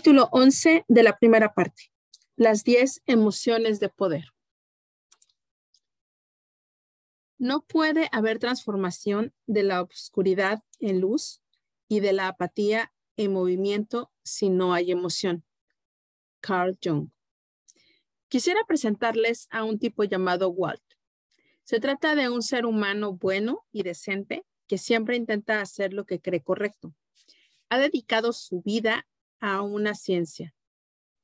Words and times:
Capítulo 0.00 0.30
11 0.32 0.86
de 0.88 1.02
la 1.02 1.18
primera 1.18 1.52
parte. 1.52 1.92
Las 2.34 2.64
10 2.64 3.02
emociones 3.04 3.80
de 3.80 3.90
poder. 3.90 4.24
No 7.36 7.60
puede 7.66 8.08
haber 8.10 8.38
transformación 8.38 9.34
de 9.46 9.62
la 9.62 9.82
oscuridad 9.82 10.62
en 10.78 11.02
luz 11.02 11.42
y 11.86 12.00
de 12.00 12.14
la 12.14 12.28
apatía 12.28 12.94
en 13.18 13.34
movimiento 13.34 14.10
si 14.22 14.48
no 14.48 14.72
hay 14.72 14.90
emoción. 14.90 15.44
Carl 16.40 16.78
Jung. 16.82 17.10
Quisiera 18.28 18.60
presentarles 18.66 19.48
a 19.50 19.64
un 19.64 19.78
tipo 19.78 20.04
llamado 20.04 20.48
Walt. 20.48 20.80
Se 21.62 21.78
trata 21.78 22.14
de 22.14 22.30
un 22.30 22.40
ser 22.40 22.64
humano 22.64 23.12
bueno 23.12 23.66
y 23.70 23.82
decente 23.82 24.46
que 24.66 24.78
siempre 24.78 25.16
intenta 25.16 25.60
hacer 25.60 25.92
lo 25.92 26.06
que 26.06 26.22
cree 26.22 26.42
correcto. 26.42 26.94
Ha 27.68 27.78
dedicado 27.78 28.32
su 28.32 28.62
vida 28.62 29.06
a 29.40 29.62
una 29.62 29.94
ciencia. 29.94 30.54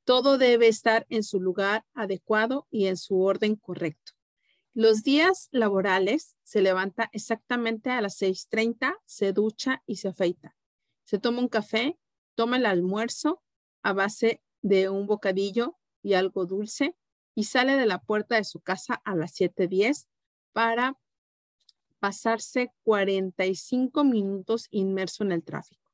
Todo 0.03 0.37
debe 0.37 0.67
estar 0.67 1.05
en 1.09 1.23
su 1.23 1.39
lugar 1.39 1.85
adecuado 1.93 2.67
y 2.69 2.87
en 2.87 2.97
su 2.97 3.21
orden 3.21 3.55
correcto. 3.55 4.13
Los 4.73 5.03
días 5.03 5.49
laborales 5.51 6.37
se 6.43 6.61
levanta 6.61 7.09
exactamente 7.11 7.89
a 7.89 7.99
las 7.99 8.21
6.30, 8.21 8.95
se 9.05 9.33
ducha 9.33 9.81
y 9.85 9.95
se 9.95 10.09
afeita. 10.09 10.55
Se 11.03 11.19
toma 11.19 11.39
un 11.39 11.47
café, 11.47 11.97
toma 12.35 12.57
el 12.57 12.65
almuerzo 12.65 13.41
a 13.81 13.93
base 13.93 14.41
de 14.61 14.89
un 14.89 15.07
bocadillo 15.07 15.77
y 16.03 16.13
algo 16.13 16.45
dulce 16.45 16.95
y 17.33 17.45
sale 17.45 17.75
de 17.75 17.85
la 17.85 18.01
puerta 18.01 18.35
de 18.35 18.43
su 18.43 18.59
casa 18.59 19.01
a 19.03 19.15
las 19.15 19.33
7.10 19.33 20.07
para 20.53 20.97
pasarse 21.99 22.71
45 22.83 24.03
minutos 24.03 24.67
inmerso 24.69 25.23
en 25.23 25.31
el 25.31 25.43
tráfico. 25.43 25.86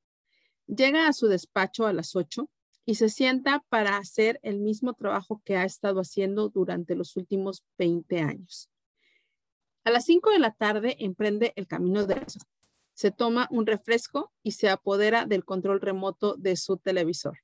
Llega 0.68 1.08
a 1.08 1.14
su 1.14 1.28
despacho 1.28 1.86
a 1.86 1.94
las 1.94 2.16
8 2.16 2.50
y 2.86 2.96
se 2.96 3.10
sienta 3.10 3.64
para 3.70 3.98
hacer 3.98 4.40
el 4.44 4.60
mismo 4.60 4.94
trabajo 4.94 5.42
que 5.46 5.58
ha 5.58 5.64
estado 5.64 6.00
haciendo 6.00 6.50
durante 6.50 6.96
los 6.96 7.16
últimos 7.16 7.64
20 7.78 8.20
años. 8.20 8.70
A 9.86 9.92
las 9.92 10.06
5 10.06 10.32
de 10.32 10.40
la 10.40 10.52
tarde 10.52 10.96
emprende 11.00 11.54
el 11.56 11.68
camino 11.68 12.06
de 12.06 12.22
eso. 12.26 12.40
Se 12.94 13.12
toma 13.12 13.48
un 13.52 13.66
refresco 13.66 14.32
y 14.44 14.52
se 14.52 14.70
apodera 14.70 15.26
del 15.26 15.44
control 15.44 15.82
remoto 15.82 16.36
de 16.36 16.56
su 16.56 16.78
televisor. 16.78 17.40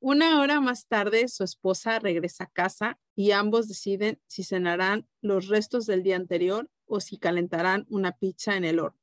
Una 0.00 0.40
hora 0.40 0.60
más 0.60 0.86
tarde, 0.86 1.28
su 1.28 1.44
esposa 1.44 1.98
regresa 1.98 2.44
a 2.44 2.50
casa 2.50 2.98
y 3.14 3.30
ambos 3.30 3.68
deciden 3.68 4.20
si 4.26 4.44
cenarán 4.44 5.08
los 5.22 5.48
restos 5.48 5.86
del 5.86 6.02
día 6.02 6.16
anterior 6.16 6.68
o 6.84 7.00
si 7.00 7.16
calentarán 7.16 7.86
una 7.88 8.12
pizza 8.12 8.56
en 8.56 8.64
el 8.64 8.80
horno. 8.80 9.00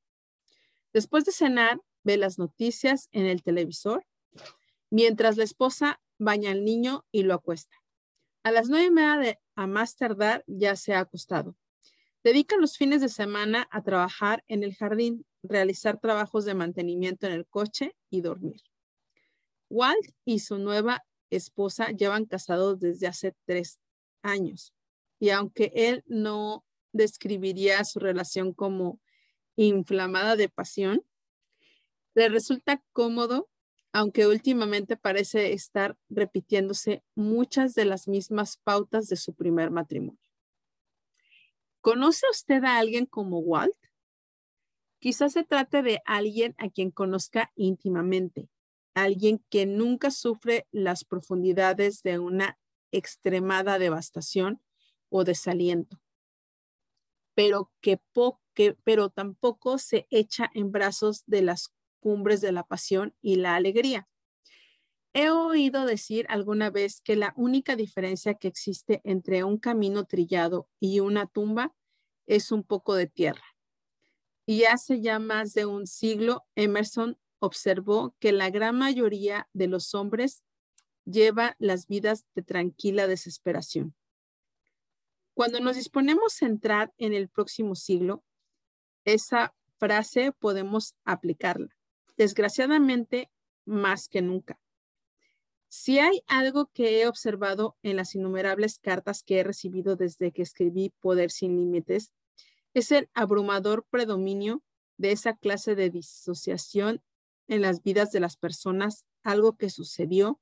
Después 0.94 1.26
de 1.26 1.32
cenar, 1.32 1.82
ve 2.04 2.18
las 2.18 2.40
noticias 2.40 3.10
en 3.12 3.26
el 3.26 3.44
televisor, 3.44 4.06
mientras 4.90 5.38
la 5.38 5.44
esposa 5.44 6.02
baña 6.18 6.52
al 6.52 6.64
niño 6.64 7.06
y 7.12 7.24
lo 7.24 7.34
acuesta. 7.34 7.76
A 8.44 8.52
las 8.52 8.70
nueve 8.70 8.86
y 8.86 8.92
media 8.92 9.18
de, 9.18 9.40
a 9.56 9.68
más 9.68 9.96
tardar 9.96 10.44
ya 10.48 10.76
se 10.76 10.94
ha 10.94 11.00
acostado. 11.00 11.56
Dedica 12.24 12.56
los 12.58 12.78
fines 12.78 13.02
de 13.02 13.10
semana 13.10 13.68
a 13.72 13.82
trabajar 13.82 14.44
en 14.48 14.64
el 14.64 14.76
jardín, 14.76 15.26
realizar 15.44 16.00
trabajos 16.00 16.46
de 16.46 16.54
mantenimiento 16.54 17.26
en 17.28 17.34
el 17.34 17.48
coche 17.48 17.96
y 18.10 18.22
dormir. 18.22 18.62
Walt 19.70 20.12
y 20.26 20.40
su 20.40 20.58
nueva 20.58 21.04
esposa 21.30 21.90
llevan 21.92 22.26
casados 22.26 22.80
desde 22.80 23.08
hace 23.08 23.34
tres 23.46 23.80
años 24.22 24.74
y 25.22 25.30
aunque 25.30 25.72
él 25.76 26.04
no 26.08 26.66
describiría 26.94 27.86
su 27.86 28.00
relación 28.00 28.54
como 28.54 29.00
inflamada 29.56 30.36
de 30.36 30.50
pasión, 30.50 31.06
le 32.14 32.30
resulta 32.30 32.84
cómodo, 32.94 33.50
aunque 33.94 34.28
últimamente 34.28 34.98
parece 34.98 35.54
estar 35.54 35.98
repitiéndose 36.10 37.04
muchas 37.16 37.74
de 37.74 37.86
las 37.86 38.08
mismas 38.08 38.58
pautas 38.58 39.08
de 39.08 39.18
su 39.18 39.34
primer 39.34 39.72
matrimonio. 39.72 40.20
¿Conoce 41.82 42.26
usted 42.32 42.64
a 42.64 42.78
alguien 42.78 43.06
como 43.06 43.40
Walt? 43.40 43.76
Quizás 45.00 45.34
se 45.34 45.44
trate 45.44 45.82
de 45.82 46.00
alguien 46.06 46.54
a 46.60 46.70
quien 46.70 46.92
conozca 46.92 47.52
íntimamente, 47.56 48.50
alguien 48.94 49.44
que 49.50 49.66
nunca 49.66 50.12
sufre 50.12 50.68
las 50.72 51.04
profundidades 51.04 52.04
de 52.04 52.20
una 52.20 52.60
extremada 52.92 53.80
devastación 53.80 54.62
o 55.10 55.24
desaliento, 55.24 56.00
pero 57.34 57.72
que, 57.82 58.00
pero 58.84 59.10
tampoco 59.10 59.80
se 59.80 60.06
echa 60.12 60.52
en 60.54 60.72
brazos 60.72 61.24
de 61.26 61.42
las 61.42 61.74
cumbres 62.02 62.42
de 62.42 62.52
la 62.52 62.64
pasión 62.64 63.16
y 63.22 63.36
la 63.36 63.56
alegría. 63.56 64.10
He 65.14 65.30
oído 65.30 65.86
decir 65.86 66.26
alguna 66.30 66.70
vez 66.70 67.02
que 67.02 67.16
la 67.16 67.34
única 67.36 67.76
diferencia 67.76 68.34
que 68.34 68.48
existe 68.48 69.02
entre 69.04 69.44
un 69.44 69.58
camino 69.58 70.06
trillado 70.06 70.70
y 70.80 71.02
una 71.02 71.28
tumba 71.28 71.74
es 72.28 72.52
un 72.52 72.64
poco 72.64 72.96
de 72.96 73.08
tierra. 73.08 73.44
Y 74.46 74.64
hace 74.64 75.02
ya 75.02 75.20
más 75.20 75.54
de 75.54 75.66
un 75.66 75.86
siglo, 75.86 76.46
Emerson 76.56 77.18
observó 77.40 78.16
que 78.20 78.32
la 78.32 78.50
gran 78.50 78.78
mayoría 78.78 79.50
de 79.54 79.68
los 79.68 79.94
hombres 79.96 80.44
lleva 81.06 81.56
las 81.60 81.88
vidas 81.88 82.26
de 82.36 82.44
tranquila 82.44 83.08
desesperación. 83.08 83.96
Cuando 85.34 85.60
nos 85.60 85.76
disponemos 85.76 86.42
a 86.42 86.46
entrar 86.46 86.94
en 86.98 87.14
el 87.14 87.28
próximo 87.28 87.76
siglo, 87.76 88.24
esa 89.04 89.54
frase 89.78 90.32
podemos 90.32 90.96
aplicarla 91.04 91.76
desgraciadamente 92.18 93.32
más 93.66 94.08
que 94.08 94.22
nunca. 94.22 94.60
Si 95.70 96.00
hay 96.00 96.22
algo 96.28 96.70
que 96.74 97.02
he 97.02 97.08
observado 97.08 97.78
en 97.82 97.96
las 97.96 98.14
innumerables 98.16 98.80
cartas 98.80 99.24
que 99.24 99.40
he 99.40 99.44
recibido 99.44 99.96
desde 99.96 100.32
que 100.32 100.42
escribí 100.42 100.94
Poder 101.00 101.32
sin 101.32 101.56
Límites, 101.56 102.12
es 102.74 102.92
el 102.92 103.10
abrumador 103.14 103.86
predominio 103.90 104.62
de 104.98 105.12
esa 105.12 105.36
clase 105.36 105.76
de 105.76 105.90
disociación 105.90 107.02
en 107.48 107.62
las 107.62 107.84
vidas 107.84 108.12
de 108.12 108.20
las 108.20 108.38
personas, 108.38 109.06
algo 109.24 109.56
que 109.56 109.70
sucedió 109.70 110.42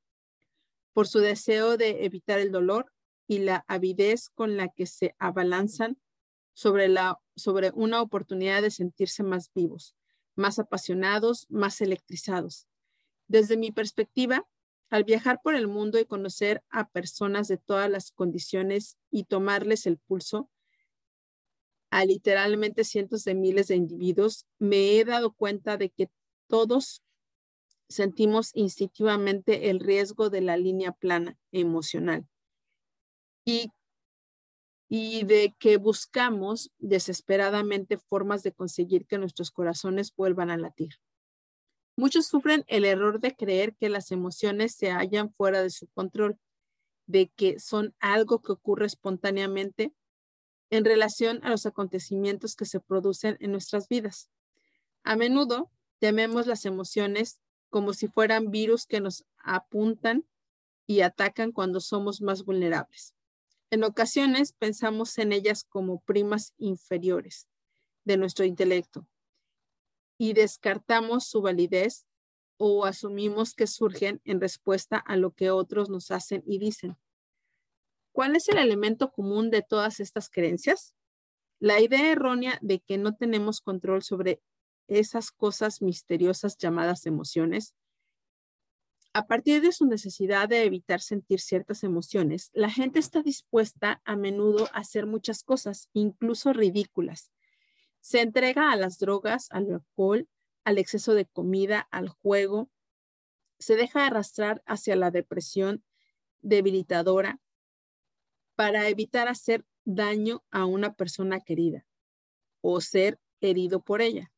por 0.94 1.08
su 1.08 1.20
deseo 1.20 1.78
de 1.78 2.06
evitar 2.06 2.40
el 2.40 2.52
dolor 2.52 2.92
y 3.28 3.40
la 3.40 3.64
avidez 3.68 4.30
con 4.30 4.58
la 4.58 4.70
que 4.70 4.88
se 4.88 5.16
abalanzan 5.20 6.00
sobre, 6.54 6.88
la, 6.88 7.20
sobre 7.36 7.72
una 7.76 8.02
oportunidad 8.02 8.64
de 8.64 8.72
sentirse 8.72 9.22
más 9.24 9.52
vivos 9.54 9.96
más 10.36 10.60
apasionados, 10.60 11.48
más 11.50 11.82
electrizados. 11.82 12.68
Desde 13.28 13.58
mi 13.58 13.72
perspectiva, 13.72 14.48
al 14.90 15.04
viajar 15.04 15.40
por 15.44 15.56
el 15.56 15.68
mundo 15.68 16.00
y 16.00 16.06
conocer 16.06 16.64
a 16.70 16.90
personas 16.90 17.48
de 17.48 17.58
todas 17.58 17.90
las 17.90 18.12
condiciones 18.12 18.98
y 19.12 19.26
tomarles 19.26 19.86
el 19.86 19.98
pulso 19.98 20.50
a 21.92 22.06
literalmente 22.06 22.84
cientos 22.84 23.24
de 23.24 23.36
miles 23.36 23.68
de 23.68 23.76
individuos, 23.76 24.46
me 24.60 24.98
he 24.98 25.06
dado 25.06 25.34
cuenta 25.34 25.78
de 25.78 25.90
que 25.90 26.10
todos 26.48 27.04
sentimos 27.88 28.52
instintivamente 28.54 29.70
el 29.70 29.80
riesgo 29.80 30.30
de 30.30 30.42
la 30.42 30.58
línea 30.58 30.92
plana 30.92 31.38
emocional 31.52 32.28
y 33.46 33.72
y 34.90 35.24
de 35.24 35.56
que 35.60 35.78
buscamos 35.78 36.72
desesperadamente 36.80 37.98
formas 37.98 38.42
de 38.42 38.52
conseguir 38.52 39.06
que 39.06 39.20
nuestros 39.20 39.52
corazones 39.52 40.16
vuelvan 40.16 40.50
a 40.50 40.58
latir. 40.58 40.96
Muchos 41.96 42.26
sufren 42.26 42.66
el 42.68 42.86
error 42.86 43.20
de 43.20 43.36
creer 43.36 43.76
que 43.76 43.88
las 43.88 44.12
emociones 44.12 44.74
se 44.74 44.90
hallan 44.90 45.32
fuera 45.32 45.62
de 45.62 45.70
su 45.70 45.88
control, 45.90 46.40
de 47.06 47.30
que 47.30 47.60
son 47.60 47.94
algo 48.00 48.42
que 48.42 48.52
ocurre 48.52 48.88
espontáneamente 48.88 49.94
en 50.72 50.86
relación 50.86 51.40
a 51.44 51.50
los 51.50 51.66
acontecimientos 51.66 52.56
que 52.56 52.66
se 52.66 52.80
producen 52.80 53.38
en 53.40 53.52
nuestras 53.52 53.90
vidas. 53.90 54.32
A 55.04 55.16
menudo 55.16 55.70
tememos 56.00 56.48
las 56.48 56.66
emociones 56.66 57.40
como 57.70 57.94
si 57.94 58.08
fueran 58.08 58.50
virus 58.50 58.88
que 58.88 59.02
nos 59.02 59.26
apuntan 59.38 60.26
y 60.88 61.02
atacan 61.02 61.52
cuando 61.52 61.80
somos 61.80 62.22
más 62.22 62.44
vulnerables. 62.44 63.14
En 63.72 63.84
ocasiones 63.84 64.54
pensamos 64.54 65.18
en 65.20 65.32
ellas 65.32 65.64
como 65.64 66.02
primas 66.02 66.54
inferiores 66.58 67.48
de 68.04 68.18
nuestro 68.18 68.46
intelecto 68.46 69.08
y 70.18 70.34
descartamos 70.34 71.28
su 71.28 71.42
validez 71.42 72.08
o 72.58 72.86
asumimos 72.86 73.54
que 73.54 73.68
surgen 73.68 74.22
en 74.26 74.42
respuesta 74.42 74.98
a 74.98 75.16
lo 75.16 75.32
que 75.32 75.52
otros 75.52 75.90
nos 75.90 76.12
hacen 76.12 76.44
y 76.46 76.58
dicen. 76.60 76.98
¿Cuál 78.12 78.36
es 78.36 78.50
el 78.50 78.58
elemento 78.58 79.12
común 79.12 79.50
de 79.50 79.62
todas 79.62 80.00
estas 80.00 80.30
creencias? 80.30 80.96
La 81.60 81.80
idea 81.80 82.12
errónea 82.12 82.58
de 82.62 82.80
que 82.80 82.98
no 82.98 83.16
tenemos 83.16 83.62
control 83.62 84.02
sobre 84.02 84.42
esas 84.88 85.32
cosas 85.32 85.82
misteriosas 85.82 86.58
llamadas 86.58 87.06
emociones 87.06 87.76
a 89.14 89.28
partir 89.28 89.62
de 89.62 89.72
su 89.72 89.86
necesidad 89.86 90.48
de 90.48 90.64
evitar 90.64 91.02
sentir 91.02 91.40
ciertas 91.40 91.84
emociones, 91.84 92.52
la 92.54 92.70
gente 92.70 93.00
está 93.00 93.24
dispuesta 93.24 94.02
a 94.06 94.16
menudo 94.16 94.66
a 94.74 94.80
hacer 94.80 95.06
muchas 95.06 95.44
cosas, 95.44 95.90
incluso 95.94 96.54
ridículas. 96.54 97.32
Se 98.02 98.22
entrega 98.22 98.72
a 98.72 98.76
las 98.76 99.00
drogas, 99.00 99.48
al 99.52 99.72
alcohol, 99.74 100.28
al 100.64 100.78
exceso 100.78 101.14
de 101.14 101.26
comida, 101.26 101.88
al 101.92 102.10
juego, 102.10 102.70
Se 103.62 103.76
deja 103.76 104.06
arrastrar 104.06 104.64
hacia 104.66 104.96
la 104.96 105.12
depresión 105.12 105.84
debilitadora 106.40 107.42
para 108.56 108.88
evitar 108.88 109.28
hacer 109.28 109.66
daño 109.84 110.46
a 110.50 110.66
una 110.66 110.94
persona 110.94 111.42
querida 111.42 111.86
o 112.62 112.80
ser 112.80 113.20
herido 113.42 113.82
por 113.82 114.02
ella. 114.02 114.32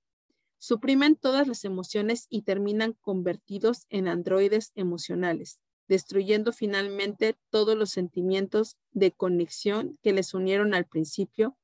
Suprimen 0.64 1.16
todas 1.16 1.48
las 1.48 1.66
emociones 1.66 2.28
y 2.30 2.44
terminan 2.44 2.94
convertidos 3.02 3.88
en 3.90 4.08
androides 4.08 4.72
emocionales, 4.76 5.60
destruyendo 5.88 6.52
finalmente 6.52 7.36
todos 7.50 7.76
los 7.76 7.90
sentimientos 7.90 8.78
de 8.92 9.12
conexión 9.12 9.98
que 10.04 10.14
les 10.14 10.36
unieron 10.36 10.76
al 10.76 10.86
principio, 10.86 11.58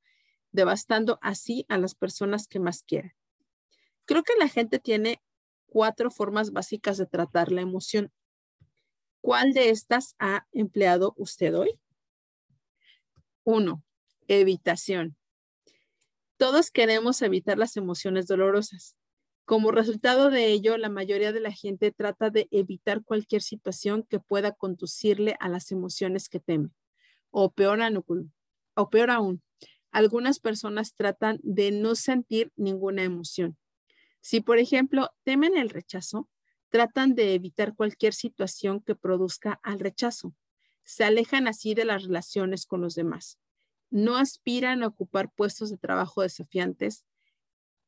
devastando 0.52 1.20
así 1.22 1.64
a 1.70 1.78
las 1.78 1.94
personas 1.94 2.48
que 2.48 2.60
más 2.60 2.82
quieren. 2.82 3.14
Creo 4.06 4.24
que 4.24 4.34
la 4.40 4.48
gente 4.48 4.80
tiene 4.80 5.22
cuatro 5.68 6.10
formas 6.10 6.52
básicas 6.52 6.98
de 6.98 7.06
tratar 7.06 7.52
la 7.52 7.62
emoción. 7.62 8.12
¿Cuál 9.22 9.54
de 9.54 9.70
estas 9.70 10.16
ha 10.18 10.48
empleado 10.52 11.14
usted 11.18 11.56
hoy? 11.56 11.80
Uno, 13.44 13.84
evitación. 14.28 15.18
Todos 16.38 16.70
queremos 16.70 17.24
evitar 17.24 17.58
las 17.58 17.78
emociones 17.78 18.28
dolorosas. 18.28 18.96
Como 19.44 19.72
resultado 19.72 20.30
de 20.30 20.52
ello, 20.52 20.78
la 20.78 20.90
mayoría 20.90 21.32
de 21.32 21.40
la 21.40 21.52
gente 21.52 21.92
trata 21.92 22.30
de 22.30 22.48
evitar 22.52 23.04
cualquier 23.04 23.42
situación 23.42 24.06
que 24.08 24.20
pueda 24.20 24.52
conducirle 24.52 25.36
a 25.40 25.50
las 25.50 25.72
emociones 25.72 26.30
que 26.30 26.40
teme. 26.40 26.70
O 27.32 27.52
peor, 27.52 27.80
o 28.76 28.90
peor 28.92 29.10
aún, 29.10 29.42
algunas 29.92 30.40
personas 30.40 30.94
tratan 30.94 31.40
de 31.42 31.72
no 31.72 31.96
sentir 31.96 32.52
ninguna 32.56 33.02
emoción. 33.02 33.58
Si, 34.22 34.40
por 34.40 34.60
ejemplo, 34.60 35.10
temen 35.24 35.58
el 35.58 35.72
rechazo, 35.72 36.30
tratan 36.70 37.16
de 37.16 37.34
evitar 37.34 37.76
cualquier 37.76 38.14
situación 38.14 38.82
que 38.82 38.94
produzca 38.94 39.60
al 39.64 39.80
rechazo. 39.80 40.36
Se 40.84 41.04
alejan 41.04 41.48
así 41.48 41.74
de 41.74 41.86
las 41.86 42.04
relaciones 42.04 42.68
con 42.68 42.82
los 42.82 42.94
demás 42.94 43.40
no 43.90 44.18
aspiran 44.18 44.84
a 44.84 44.88
ocupar 44.88 45.32
puestos 45.32 45.70
de 45.70 45.78
trabajo 45.78 46.22
desafiantes. 46.22 47.06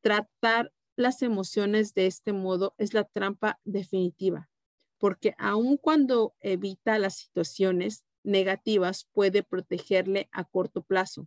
Tratar 0.00 0.72
las 0.96 1.22
emociones 1.22 1.94
de 1.94 2.06
este 2.06 2.32
modo 2.32 2.74
es 2.78 2.94
la 2.94 3.04
trampa 3.04 3.58
definitiva, 3.64 4.50
porque 4.98 5.34
aun 5.38 5.76
cuando 5.76 6.34
evita 6.40 6.98
las 6.98 7.16
situaciones 7.16 8.04
negativas, 8.22 9.08
puede 9.12 9.42
protegerle 9.42 10.28
a 10.32 10.44
corto 10.44 10.82
plazo. 10.82 11.26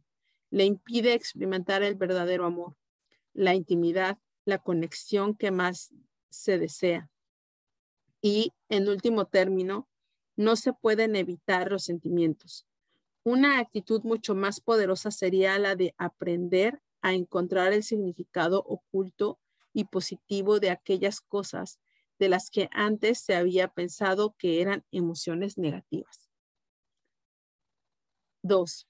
Le 0.50 0.66
impide 0.66 1.14
experimentar 1.14 1.82
el 1.82 1.96
verdadero 1.96 2.46
amor, 2.46 2.76
la 3.34 3.56
intimidad, 3.56 4.20
la 4.46 4.60
conexión 4.60 5.36
que 5.36 5.52
más 5.52 5.92
se 6.30 6.60
desea. 6.60 7.10
Y, 8.22 8.54
en 8.70 8.88
último 8.88 9.26
término, 9.26 9.90
no 10.36 10.56
se 10.56 10.74
pueden 10.74 11.16
evitar 11.16 11.72
los 11.72 11.84
sentimientos. 11.84 12.66
Una 13.26 13.60
actitud 13.60 14.02
mucho 14.04 14.36
más 14.36 14.60
poderosa 14.60 15.10
sería 15.10 15.58
la 15.58 15.76
de 15.76 15.96
aprender 15.98 16.82
a 17.02 17.14
encontrar 17.14 17.72
el 17.72 17.84
significado 17.84 18.60
oculto 18.60 19.40
y 19.74 19.86
positivo 19.86 20.60
de 20.60 20.70
aquellas 20.70 21.22
cosas 21.22 21.80
de 22.20 22.30
las 22.30 22.50
que 22.50 22.70
antes 22.72 23.20
se 23.20 23.36
había 23.36 23.70
pensado 23.70 24.36
que 24.38 24.62
eran 24.62 24.86
emociones 24.92 25.58
negativas. 25.58 26.30
Dos, 28.42 28.88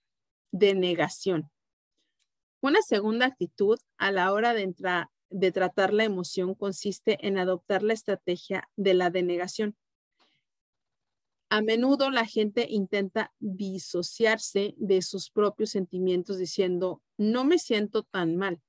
denegación. 0.51 1.51
Una 2.61 2.81
segunda 2.81 3.27
actitud 3.27 3.77
a 3.97 4.11
la 4.11 4.31
hora 4.33 4.53
de, 4.53 4.73
de 5.29 5.51
tratar 5.51 5.93
la 5.93 6.05
emoción 6.05 6.55
consiste 6.55 7.25
en 7.25 7.37
adoptar 7.37 7.83
la 7.83 7.93
estrategia 7.93 8.69
de 8.75 8.93
la 8.93 9.09
denegación. 9.09 9.77
A 11.53 11.61
menudo 11.61 12.09
la 12.09 12.25
gente 12.25 12.65
intenta 12.67 13.31
disociarse 13.37 14.73
de 14.79 15.03
sus 15.03 15.29
propios 15.29 15.69
sentimientos 15.69 16.39
diciendo, 16.39 17.03
no 17.15 17.45
me 17.45 17.59
siento 17.59 18.01
tan 18.01 18.35
mal. 18.37 18.59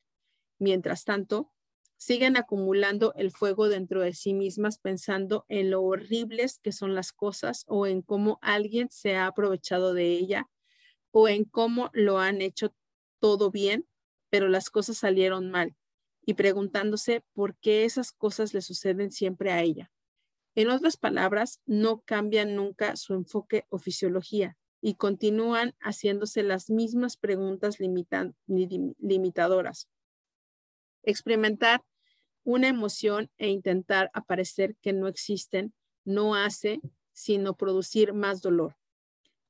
Mientras 0.59 1.05
tanto, 1.05 1.51
siguen 1.97 2.37
acumulando 2.37 3.15
el 3.15 3.31
fuego 3.31 3.71
dentro 3.71 4.03
de 4.03 4.13
sí 4.13 4.35
mismas 4.35 4.77
pensando 4.77 5.47
en 5.49 5.71
lo 5.71 5.83
horribles 5.83 6.59
que 6.59 6.73
son 6.73 6.95
las 6.95 7.15
cosas 7.15 7.65
o 7.69 7.87
en 7.87 8.03
cómo 8.03 8.39
alguien 8.43 8.89
se 8.91 9.17
ha 9.17 9.29
aprovechado 9.29 9.95
de 9.95 10.11
ella 10.11 10.51
o 11.11 11.27
en 11.27 11.45
cómo 11.47 11.89
lo 11.95 12.19
han 12.19 12.43
hecho 12.43 12.75
todo 13.19 13.51
bien, 13.51 13.89
pero 14.29 14.49
las 14.49 14.69
cosas 14.69 14.99
salieron 14.99 15.51
mal 15.51 15.75
y 16.27 16.35
preguntándose 16.35 17.25
por 17.33 17.57
qué 17.57 17.87
esas 17.87 18.13
cosas 18.13 18.53
le 18.53 18.61
suceden 18.61 19.11
siempre 19.11 19.53
a 19.53 19.63
ella. 19.63 19.91
En 20.55 20.71
otras 20.71 20.97
palabras, 20.97 21.61
no 21.67 22.03
cambian 22.03 22.55
nunca 22.55 22.97
su 22.97 23.15
enfoque 23.15 23.67
o 23.71 23.79
fisiología 23.79 24.56
y 24.81 24.95
continúan 24.95 25.75
haciéndose 25.81 26.43
las 26.43 26.71
mismas 26.71 27.17
preguntas 27.17 27.79
limitadoras. 27.81 29.89
Experimentar 31.03 31.83
una 32.45 32.69
emoción 32.69 33.31
e 33.39 33.49
intentar 33.49 34.11
aparecer 34.12 34.77
que 34.83 34.93
no 34.93 35.09
existen 35.09 35.75
no 36.05 36.35
hace 36.35 36.81
sino 37.12 37.57
producir 37.57 38.12
más 38.12 38.43
dolor. 38.43 38.77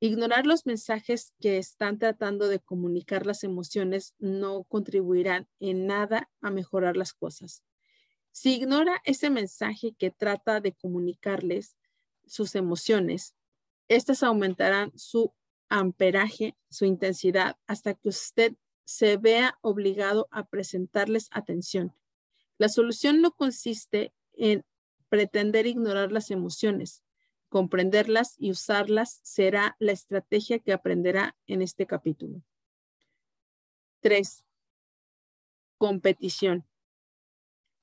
Ignorar 0.00 0.46
los 0.46 0.66
mensajes 0.66 1.34
que 1.40 1.58
están 1.58 1.98
tratando 1.98 2.48
de 2.48 2.60
comunicar 2.60 3.26
las 3.26 3.42
emociones 3.42 4.14
no 4.18 4.64
contribuirán 4.64 5.48
en 5.60 5.86
nada 5.86 6.30
a 6.40 6.50
mejorar 6.50 6.96
las 6.96 7.12
cosas. 7.12 7.62
Si 8.34 8.52
ignora 8.52 9.00
ese 9.04 9.30
mensaje 9.30 9.94
que 9.96 10.10
trata 10.10 10.60
de 10.60 10.72
comunicarles 10.72 11.76
sus 12.26 12.56
emociones, 12.56 13.36
estas 13.86 14.24
aumentarán 14.24 14.90
su 14.98 15.32
amperaje, 15.68 16.56
su 16.68 16.84
intensidad, 16.84 17.56
hasta 17.68 17.94
que 17.94 18.08
usted 18.08 18.56
se 18.84 19.18
vea 19.18 19.56
obligado 19.60 20.26
a 20.32 20.46
presentarles 20.46 21.28
atención. 21.30 21.94
La 22.58 22.68
solución 22.68 23.20
no 23.22 23.30
consiste 23.30 24.12
en 24.32 24.64
pretender 25.08 25.68
ignorar 25.68 26.10
las 26.10 26.32
emociones. 26.32 27.04
Comprenderlas 27.48 28.34
y 28.36 28.50
usarlas 28.50 29.20
será 29.22 29.76
la 29.78 29.92
estrategia 29.92 30.58
que 30.58 30.72
aprenderá 30.72 31.36
en 31.46 31.62
este 31.62 31.86
capítulo. 31.86 32.42
Tres, 34.00 34.44
competición. 35.78 36.66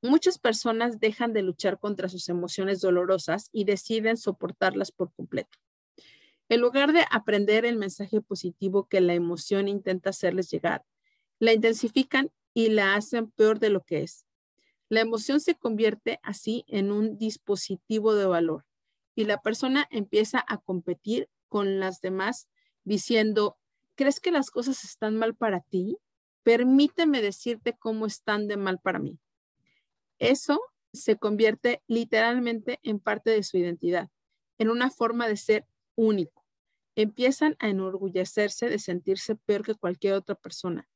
Muchas 0.04 0.40
personas 0.40 1.00
dejan 1.00 1.32
de 1.32 1.44
luchar 1.44 1.78
contra 1.80 2.10
sus 2.10 2.28
emociones 2.28 2.82
dolorosas 2.82 3.50
y 3.52 3.66
deciden 3.66 4.18
soportarlas 4.18 4.92
por 4.92 5.14
completo. 5.14 5.60
En 6.50 6.60
lugar 6.60 6.92
de 6.92 7.06
aprender 7.12 7.66
el 7.66 7.78
mensaje 7.78 8.20
positivo 8.20 8.88
que 8.88 9.00
la 9.00 9.14
emoción 9.14 9.68
intenta 9.68 10.10
hacerles 10.10 10.50
llegar, 10.50 10.84
la 11.38 11.54
intensifican 11.54 12.32
y 12.54 12.70
la 12.70 12.96
hacen 12.96 13.30
peor 13.32 13.60
de 13.60 13.70
lo 13.70 13.82
que 13.82 14.02
es. 14.02 14.26
La 14.90 15.02
emoción 15.02 15.40
se 15.40 15.56
convierte 15.56 16.20
así 16.24 16.66
en 16.68 16.92
un 16.92 17.18
dispositivo 17.18 18.16
de 18.16 18.26
valor 18.26 18.66
y 19.16 19.26
la 19.26 19.40
persona 19.40 19.88
empieza 19.92 20.44
a 20.48 20.58
competir 20.58 21.30
con 21.48 21.80
las 21.80 22.02
demás 22.02 22.50
diciendo, 22.84 23.58
¿crees 23.96 24.20
que 24.20 24.32
las 24.32 24.50
cosas 24.50 24.84
están 24.84 25.16
mal 25.16 25.36
para 25.36 25.62
ti? 25.62 25.98
Permíteme 26.44 27.22
decirte 27.22 27.78
cómo 27.78 28.08
están 28.08 28.48
de 28.48 28.58
mal 28.58 28.80
para 28.80 29.00
mí. 29.00 29.20
Eso 30.22 30.62
se 30.94 31.18
convierte 31.18 31.82
literalmente 31.88 32.80
en 32.84 33.00
parte 33.00 33.32
de 33.32 33.42
su 33.42 33.58
identidad, 33.58 34.12
en 34.60 34.70
una 34.70 34.92
forma 34.92 35.28
de 35.28 35.36
ser 35.36 35.66
único. 35.96 36.46
Empiezan 36.96 37.56
a 37.58 37.70
enorgullecerse 37.70 38.70
de 38.70 38.78
sentirse 38.78 39.36
peor 39.36 39.66
que 39.66 39.74
cualquier 39.74 40.14
otra 40.14 40.36
persona. 40.36 40.88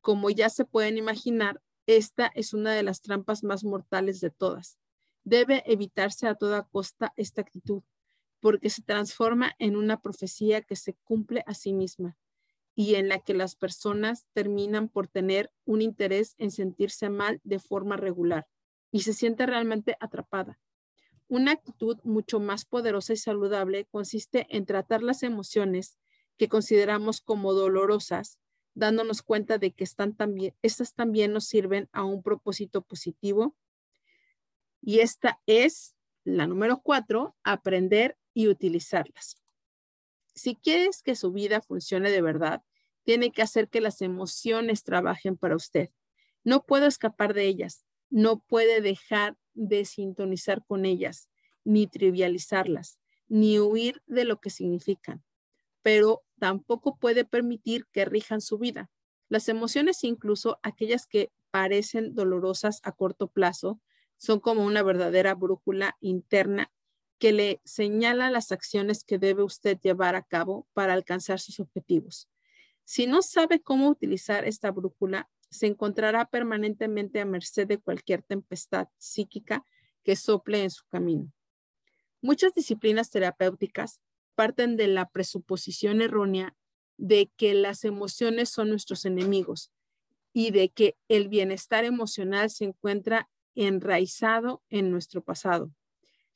Como 0.00 0.30
ya 0.30 0.48
se 0.48 0.64
pueden 0.64 0.96
imaginar, 0.96 1.60
esta 1.84 2.32
es 2.34 2.54
una 2.54 2.72
de 2.72 2.82
las 2.82 3.02
trampas 3.02 3.44
más 3.44 3.64
mortales 3.64 4.18
de 4.20 4.30
todas. 4.30 4.78
Debe 5.24 5.62
evitarse 5.66 6.26
a 6.26 6.34
toda 6.34 6.66
costa 6.66 7.12
esta 7.16 7.42
actitud, 7.42 7.82
porque 8.40 8.70
se 8.70 8.80
transforma 8.80 9.54
en 9.58 9.76
una 9.76 10.00
profecía 10.00 10.62
que 10.62 10.76
se 10.76 10.94
cumple 11.04 11.44
a 11.46 11.52
sí 11.52 11.74
misma 11.74 12.16
y 12.74 12.94
en 12.94 13.10
la 13.10 13.18
que 13.18 13.34
las 13.34 13.56
personas 13.56 14.26
terminan 14.32 14.88
por 14.88 15.06
tener 15.06 15.52
un 15.66 15.82
interés 15.82 16.34
en 16.38 16.50
sentirse 16.50 17.10
mal 17.10 17.42
de 17.44 17.58
forma 17.58 17.98
regular 17.98 18.46
y 18.90 19.00
se 19.00 19.12
siente 19.12 19.46
realmente 19.46 19.96
atrapada. 20.00 20.58
Una 21.28 21.52
actitud 21.52 21.98
mucho 22.02 22.40
más 22.40 22.64
poderosa 22.64 23.12
y 23.12 23.16
saludable 23.16 23.86
consiste 23.86 24.46
en 24.50 24.66
tratar 24.66 25.02
las 25.02 25.22
emociones 25.22 25.96
que 26.36 26.48
consideramos 26.48 27.20
como 27.20 27.52
dolorosas, 27.52 28.38
dándonos 28.74 29.22
cuenta 29.22 29.58
de 29.58 29.72
que 29.72 29.84
están 29.84 30.16
también, 30.16 30.54
estas 30.62 30.94
también 30.94 31.32
nos 31.32 31.44
sirven 31.44 31.88
a 31.92 32.04
un 32.04 32.22
propósito 32.22 32.82
positivo. 32.82 33.56
Y 34.80 35.00
esta 35.00 35.40
es 35.46 35.94
la 36.24 36.46
número 36.46 36.80
cuatro, 36.82 37.36
aprender 37.44 38.16
y 38.34 38.48
utilizarlas. 38.48 39.36
Si 40.34 40.56
quieres 40.56 41.02
que 41.02 41.14
su 41.14 41.32
vida 41.32 41.60
funcione 41.60 42.10
de 42.10 42.22
verdad, 42.22 42.62
tiene 43.04 43.30
que 43.30 43.42
hacer 43.42 43.68
que 43.68 43.80
las 43.80 44.02
emociones 44.02 44.82
trabajen 44.82 45.36
para 45.36 45.56
usted. 45.56 45.90
No 46.42 46.64
puedo 46.64 46.86
escapar 46.86 47.34
de 47.34 47.46
ellas 47.46 47.84
no 48.10 48.40
puede 48.40 48.80
dejar 48.80 49.36
de 49.54 49.84
sintonizar 49.84 50.64
con 50.66 50.84
ellas. 50.84 51.28
ni 51.62 51.86
trivializarlas, 51.86 52.98
ni 53.28 53.60
huir 53.60 54.02
de 54.06 54.24
lo 54.24 54.40
que 54.40 54.48
significan, 54.48 55.22
pero 55.82 56.22
tampoco 56.38 56.96
puede 56.96 57.26
permitir 57.26 57.86
que 57.92 58.06
rijan 58.06 58.40
su 58.40 58.58
vida. 58.58 58.90
Las 59.28 59.48
emociones, 59.50 60.02
incluso 60.02 60.58
aquellas 60.62 61.06
que 61.06 61.30
parecen 61.50 62.14
dolorosas 62.14 62.80
a 62.82 62.92
corto 62.92 63.28
plazo, 63.28 63.78
son 64.16 64.40
como 64.40 64.64
una 64.64 64.82
verdadera 64.82 65.34
brújula 65.34 65.96
interna 66.00 66.72
que 67.18 67.32
le 67.32 67.60
señala 67.64 68.30
las 68.30 68.52
acciones 68.52 69.04
que 69.04 69.18
debe 69.18 69.42
usted 69.42 69.78
llevar 69.80 70.16
a 70.16 70.22
cabo 70.22 70.66
para 70.72 70.94
alcanzar 70.94 71.40
sus 71.40 71.60
objetivos. 71.60 72.28
Si 72.84 73.06
no 73.06 73.20
sabe 73.22 73.60
cómo 73.60 73.88
utilizar 73.88 74.46
esta 74.46 74.70
brújula, 74.70 75.28
se 75.50 75.66
encontrará 75.66 76.26
permanentemente 76.26 77.20
a 77.20 77.24
merced 77.24 77.66
de 77.66 77.78
cualquier 77.78 78.22
tempestad 78.22 78.88
psíquica 78.98 79.64
que 80.04 80.16
sople 80.16 80.62
en 80.62 80.70
su 80.70 80.84
camino. 80.86 81.32
Muchas 82.22 82.54
disciplinas 82.54 83.10
terapéuticas 83.10 84.00
parten 84.34 84.76
de 84.76 84.88
la 84.88 85.08
presuposición 85.08 86.02
errónea 86.02 86.56
de 86.96 87.30
que 87.36 87.54
las 87.54 87.84
emociones 87.84 88.50
son 88.50 88.68
nuestros 88.68 89.04
enemigos 89.04 89.72
y 90.32 90.50
de 90.50 90.68
que 90.68 90.96
el 91.08 91.28
bienestar 91.28 91.84
emocional 91.84 92.50
se 92.50 92.64
encuentra 92.64 93.28
enraizado 93.54 94.62
en 94.68 94.90
nuestro 94.90 95.22
pasado. 95.22 95.70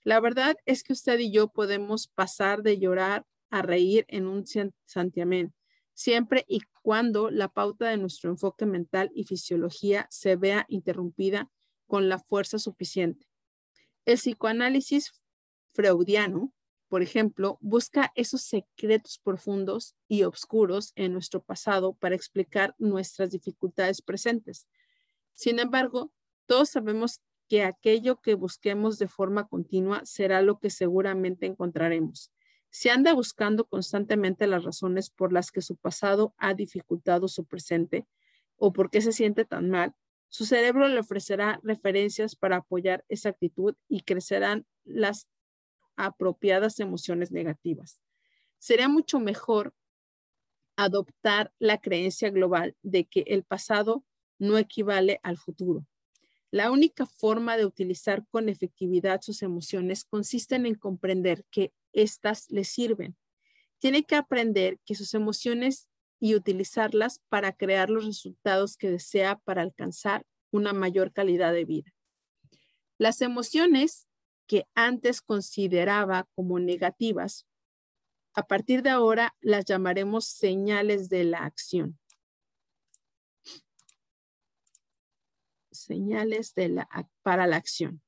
La 0.03 0.21
verdad 0.21 0.57
es 0.67 0.83
que 0.83 0.93
usted 0.93 1.19
y 1.19 1.31
yo 1.31 1.49
podemos 1.49 2.09
pasar 2.09 2.63
de 2.63 2.79
llorar 2.79 3.25
a 3.51 3.63
reír 3.63 4.05
en 4.09 4.27
un 4.27 4.45
santiamén, 4.85 5.55
siempre 5.95 6.45
y 6.49 6.61
cuando 6.85 7.31
la 7.31 7.49
pauta 7.49 7.89
de 7.89 7.97
nuestro 7.97 8.29
enfoque 8.29 8.67
mental 8.67 9.11
y 9.15 9.25
fisiología 9.25 10.07
se 10.11 10.37
vea 10.37 10.67
interrumpida 10.69 11.51
con 11.87 12.11
la 12.11 12.19
fuerza 12.19 12.59
suficiente. 12.59 13.27
El 14.05 14.19
psicoanálisis 14.19 15.15
freudiano, 15.73 16.53
por 16.89 17.01
ejemplo, 17.01 17.57
busca 17.63 18.13
esos 18.17 18.43
secretos 18.43 19.19
profundos 19.19 19.97
y 20.09 20.25
oscuros 20.25 20.93
en 20.95 21.15
nuestro 21.15 21.43
pasado 21.43 21.95
para 21.95 22.17
explicar 22.17 22.75
nuestras 22.79 23.31
dificultades 23.31 24.03
presentes. 24.03 24.69
Sin 25.33 25.61
embargo, 25.61 26.13
todos 26.45 26.69
sabemos 26.69 27.23
que 27.49 27.63
aquello 27.63 28.21
que 28.21 28.35
busquemos 28.35 28.99
de 28.99 29.09
forma 29.09 29.49
continua 29.49 30.05
será 30.05 30.43
lo 30.43 30.59
que 30.59 30.69
seguramente 30.69 31.47
encontraremos. 31.47 32.31
Si 32.77 32.89
anda 32.89 33.15
buscando 33.15 33.67
constantemente 33.67 34.49
las 34.49 34.65
razones 34.65 35.09
por 35.09 35.33
las 35.33 35.53
que 35.53 35.63
su 35.63 35.77
pasado 35.77 36.35
ha 36.39 36.55
dificultado 36.55 37.29
su 37.29 37.45
presente 37.45 38.05
o 38.57 38.73
por 38.73 38.91
qué 38.91 39.01
se 39.01 39.13
siente 39.13 39.45
tan 39.45 39.71
mal, 39.71 39.95
su 40.29 40.45
cerebro 40.45 40.89
le 40.89 40.99
ofrecerá 40.99 41.61
referencias 41.63 42.35
para 42.35 42.57
apoyar 42.57 43.05
esa 43.09 43.29
actitud 43.29 43.77
y 43.89 44.01
crecerán 44.01 44.67
las 44.85 45.29
apropiadas 45.95 46.81
emociones 46.81 47.31
negativas. 47.31 48.01
Sería 48.59 48.89
mucho 48.89 49.21
mejor 49.21 49.73
adoptar 50.75 51.53
la 51.61 51.79
creencia 51.81 52.31
global 52.31 52.75
de 52.83 53.05
que 53.05 53.21
el 53.29 53.45
pasado 53.45 54.05
no 54.41 54.59
equivale 54.59 55.21
al 55.23 55.39
futuro 55.39 55.87
la 56.55 56.71
única 56.71 57.05
forma 57.05 57.57
de 57.57 57.67
utilizar 57.67 58.25
con 58.29 58.49
efectividad 58.49 59.23
sus 59.23 59.43
emociones 59.43 60.05
consiste 60.05 60.55
en 60.55 60.77
comprender 60.77 61.45
que 61.51 61.73
éstas 61.95 62.51
le 62.51 62.65
sirven. 62.65 63.17
Tiene 63.79 64.05
que 64.05 64.17
aprender 64.17 64.79
que 64.85 64.95
sus 64.95 65.15
emociones 65.15 65.89
y 66.21 66.35
utilizarlas 66.35 67.21
para 67.29 67.53
crear 67.53 67.91
los 67.91 68.05
resultados 68.05 68.77
que 68.77 68.91
desea 68.91 69.39
para 69.39 69.63
alcanzar 69.63 70.25
una 70.51 70.73
mayor 70.73 71.13
calidad 71.13 71.53
de 71.53 71.65
vida. 71.65 71.93
Las 72.99 73.21
emociones 73.21 74.07
que 74.47 74.67
antes 74.75 75.21
consideraba 75.21 76.29
como 76.35 76.59
negativas, 76.59 77.47
a 78.35 78.47
partir 78.47 78.83
de 78.83 78.91
ahora 78.91 79.35
las 79.41 79.65
llamaremos 79.65 80.27
señales 80.27 81.09
de 81.09 81.25
la 81.25 81.39
acción. 81.45 81.99
señales 85.75 86.55
de 86.55 86.69
la, 86.71 86.89
para 87.23 87.47
la 87.47 87.57
acción. 87.57 88.01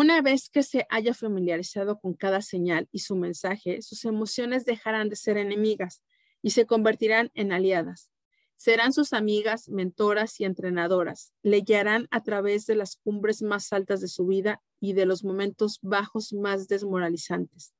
Una 0.00 0.22
vez 0.22 0.48
que 0.48 0.62
se 0.62 0.86
haya 0.90 1.12
familiarizado 1.12 1.98
con 1.98 2.14
cada 2.14 2.40
señal 2.40 2.88
y 2.92 3.00
su 3.00 3.16
mensaje, 3.16 3.82
sus 3.82 4.04
emociones 4.04 4.64
dejarán 4.64 5.08
de 5.08 5.16
ser 5.16 5.38
enemigas 5.38 6.04
y 6.40 6.50
se 6.50 6.66
convertirán 6.66 7.32
en 7.34 7.50
aliadas. 7.50 8.08
Serán 8.56 8.92
sus 8.92 9.12
amigas, 9.12 9.68
mentoras 9.68 10.38
y 10.38 10.44
entrenadoras. 10.44 11.32
Le 11.42 11.62
guiarán 11.62 12.06
a 12.12 12.22
través 12.22 12.64
de 12.66 12.76
las 12.76 12.94
cumbres 12.94 13.42
más 13.42 13.72
altas 13.72 14.00
de 14.00 14.06
su 14.06 14.24
vida 14.24 14.62
y 14.78 14.92
de 14.92 15.04
los 15.04 15.24
momentos 15.24 15.80
bajos 15.82 16.32
más 16.32 16.68
desmoralizantes. 16.68 17.74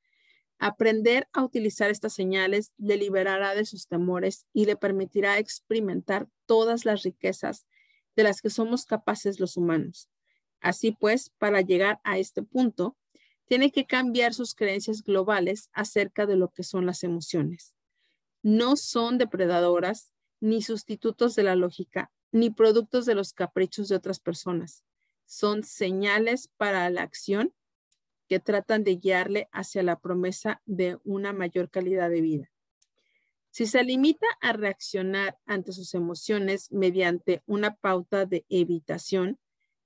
Aprender 0.58 1.28
a 1.32 1.44
utilizar 1.44 1.88
estas 1.88 2.14
señales 2.14 2.72
le 2.78 2.96
liberará 2.96 3.54
de 3.54 3.64
sus 3.64 3.86
temores 3.86 4.44
y 4.52 4.64
le 4.64 4.74
permitirá 4.74 5.38
experimentar 5.38 6.26
todas 6.46 6.84
las 6.84 7.04
riquezas 7.04 7.64
de 8.16 8.24
las 8.24 8.42
que 8.42 8.50
somos 8.50 8.86
capaces 8.86 9.38
los 9.38 9.56
humanos. 9.56 10.08
Así 10.60 10.92
pues, 10.92 11.30
para 11.38 11.60
llegar 11.60 12.00
a 12.04 12.18
este 12.18 12.42
punto, 12.42 12.96
tiene 13.46 13.72
que 13.72 13.86
cambiar 13.86 14.34
sus 14.34 14.54
creencias 14.54 15.02
globales 15.02 15.70
acerca 15.72 16.26
de 16.26 16.36
lo 16.36 16.50
que 16.50 16.62
son 16.62 16.86
las 16.86 17.02
emociones. 17.02 17.74
No 18.42 18.76
son 18.76 19.18
depredadoras, 19.18 20.12
ni 20.40 20.62
sustitutos 20.62 21.34
de 21.34 21.42
la 21.42 21.56
lógica, 21.56 22.12
ni 22.30 22.50
productos 22.50 23.06
de 23.06 23.14
los 23.14 23.32
caprichos 23.32 23.88
de 23.88 23.96
otras 23.96 24.20
personas. 24.20 24.84
Son 25.26 25.64
señales 25.64 26.48
para 26.56 26.88
la 26.90 27.02
acción 27.02 27.54
que 28.28 28.38
tratan 28.38 28.84
de 28.84 28.96
guiarle 28.96 29.48
hacia 29.52 29.82
la 29.82 29.98
promesa 29.98 30.62
de 30.66 30.98
una 31.04 31.32
mayor 31.32 31.70
calidad 31.70 32.10
de 32.10 32.20
vida. 32.20 32.50
Si 33.50 33.66
se 33.66 33.82
limita 33.82 34.26
a 34.40 34.52
reaccionar 34.52 35.38
ante 35.46 35.72
sus 35.72 35.94
emociones 35.94 36.70
mediante 36.70 37.42
una 37.46 37.74
pauta 37.74 38.26
de 38.26 38.44
evitación, 38.48 39.38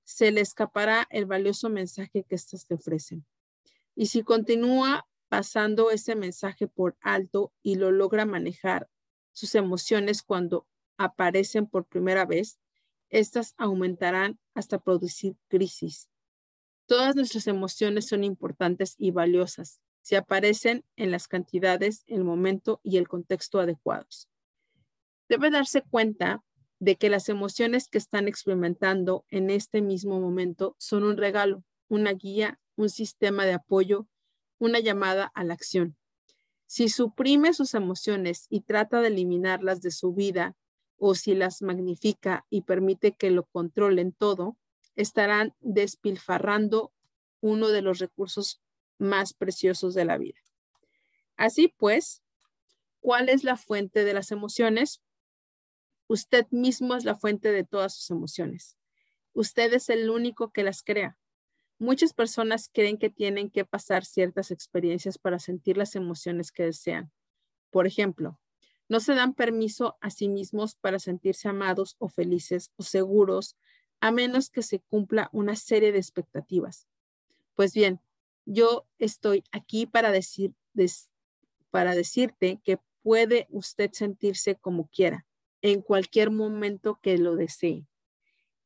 se 0.03 0.31
le 0.31 0.41
escapará 0.41 1.07
el 1.09 1.25
valioso 1.25 1.69
mensaje 1.69 2.23
que 2.23 2.35
éstas 2.35 2.65
le 2.69 2.75
ofrecen. 2.75 3.25
Y 3.95 4.07
si 4.07 4.23
continúa 4.23 5.07
pasando 5.29 5.91
ese 5.91 6.15
mensaje 6.15 6.67
por 6.67 6.95
alto 7.01 7.53
y 7.61 7.75
lo 7.75 7.91
logra 7.91 8.25
manejar 8.25 8.89
sus 9.31 9.55
emociones 9.55 10.21
cuando 10.21 10.67
aparecen 10.97 11.67
por 11.67 11.85
primera 11.85 12.25
vez, 12.25 12.59
estas 13.09 13.53
aumentarán 13.57 14.39
hasta 14.53 14.79
producir 14.79 15.35
crisis 15.47 16.09
Todas 16.85 17.15
nuestras 17.15 17.47
emociones 17.47 18.07
son 18.07 18.23
importantes 18.23 18.95
y 18.97 19.11
valiosas 19.11 19.79
si 20.01 20.15
aparecen 20.15 20.83
en 20.97 21.11
las 21.11 21.29
cantidades, 21.29 22.03
el 22.07 22.25
momento 22.25 22.81
y 22.83 22.97
el 22.97 23.07
contexto 23.07 23.61
adecuados. 23.61 24.27
Debe 25.29 25.49
darse 25.49 25.81
cuenta 25.81 26.43
de 26.83 26.97
que 26.97 27.09
las 27.09 27.29
emociones 27.29 27.87
que 27.87 27.97
están 27.97 28.27
experimentando 28.27 29.25
en 29.29 29.49
este 29.49 29.81
mismo 29.81 30.19
momento 30.19 30.75
son 30.79 31.05
un 31.05 31.15
regalo, 31.15 31.63
una 31.87 32.11
guía, 32.11 32.59
un 32.75 32.89
sistema 32.89 33.45
de 33.45 33.53
apoyo, 33.53 34.05
una 34.59 34.79
llamada 34.81 35.31
a 35.33 35.45
la 35.45 35.53
acción. 35.53 35.95
Si 36.65 36.89
suprime 36.89 37.53
sus 37.53 37.73
emociones 37.73 38.47
y 38.49 38.61
trata 38.61 38.99
de 38.99 39.07
eliminarlas 39.07 39.81
de 39.81 39.91
su 39.91 40.13
vida 40.13 40.57
o 40.97 41.15
si 41.15 41.35
las 41.35 41.61
magnifica 41.61 42.45
y 42.49 42.63
permite 42.63 43.13
que 43.13 43.31
lo 43.31 43.43
controlen 43.45 44.11
todo, 44.11 44.57
estarán 44.97 45.55
despilfarrando 45.61 46.91
uno 47.39 47.69
de 47.69 47.81
los 47.81 47.99
recursos 47.99 48.61
más 48.97 49.33
preciosos 49.33 49.93
de 49.93 50.03
la 50.03 50.17
vida. 50.17 50.39
Así 51.37 51.73
pues, 51.77 52.23
¿cuál 52.99 53.29
es 53.29 53.45
la 53.45 53.55
fuente 53.55 54.03
de 54.03 54.13
las 54.13 54.31
emociones? 54.31 55.01
Usted 56.07 56.45
mismo 56.51 56.95
es 56.95 57.05
la 57.05 57.15
fuente 57.15 57.51
de 57.51 57.63
todas 57.63 57.95
sus 57.95 58.09
emociones. 58.11 58.77
Usted 59.33 59.73
es 59.73 59.89
el 59.89 60.09
único 60.09 60.51
que 60.51 60.63
las 60.63 60.83
crea. 60.83 61.17
Muchas 61.79 62.13
personas 62.13 62.69
creen 62.71 62.97
que 62.97 63.09
tienen 63.09 63.49
que 63.49 63.65
pasar 63.65 64.05
ciertas 64.05 64.51
experiencias 64.51 65.17
para 65.17 65.39
sentir 65.39 65.77
las 65.77 65.95
emociones 65.95 66.51
que 66.51 66.63
desean. 66.63 67.11
Por 67.71 67.87
ejemplo, 67.87 68.39
no 68.89 68.99
se 68.99 69.15
dan 69.15 69.33
permiso 69.33 69.97
a 70.01 70.09
sí 70.09 70.29
mismos 70.29 70.75
para 70.75 70.99
sentirse 70.99 71.47
amados 71.47 71.95
o 71.99 72.09
felices 72.09 72.71
o 72.75 72.83
seguros 72.83 73.55
a 74.01 74.11
menos 74.11 74.49
que 74.49 74.61
se 74.61 74.79
cumpla 74.79 75.29
una 75.31 75.55
serie 75.55 75.91
de 75.91 75.97
expectativas. 75.97 76.87
Pues 77.55 77.73
bien, 77.73 78.01
yo 78.45 78.85
estoy 78.99 79.43
aquí 79.51 79.85
para, 79.85 80.11
decir, 80.11 80.53
para 81.71 81.95
decirte 81.95 82.59
que 82.63 82.79
puede 83.01 83.47
usted 83.49 83.91
sentirse 83.93 84.55
como 84.55 84.87
quiera, 84.87 85.25
en 85.63 85.81
cualquier 85.81 86.29
momento 86.29 86.99
que 87.01 87.17
lo 87.17 87.35
desee. 87.35 87.87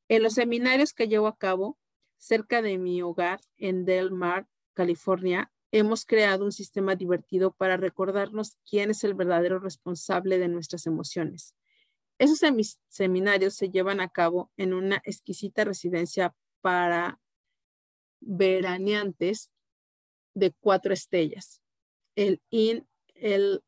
En 0.10 0.24
los 0.24 0.34
seminarios 0.34 0.94
que 0.94 1.08
llevo 1.08 1.28
a 1.28 1.38
cabo 1.38 1.78
cerca 2.18 2.62
de 2.62 2.78
mi 2.78 3.02
hogar 3.02 3.40
en 3.56 3.86
Del 3.86 4.12
Mar, 4.12 4.48
California, 4.74 5.52
hemos 5.72 6.06
creado 6.06 6.44
un 6.44 6.52
sistema 6.52 6.96
divertido 6.96 7.52
para 7.52 7.78
recordarnos 7.78 8.58
quién 8.70 8.90
es 8.90 9.04
el 9.04 9.14
verdadero 9.14 9.60
responsable 9.60 10.40
de 10.40 10.48
nuestras 10.48 10.88
emociones. 10.88 11.56
Esos 12.18 12.42
seminarios 12.88 13.54
se 13.54 13.70
llevan 13.70 14.00
a 14.00 14.10
cabo 14.10 14.52
en 14.58 14.74
una 14.74 15.02
exquisita 15.06 15.66
residencia 15.66 16.36
para 16.62 17.20
veraneantes 18.22 19.52
de 20.34 20.52
cuatro 20.52 20.94
estrellas. 20.94 21.62
El 22.16 22.42
Inn 22.50 22.88
El 23.14 23.62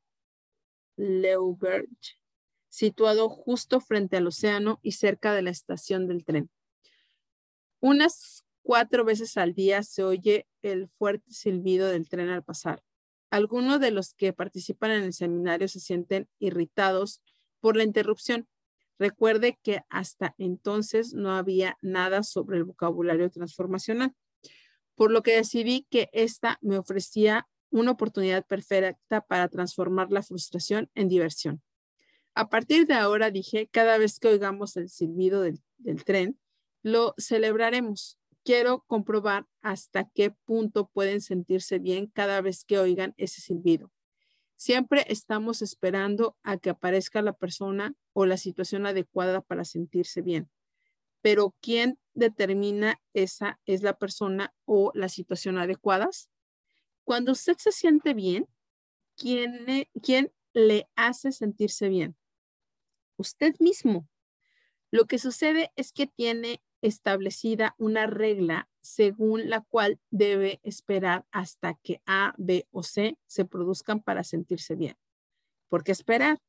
Leuberge, 0.96 2.19
situado 2.70 3.30
justo 3.30 3.80
frente 3.80 4.18
al 4.18 4.28
océano 4.28 4.80
y 4.82 4.94
cerca 4.94 5.34
de 5.34 5.42
la 5.42 5.50
estación 5.50 6.08
del 6.08 6.24
tren. 6.24 6.50
Unas 7.80 8.46
cuatro 8.62 9.04
veces 9.06 9.38
al 9.38 9.54
día 9.54 9.84
se 9.84 10.04
oye 10.04 10.48
el 10.62 10.88
fuerte 10.88 11.32
silbido 11.32 11.88
del 11.88 12.08
tren 12.10 12.30
al 12.30 12.44
pasar. 12.44 12.84
Algunos 13.32 13.80
de 13.80 13.92
los 13.92 14.14
que 14.14 14.34
participan 14.34 14.92
en 14.92 15.04
el 15.04 15.14
seminario 15.14 15.68
se 15.68 15.80
sienten 15.80 16.28
irritados 16.40 17.22
por 17.60 17.76
la 17.76 17.84
interrupción. 17.84 18.48
Recuerde 18.98 19.58
que 19.64 19.82
hasta 19.90 20.36
entonces 20.38 21.14
no 21.14 21.32
había 21.32 21.78
nada 21.82 22.24
sobre 22.24 22.58
el 22.58 22.66
vocabulario 22.66 23.30
transformacional, 23.30 24.14
por 24.96 25.12
lo 25.12 25.24
que 25.24 25.36
decidí 25.36 25.88
que 25.90 26.10
esta 26.12 26.58
me 26.62 26.78
ofrecía 26.78 27.48
una 27.72 27.92
oportunidad 27.92 28.46
perfecta 28.46 29.22
para 29.22 29.48
transformar 29.48 30.12
la 30.12 30.24
frustración 30.24 30.90
en 30.96 31.08
diversión. 31.08 31.62
A 32.40 32.48
partir 32.48 32.88
de 32.88 32.94
ahora 32.94 33.32
dije, 33.32 33.68
cada 33.70 33.98
vez 33.98 34.18
que 34.18 34.30
oigamos 34.30 34.78
el 34.78 34.88
silbido 34.88 35.42
del, 35.42 35.62
tren, 36.06 36.40
lo 36.84 37.14
celebraremos 37.18 38.18
quiero 38.46 38.86
comprobar 38.88 39.46
hasta 39.62 40.10
qué 40.10 40.32
punto 40.32 40.88
pueden 40.88 41.20
sentirse 41.20 41.80
bien 41.80 42.08
cada 42.08 42.40
vez 42.40 42.64
que 42.64 42.80
oigan 42.80 43.14
ese 43.18 43.42
silbido. 43.42 43.92
Siempre 44.56 45.04
estamos 45.10 45.62
esperando 45.62 46.38
a 46.42 46.56
que 46.56 46.70
aparezca 46.70 47.22
la 47.22 47.34
persona 47.34 47.94
o 48.14 48.26
la 48.26 48.38
situación 48.38 48.86
adecuada 48.86 49.42
para 49.42 49.66
sentirse 49.66 50.22
bien. 50.22 50.50
Pero 51.22 51.54
¿quién 51.60 52.00
determina 52.14 53.02
esa 53.14 53.60
es 53.66 53.84
la 53.84 53.98
persona 53.98 54.54
o 54.64 54.94
la 54.96 55.10
situación 55.10 55.58
adecuadas? 55.58 56.30
Cuando 57.04 57.34
usted 57.34 57.58
se 57.58 57.74
siente 57.74 58.14
bien, 58.14 58.48
¿quién 59.18 59.66
quién 60.02 60.32
le 60.54 60.88
hace 60.96 61.34
sentirse 61.34 61.90
bien? 61.90 62.16
Usted 63.20 63.54
mismo. 63.60 64.08
Lo 64.92 65.06
que 65.06 65.20
sucede 65.20 65.74
es 65.76 65.92
que 65.92 66.08
tiene 66.08 66.64
establecida 66.82 67.76
una 67.78 68.08
regla 68.08 68.70
según 68.80 69.50
la 69.50 69.60
cual 69.60 70.00
debe 70.10 70.62
esperar 70.64 71.26
hasta 71.30 71.74
que 71.84 72.02
A, 72.06 72.34
B 72.38 72.66
o 72.72 72.82
C 72.82 73.18
se 73.28 73.44
produzcan 73.44 74.02
para 74.02 74.24
sentirse 74.24 74.76
bien. 74.76 74.96
¿Por 75.68 75.84
qué 75.84 75.92
esperar? 75.92 76.40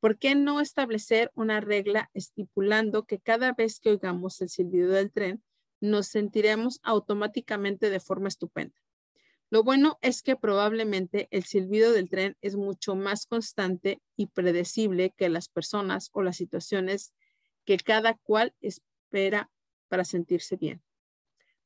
¿Por 0.00 0.18
qué 0.18 0.34
no 0.34 0.60
establecer 0.60 1.30
una 1.36 1.60
regla 1.60 2.10
estipulando 2.14 3.04
que 3.04 3.20
cada 3.20 3.52
vez 3.52 3.78
que 3.78 3.90
oigamos 3.90 4.40
el 4.40 4.48
silbido 4.48 4.90
del 4.90 5.12
tren, 5.12 5.44
nos 5.80 6.08
sentiremos 6.08 6.80
automáticamente 6.82 7.90
de 7.90 8.00
forma 8.00 8.26
estupenda? 8.26 8.74
Lo 9.52 9.62
bueno 9.62 9.98
es 10.00 10.22
que 10.22 10.34
probablemente 10.34 11.28
el 11.30 11.44
silbido 11.44 11.92
del 11.92 12.08
tren 12.08 12.38
es 12.40 12.56
mucho 12.56 12.94
más 12.94 13.26
constante 13.26 14.00
y 14.16 14.28
predecible 14.28 15.12
que 15.14 15.28
las 15.28 15.50
personas 15.50 16.08
o 16.14 16.22
las 16.22 16.38
situaciones 16.38 17.12
que 17.66 17.76
cada 17.76 18.14
cual 18.14 18.54
espera 18.62 19.50
para 19.88 20.06
sentirse 20.06 20.56
bien. 20.56 20.82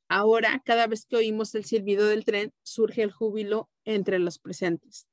Ahora, 0.09 0.61
cada 0.65 0.89
vez 0.89 1.07
que 1.07 1.15
oímos 1.15 1.55
el 1.55 1.65
silbido 1.65 2.07
del 2.07 2.25
tren, 2.25 2.53
surge 2.65 3.03
el 3.03 3.13
júbilo 3.13 3.71
entre 3.85 4.19
los 4.19 4.41
presentes. 4.41 5.07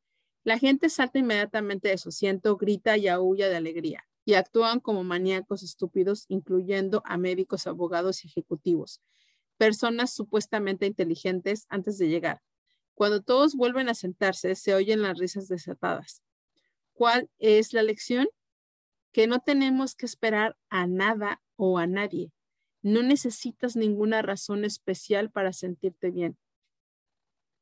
La 0.44 0.58
gente 0.58 0.90
salta 0.90 1.20
inmediatamente 1.20 1.90
de 1.90 2.00
su 2.00 2.10
asiento, 2.10 2.58
grita 2.58 2.98
y 2.98 3.08
aúlla 3.08 3.50
de 3.50 3.56
alegría, 3.56 4.08
y 4.26 4.34
actúan 4.34 4.80
como 4.80 5.04
maníacos 5.04 5.62
estúpidos, 5.62 6.26
incluyendo 6.28 7.04
a 7.06 7.18
médicos, 7.18 7.68
abogados 7.68 8.26
y 8.26 8.30
ejecutivos, 8.30 9.00
personas 9.60 10.12
supuestamente 10.12 10.88
inteligentes 10.88 11.68
antes 11.70 12.00
de 12.00 12.08
llegar. 12.08 12.42
Cuando 12.94 13.22
todos 13.22 13.56
vuelven 13.56 13.90
a 13.90 13.96
sentarse, 13.96 14.56
se 14.56 14.76
oyen 14.76 15.02
las 15.02 15.18
risas 15.18 15.48
desatadas. 15.48 16.22
¿Cuál 16.94 17.30
es 17.40 17.74
la 17.74 17.84
lección? 17.84 18.28
Que 19.12 19.28
no 19.28 19.40
tenemos 19.40 19.96
que 19.96 20.06
esperar 20.06 20.58
a 20.70 20.88
nada 20.88 21.42
o 21.56 21.78
a 21.78 21.88
nadie. 21.88 22.32
No 22.82 23.02
necesitas 23.02 23.76
ninguna 23.76 24.22
razón 24.22 24.66
especial 24.66 25.32
para 25.32 25.54
sentirte 25.54 26.12
bien. 26.12 26.38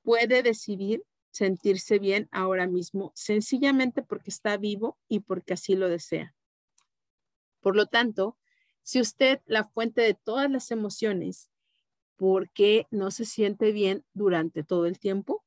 Puede 0.04 0.44
decidir 0.44 1.04
sentirse 1.30 2.00
bien 2.00 2.28
ahora 2.32 2.68
mismo 2.68 3.14
sencillamente 3.16 4.02
porque 4.02 4.32
está 4.32 4.58
vivo 4.58 4.98
y 5.08 5.22
porque 5.22 5.54
así 5.54 5.76
lo 5.76 5.88
desea. 5.88 6.36
Por 7.62 7.76
lo 7.76 7.86
tanto, 7.86 8.38
si 8.82 9.00
usted, 9.00 9.42
la 9.46 9.64
fuente 9.64 10.02
de 10.02 10.16
todas 10.16 10.50
las 10.50 10.72
emociones, 10.72 11.51
¿por 12.18 12.50
qué 12.52 12.88
no 12.92 13.12
se 13.12 13.26
siente 13.26 13.72
bien 13.72 14.06
durante 14.14 14.64
todo 14.64 14.86
el 14.86 15.00
tiempo? 15.00 15.44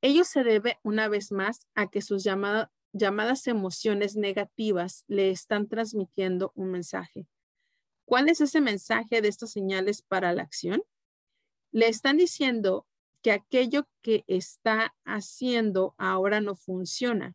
Ello 0.00 0.24
se 0.24 0.44
debe 0.44 0.78
una 0.82 1.08
vez 1.08 1.32
más 1.32 1.66
a 1.74 1.88
que 1.88 2.02
sus 2.02 2.24
llamadas 2.24 3.46
emociones 3.46 4.16
negativas 4.16 5.04
le 5.08 5.30
están 5.30 5.66
transmitiendo 5.68 6.52
un 6.54 6.70
mensaje. 6.70 7.26
¿Cuál 8.04 8.28
es 8.28 8.40
ese 8.40 8.60
mensaje 8.60 9.22
de 9.22 9.28
estas 9.28 9.50
señales 9.50 10.02
para 10.02 10.32
la 10.32 10.42
acción? 10.42 10.82
Le 11.72 11.88
están 11.88 12.18
diciendo 12.18 12.86
que 13.22 13.32
aquello 13.32 13.88
que 14.02 14.24
está 14.26 14.94
haciendo 15.04 15.94
ahora 15.96 16.42
no 16.42 16.54
funciona, 16.54 17.34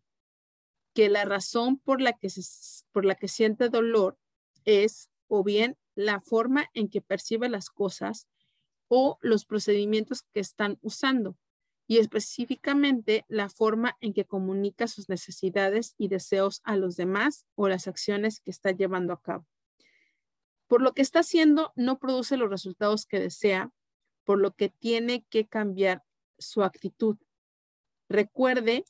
que 0.94 1.10
la 1.10 1.26
razón 1.26 1.80
por 1.80 2.02
la 2.02 2.14
que, 2.14 2.30
por 2.92 3.06
la 3.06 3.16
que 3.16 3.28
siente 3.28 3.70
dolor 3.70 4.18
es 4.66 5.10
o 5.28 5.44
bien 5.44 5.76
la 6.00 6.22
forma 6.22 6.70
en 6.74 6.88
que 6.88 7.02
percibe 7.02 7.50
las 7.50 7.70
cosas 7.70 8.30
o 8.88 9.18
los 9.22 9.44
procedimientos 9.44 10.24
que 10.34 10.40
están 10.40 10.80
usando 10.82 11.38
y 11.88 11.98
específicamente 11.98 13.26
la 13.28 13.50
forma 13.50 13.98
en 14.00 14.14
que 14.14 14.24
comunica 14.24 14.88
sus 14.88 15.10
necesidades 15.10 15.96
y 15.98 16.08
deseos 16.08 16.62
a 16.64 16.78
los 16.78 16.96
demás 16.96 17.46
o 17.56 17.68
las 17.68 17.90
acciones 17.90 18.40
que 18.40 18.50
está 18.50 18.72
llevando 18.72 19.12
a 19.12 19.22
cabo. 19.22 19.46
Por 20.68 20.82
lo 20.82 20.94
que 20.94 21.02
está 21.02 21.20
haciendo, 21.20 21.74
no 21.76 22.00
produce 22.00 22.38
los 22.38 22.50
resultados 22.50 23.06
que 23.06 23.20
desea, 23.20 23.70
por 24.24 24.40
lo 24.40 24.54
que 24.54 24.70
tiene 24.70 25.26
que 25.30 25.48
cambiar 25.48 26.06
su 26.38 26.64
actitud. 26.64 27.18
Recuerde 28.08 28.86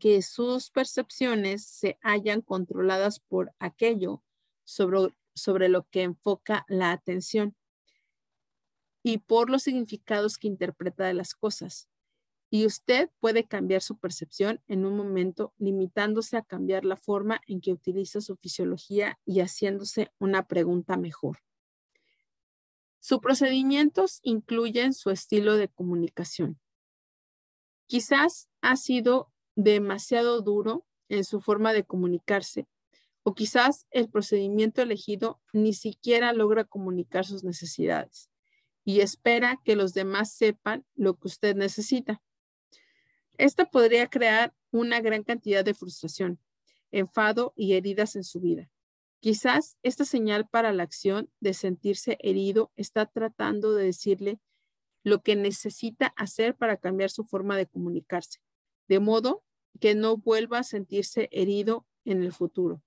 que 0.00 0.22
sus 0.22 0.70
percepciones 0.70 1.64
se 1.64 2.00
hayan 2.02 2.40
controladas 2.40 3.20
por 3.20 3.52
aquello 3.60 4.24
sobre, 4.64 5.14
sobre 5.38 5.68
lo 5.68 5.84
que 5.84 6.02
enfoca 6.02 6.64
la 6.68 6.92
atención 6.92 7.56
y 9.02 9.18
por 9.18 9.48
los 9.48 9.62
significados 9.62 10.36
que 10.36 10.48
interpreta 10.48 11.06
de 11.06 11.14
las 11.14 11.34
cosas. 11.34 11.88
Y 12.50 12.66
usted 12.66 13.10
puede 13.20 13.44
cambiar 13.44 13.82
su 13.82 13.98
percepción 13.98 14.62
en 14.68 14.86
un 14.86 14.96
momento 14.96 15.52
limitándose 15.58 16.36
a 16.36 16.42
cambiar 16.42 16.84
la 16.84 16.96
forma 16.96 17.40
en 17.46 17.60
que 17.60 17.72
utiliza 17.72 18.20
su 18.20 18.36
fisiología 18.36 19.18
y 19.24 19.40
haciéndose 19.40 20.10
una 20.18 20.46
pregunta 20.46 20.96
mejor. 20.96 21.38
Sus 23.00 23.20
procedimientos 23.20 24.20
incluyen 24.22 24.92
su 24.92 25.10
estilo 25.10 25.56
de 25.56 25.68
comunicación. 25.68 26.58
Quizás 27.86 28.48
ha 28.60 28.76
sido 28.76 29.32
demasiado 29.54 30.42
duro 30.42 30.86
en 31.08 31.24
su 31.24 31.40
forma 31.40 31.72
de 31.72 31.84
comunicarse 31.84 32.66
o 33.28 33.34
quizás 33.34 33.86
el 33.90 34.08
procedimiento 34.08 34.80
elegido 34.80 35.38
ni 35.52 35.74
siquiera 35.74 36.32
logra 36.32 36.64
comunicar 36.64 37.26
sus 37.26 37.44
necesidades 37.44 38.30
y 38.86 39.00
espera 39.00 39.60
que 39.66 39.76
los 39.76 39.92
demás 39.92 40.32
sepan 40.32 40.86
lo 40.94 41.18
que 41.18 41.28
usted 41.28 41.54
necesita. 41.54 42.22
Esta 43.36 43.66
podría 43.66 44.06
crear 44.06 44.54
una 44.70 45.02
gran 45.02 45.24
cantidad 45.24 45.62
de 45.62 45.74
frustración, 45.74 46.40
enfado 46.90 47.52
y 47.54 47.74
heridas 47.74 48.16
en 48.16 48.24
su 48.24 48.40
vida. 48.40 48.70
Quizás 49.20 49.76
esta 49.82 50.06
señal 50.06 50.48
para 50.48 50.72
la 50.72 50.84
acción 50.84 51.30
de 51.38 51.52
sentirse 51.52 52.16
herido 52.20 52.72
está 52.76 53.04
tratando 53.04 53.74
de 53.74 53.84
decirle 53.84 54.40
lo 55.04 55.20
que 55.20 55.36
necesita 55.36 56.14
hacer 56.16 56.56
para 56.56 56.78
cambiar 56.78 57.10
su 57.10 57.24
forma 57.24 57.58
de 57.58 57.66
comunicarse, 57.66 58.40
de 58.88 59.00
modo 59.00 59.44
que 59.80 59.94
no 59.94 60.16
vuelva 60.16 60.60
a 60.60 60.64
sentirse 60.64 61.28
herido 61.30 61.86
en 62.06 62.22
el 62.22 62.32
futuro. 62.32 62.82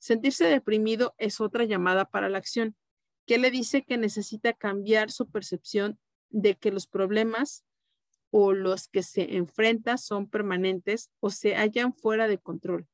Sentirse 0.00 0.46
deprimido 0.46 1.14
es 1.18 1.40
otra 1.40 1.64
llamada 1.64 2.06
para 2.06 2.30
la 2.30 2.38
acción, 2.38 2.74
que 3.26 3.38
le 3.38 3.50
dice 3.50 3.84
que 3.84 3.98
necesita 3.98 4.54
cambiar 4.54 5.10
su 5.10 5.30
percepción 5.30 6.00
de 6.30 6.56
que 6.56 6.72
los 6.72 6.86
problemas 6.86 7.64
o 8.30 8.52
los 8.52 8.88
que 8.88 9.02
se 9.02 9.36
enfrenta 9.36 9.98
son 9.98 10.28
permanentes 10.28 11.10
o 11.20 11.30
se 11.30 11.54
hallan 11.54 11.92
fuera 11.92 12.28
de 12.28 12.38
control. 12.38 12.88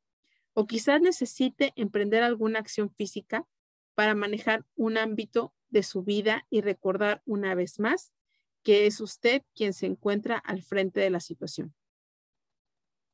O 0.52 0.66
quizás 0.66 1.00
necesite 1.00 1.72
emprender 1.76 2.24
alguna 2.24 2.58
acción 2.58 2.90
física 2.90 3.46
para 3.94 4.14
manejar 4.14 4.66
un 4.74 4.98
ámbito 4.98 5.54
de 5.68 5.84
su 5.84 6.02
vida 6.02 6.46
y 6.50 6.60
recordar 6.60 7.22
una 7.24 7.54
vez 7.54 7.78
más 7.78 8.12
que 8.64 8.86
es 8.86 9.00
usted 9.00 9.42
quien 9.54 9.72
se 9.72 9.86
encuentra 9.86 10.38
al 10.38 10.60
frente 10.60 10.98
de 10.98 11.10
la 11.10 11.20
situación. 11.20 11.72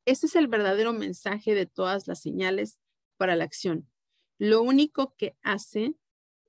Este 0.07 0.27
es 0.27 0.35
el 0.35 0.49
verdadero 0.49 0.95
mensaje 0.95 1.55
de 1.55 1.67
todas 1.67 2.09
las 2.09 2.23
señales 2.23 2.79
para 3.23 3.37
la 3.37 3.45
acción. 3.45 3.89
Lo 4.37 4.63
único 4.63 5.15
que 5.17 5.37
hace 5.45 5.95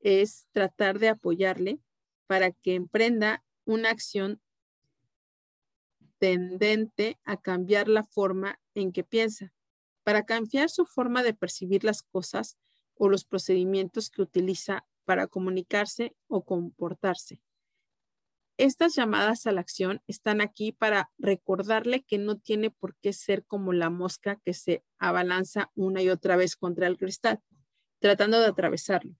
es 0.02 0.48
tratar 0.54 0.98
de 0.98 1.10
apoyarle 1.10 1.78
para 2.26 2.50
que 2.50 2.74
emprenda 2.74 3.46
una 3.64 3.92
acción 3.92 4.42
tendente 6.18 7.20
a 7.26 7.40
cambiar 7.40 7.88
la 7.88 8.04
forma 8.04 8.60
en 8.74 8.92
que 8.92 9.04
piensa, 9.04 9.54
para 10.02 10.26
cambiar 10.26 10.72
su 10.72 10.88
forma 10.88 11.22
de 11.22 11.36
percibir 11.36 11.84
las 11.84 12.02
cosas 12.02 12.58
o 12.96 13.08
los 13.08 13.24
procedimientos 13.24 14.10
que 14.10 14.24
utiliza 14.24 14.84
para 15.06 15.28
comunicarse 15.28 16.16
o 16.26 16.44
comportarse. 16.44 17.40
Estas 18.58 18.96
llamadas 18.96 19.48
a 19.48 19.52
la 19.52 19.62
acción 19.62 20.02
están 20.06 20.39
aquí 20.39 20.72
para 20.72 21.12
recordarle 21.18 22.04
que 22.04 22.20
no 22.20 22.38
tiene 22.38 22.70
por 22.70 22.96
qué 22.98 23.12
ser 23.12 23.46
como 23.46 23.74
la 23.74 23.89
mosca 23.89 24.39
que 24.46 24.54
se 24.54 24.84
abalanza 25.00 25.72
una 25.74 26.04
y 26.04 26.10
otra 26.10 26.36
vez 26.36 26.56
contra 26.56 26.86
el 26.86 26.98
cristal, 26.98 27.42
tratando 28.00 28.39
de 28.39 28.46
atravesarlo. 28.46 29.16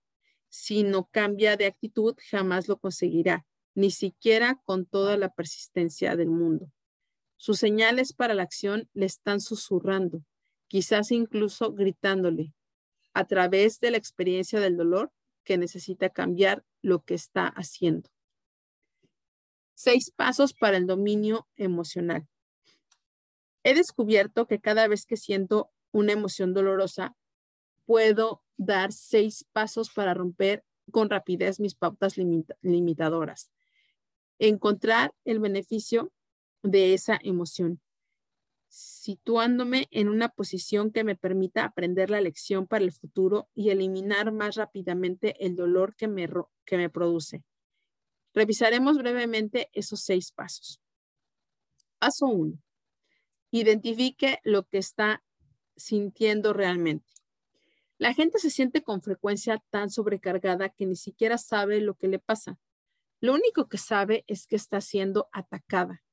Si 0.50 0.84
no 0.84 1.10
cambia 1.10 1.58
de 1.58 1.65
actitud, 1.65 2.15
jamás 2.30 2.67
lo 2.67 2.78
conseguirá, 2.78 3.43
ni 3.74 3.89
siquiera 3.89 4.62
con 4.65 4.86
toda 4.86 5.17
la 5.17 5.30
persistencia 5.30 6.15
del 6.15 6.30
mundo. 6.30 6.72
Sus 7.38 7.58
señales 7.58 8.13
para 8.13 8.36
la 8.36 8.43
acción 8.43 8.88
le 8.93 9.08
están 9.08 9.41
susurrando, 9.41 10.24
quizás 10.67 11.12
incluso 11.12 11.74
gritándole, 11.74 12.54
a 13.15 13.26
través 13.26 13.80
de 13.80 13.89
la 13.89 13.98
experiencia 13.98 14.60
del 14.60 14.78
dolor, 14.78 15.12
que 15.43 15.58
necesita 15.58 16.10
cambiar 16.10 16.63
lo 16.84 17.04
que 17.04 17.15
está 17.15 17.48
haciendo. 17.48 18.12
Seis 19.76 20.12
pasos 20.12 20.54
para 20.54 20.78
el 20.78 20.88
dominio 20.88 21.48
emocional. 21.56 22.28
He 23.64 23.74
descubierto 23.74 24.46
que 24.46 24.60
cada 24.60 24.88
vez 24.88 25.06
que 25.06 25.18
siento 25.18 25.72
una 25.92 26.12
emoción 26.12 26.54
dolorosa, 26.54 27.16
puedo 27.86 28.44
dar 28.58 28.92
seis 28.92 29.46
pasos 29.52 29.90
para 29.90 30.14
romper 30.14 30.64
con 30.92 31.10
rapidez 31.10 31.60
mis 31.60 31.76
pautas 31.76 32.16
limitadoras. 32.62 33.52
Encontrar 34.40 35.14
el 35.24 35.40
beneficio 35.40 36.12
de 36.62 36.94
esa 36.94 37.20
emoción, 37.22 37.82
situándome 38.68 39.88
en 39.92 40.10
una 40.10 40.30
posición 40.30 40.92
que 40.92 41.04
me 41.04 41.16
permita 41.16 41.64
aprender 41.64 42.10
la 42.10 42.22
lección 42.22 42.68
para 42.68 42.84
el 42.84 42.92
futuro 42.92 43.50
y 43.54 43.70
eliminar 43.70 44.32
más 44.32 44.56
rápidamente 44.56 45.46
el 45.46 45.56
dolor 45.56 45.96
que 45.96 46.08
me, 46.08 46.28
que 46.66 46.78
me 46.78 46.90
produce. 46.90 47.44
Revisaremos 48.34 48.98
brevemente 48.98 49.69
esos 49.74 50.02
seis 50.02 50.32
pasos. 50.32 50.82
Paso 52.00 52.26
uno. 52.26 52.58
Identifique 53.52 54.39
lo 54.43 54.63
que 54.67 54.80
está 54.80 55.24
sintiendo 55.76 56.54
realmente. 56.54 57.06
La 57.98 58.13
gente 58.13 58.39
se 58.39 58.50
siente 58.50 58.82
con 58.82 59.02
frecuencia 59.02 59.63
tan 59.69 59.89
sobrecargada 59.89 60.69
que 60.69 60.86
ni 60.86 60.96
siquiera 60.96 61.38
sabe 61.38 61.80
lo 61.80 61.96
que 61.96 62.08
le 62.08 62.19
pasa. 62.19 62.58
Lo 63.22 63.34
único 63.34 63.69
que 63.69 63.78
sabe 63.78 64.26
es 64.28 64.48
que 64.48 64.56
está 64.56 64.82
siendo 64.82 65.30
atacada 65.32 66.04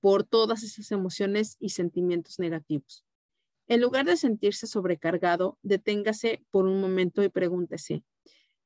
por 0.00 0.24
todas 0.24 0.62
esas 0.62 0.92
emociones 0.92 1.56
y 1.58 1.70
sentimientos 1.70 2.38
negativos. 2.38 3.04
En 3.68 3.80
lugar 3.80 4.06
de 4.06 4.16
sentirse 4.16 4.66
sobrecargado, 4.66 5.58
deténgase 5.62 6.44
por 6.50 6.66
un 6.66 6.80
momento 6.80 7.22
y 7.22 7.28
pregúntese, 7.28 8.02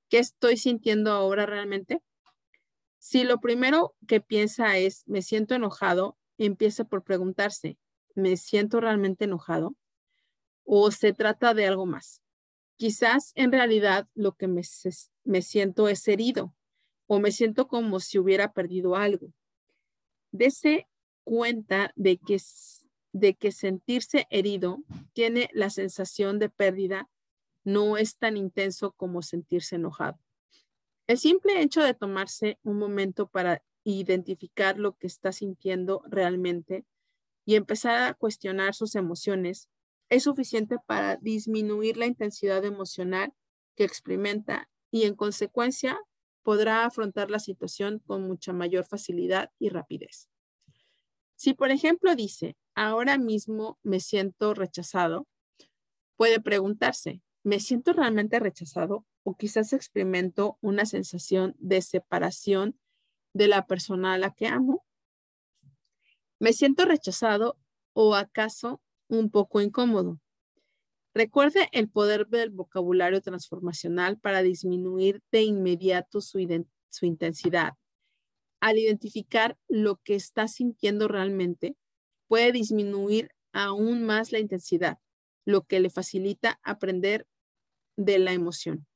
¿qué 0.08 0.18
estoy 0.18 0.56
sintiendo 0.56 1.12
ahora 1.12 1.46
realmente? 1.46 2.02
Si 3.02 3.24
lo 3.24 3.40
primero 3.40 3.96
que 4.06 4.20
piensa 4.20 4.78
es, 4.78 5.02
me 5.08 5.22
siento 5.22 5.56
enojado, 5.56 6.16
empieza 6.38 6.84
por 6.84 7.02
preguntarse, 7.02 7.76
¿me 8.14 8.36
siento 8.36 8.80
realmente 8.80 9.24
enojado? 9.24 9.74
¿O 10.62 10.88
se 10.92 11.12
trata 11.12 11.52
de 11.52 11.66
algo 11.66 11.84
más? 11.84 12.22
Quizás 12.76 13.32
en 13.34 13.50
realidad 13.50 14.06
lo 14.14 14.36
que 14.36 14.46
me, 14.46 14.62
siento 15.42 15.88
es 15.88 16.06
herido 16.06 16.54
o 17.08 17.18
me 17.18 17.32
siento 17.32 17.66
como 17.66 17.98
si 17.98 18.20
hubiera 18.20 18.52
perdido 18.52 18.94
algo. 18.94 19.32
Dese 20.30 20.86
cuenta 21.24 21.92
de 21.96 22.18
que, 22.18 22.40
de 23.10 23.34
que 23.34 23.50
sentirse 23.50 24.28
herido 24.30 24.78
tiene 25.12 25.50
la 25.52 25.70
sensación 25.70 26.38
de 26.38 26.50
pérdida 26.50 27.10
no 27.64 27.96
es 27.96 28.16
tan 28.16 28.36
intenso 28.36 28.92
como 28.92 29.22
sentirse 29.22 29.74
enojado. 29.74 30.21
El 31.06 31.18
simple 31.18 31.60
hecho 31.60 31.82
de 31.82 31.94
tomarse 31.94 32.58
un 32.62 32.78
momento 32.78 33.28
para 33.28 33.62
identificar 33.84 34.78
lo 34.78 34.96
que 34.96 35.06
está 35.06 35.32
sintiendo 35.32 36.02
realmente 36.06 36.84
y 37.44 37.56
empezar 37.56 38.02
a 38.02 38.14
cuestionar 38.14 38.74
sus 38.74 38.94
emociones 38.94 39.68
es 40.08 40.24
suficiente 40.24 40.76
para 40.86 41.16
disminuir 41.16 41.96
la 41.96 42.06
intensidad 42.06 42.64
emocional 42.64 43.32
que 43.76 43.84
experimenta 43.84 44.68
y 44.90 45.04
en 45.04 45.14
consecuencia 45.14 45.98
podrá 46.42 46.84
afrontar 46.84 47.30
la 47.30 47.38
situación 47.38 47.98
con 48.00 48.26
mucha 48.26 48.52
mayor 48.52 48.84
facilidad 48.84 49.50
y 49.58 49.70
rapidez. 49.70 50.28
Si, 51.36 51.54
por 51.54 51.70
ejemplo, 51.70 52.14
dice, 52.14 52.56
ahora 52.74 53.18
mismo 53.18 53.78
me 53.82 54.00
siento 54.00 54.54
rechazado, 54.54 55.26
puede 56.16 56.40
preguntarse, 56.40 57.20
¿me 57.42 57.58
siento 57.58 57.92
realmente 57.92 58.38
rechazado 58.38 59.04
o 59.22 59.36
quizás 59.36 59.72
experimento 59.72 60.58
una 60.60 60.86
sensación 60.86 61.54
de 61.58 61.82
separación 61.82 62.78
de 63.32 63.48
la 63.48 63.66
persona 63.66 64.14
a 64.14 64.18
la 64.18 64.32
que 64.32 64.46
amo? 64.46 64.84
¿Me 66.38 66.52
siento 66.52 66.84
rechazado 66.84 67.56
o 67.92 68.14
acaso 68.14 68.82
un 69.08 69.30
poco 69.30 69.60
incómodo? 69.60 70.20
Recuerde 71.14 71.68
el 71.72 71.90
poder 71.90 72.26
del 72.28 72.50
vocabulario 72.50 73.20
transformacional 73.20 74.18
para 74.18 74.42
disminuir 74.42 75.22
de 75.30 75.42
inmediato 75.42 76.20
su, 76.20 76.38
su 76.88 77.06
intensidad 77.06 77.74
al 78.62 78.78
identificar 78.78 79.58
lo 79.68 79.96
que 79.96 80.14
está 80.14 80.46
sintiendo 80.46 81.08
realmente, 81.08 81.76
puede 82.28 82.52
disminuir 82.52 83.32
aún 83.52 84.04
más 84.04 84.30
la 84.30 84.38
intensidad, 84.38 84.98
lo 85.44 85.62
que 85.62 85.80
le 85.80 85.90
facilita 85.90 86.60
aprender 86.62 87.26
de 87.96 88.20
la 88.20 88.32
emoción. 88.32 88.86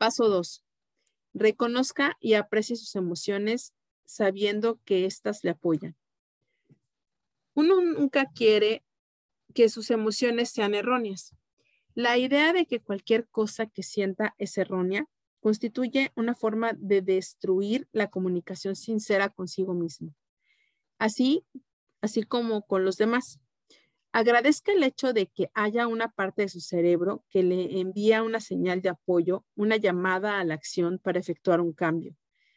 Paso 0.00 0.30
2. 0.30 0.64
Reconozca 1.34 2.16
y 2.20 2.32
aprecie 2.32 2.74
sus 2.74 2.96
emociones 2.96 3.74
sabiendo 4.06 4.80
que 4.86 5.04
éstas 5.04 5.44
le 5.44 5.50
apoyan. 5.50 5.94
Uno 7.52 7.82
nunca 7.82 8.24
quiere 8.34 8.82
que 9.54 9.68
sus 9.68 9.90
emociones 9.90 10.48
sean 10.48 10.74
erróneas. 10.74 11.36
La 11.94 12.16
idea 12.16 12.54
de 12.54 12.64
que 12.64 12.80
cualquier 12.80 13.28
cosa 13.28 13.66
que 13.66 13.82
sienta 13.82 14.34
es 14.38 14.56
errónea 14.56 15.06
constituye 15.40 16.12
una 16.16 16.34
forma 16.34 16.72
de 16.78 17.02
destruir 17.02 17.86
la 17.92 18.08
comunicación 18.08 18.76
sincera 18.76 19.28
consigo 19.28 19.74
mismo, 19.74 20.14
así, 20.98 21.44
así 22.00 22.22
como 22.22 22.62
con 22.62 22.86
los 22.86 22.96
demás. 22.96 23.38
Agradezca 24.12 24.72
el 24.72 24.82
hecho 24.82 25.12
de 25.12 25.28
que 25.28 25.50
haya 25.54 25.86
una 25.86 26.10
parte 26.10 26.42
de 26.42 26.48
su 26.48 26.60
cerebro 26.60 27.24
que 27.30 27.44
le 27.44 27.78
envía 27.78 28.24
una 28.24 28.40
señal 28.40 28.82
de 28.82 28.88
apoyo, 28.88 29.44
una 29.54 29.76
llamada 29.76 30.40
a 30.40 30.44
la 30.44 30.54
acción 30.54 30.98
para 30.98 31.20
efectuar 31.20 31.60
un 31.60 31.72
cambio, 31.72 32.16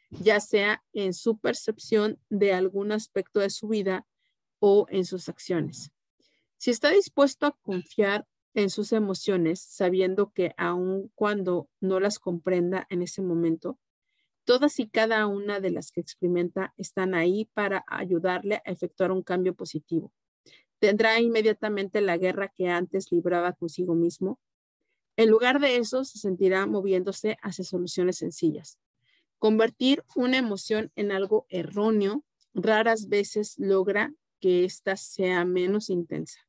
ya 0.09 0.39
sea 0.39 0.83
en 0.93 1.13
su 1.13 1.37
percepción 1.37 2.19
de 2.29 2.53
algún 2.53 2.91
aspecto 2.91 3.39
de 3.39 3.51
su 3.51 3.67
vida 3.67 4.07
o 4.59 4.87
en 4.89 5.05
sus 5.05 5.29
acciones. 5.29 5.91
Si 6.57 6.71
está 6.71 6.89
dispuesto 6.89 7.45
a 7.45 7.57
confiar 7.61 8.25
en 8.55 8.71
sus 8.71 8.91
emociones, 8.91 9.61
sabiendo 9.61 10.31
que 10.31 10.55
aun 10.57 11.11
cuando 11.13 11.69
no 11.79 11.99
las 11.99 12.17
comprenda 12.17 12.87
en 12.89 13.03
ese 13.03 13.21
momento, 13.21 13.79
todas 14.43 14.79
y 14.79 14.87
cada 14.87 15.27
una 15.27 15.59
de 15.59 15.69
las 15.69 15.91
que 15.91 16.01
experimenta 16.01 16.73
están 16.77 17.13
ahí 17.13 17.49
para 17.53 17.83
ayudarle 17.87 18.55
a 18.65 18.71
efectuar 18.71 19.11
un 19.11 19.21
cambio 19.21 19.53
positivo. 19.53 20.13
Tendrá 20.83 21.17
inmediatamente 21.21 22.01
la 22.01 22.17
guerra 22.17 22.49
que 22.49 22.67
antes 22.67 23.09
libraba 23.09 23.53
consigo 23.53 23.95
mismo. 23.95 24.37
En 25.15 25.29
lugar 25.29 25.61
de 25.61 25.77
eso, 25.77 26.03
se 26.03 26.19
sentirá 26.19 26.65
moviéndose 26.65 27.37
hacia 27.41 27.63
soluciones 27.63 28.17
sencillas. 28.17 28.79
Convertir 29.39 30.03
una 30.13 30.35
emoción 30.35 30.91
en 30.97 31.13
algo 31.13 31.45
erróneo 31.47 32.25
raras 32.53 33.07
veces 33.07 33.55
logra 33.59 34.13
que 34.41 34.65
ésta 34.65 34.97
sea 34.97 35.45
menos 35.45 35.89
intensa. 35.89 36.41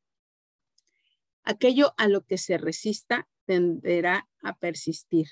Aquello 1.45 1.95
a 1.97 2.09
lo 2.09 2.25
que 2.25 2.37
se 2.37 2.59
resista 2.59 3.29
tenderá 3.45 4.29
a 4.43 4.57
persistir. 4.57 5.29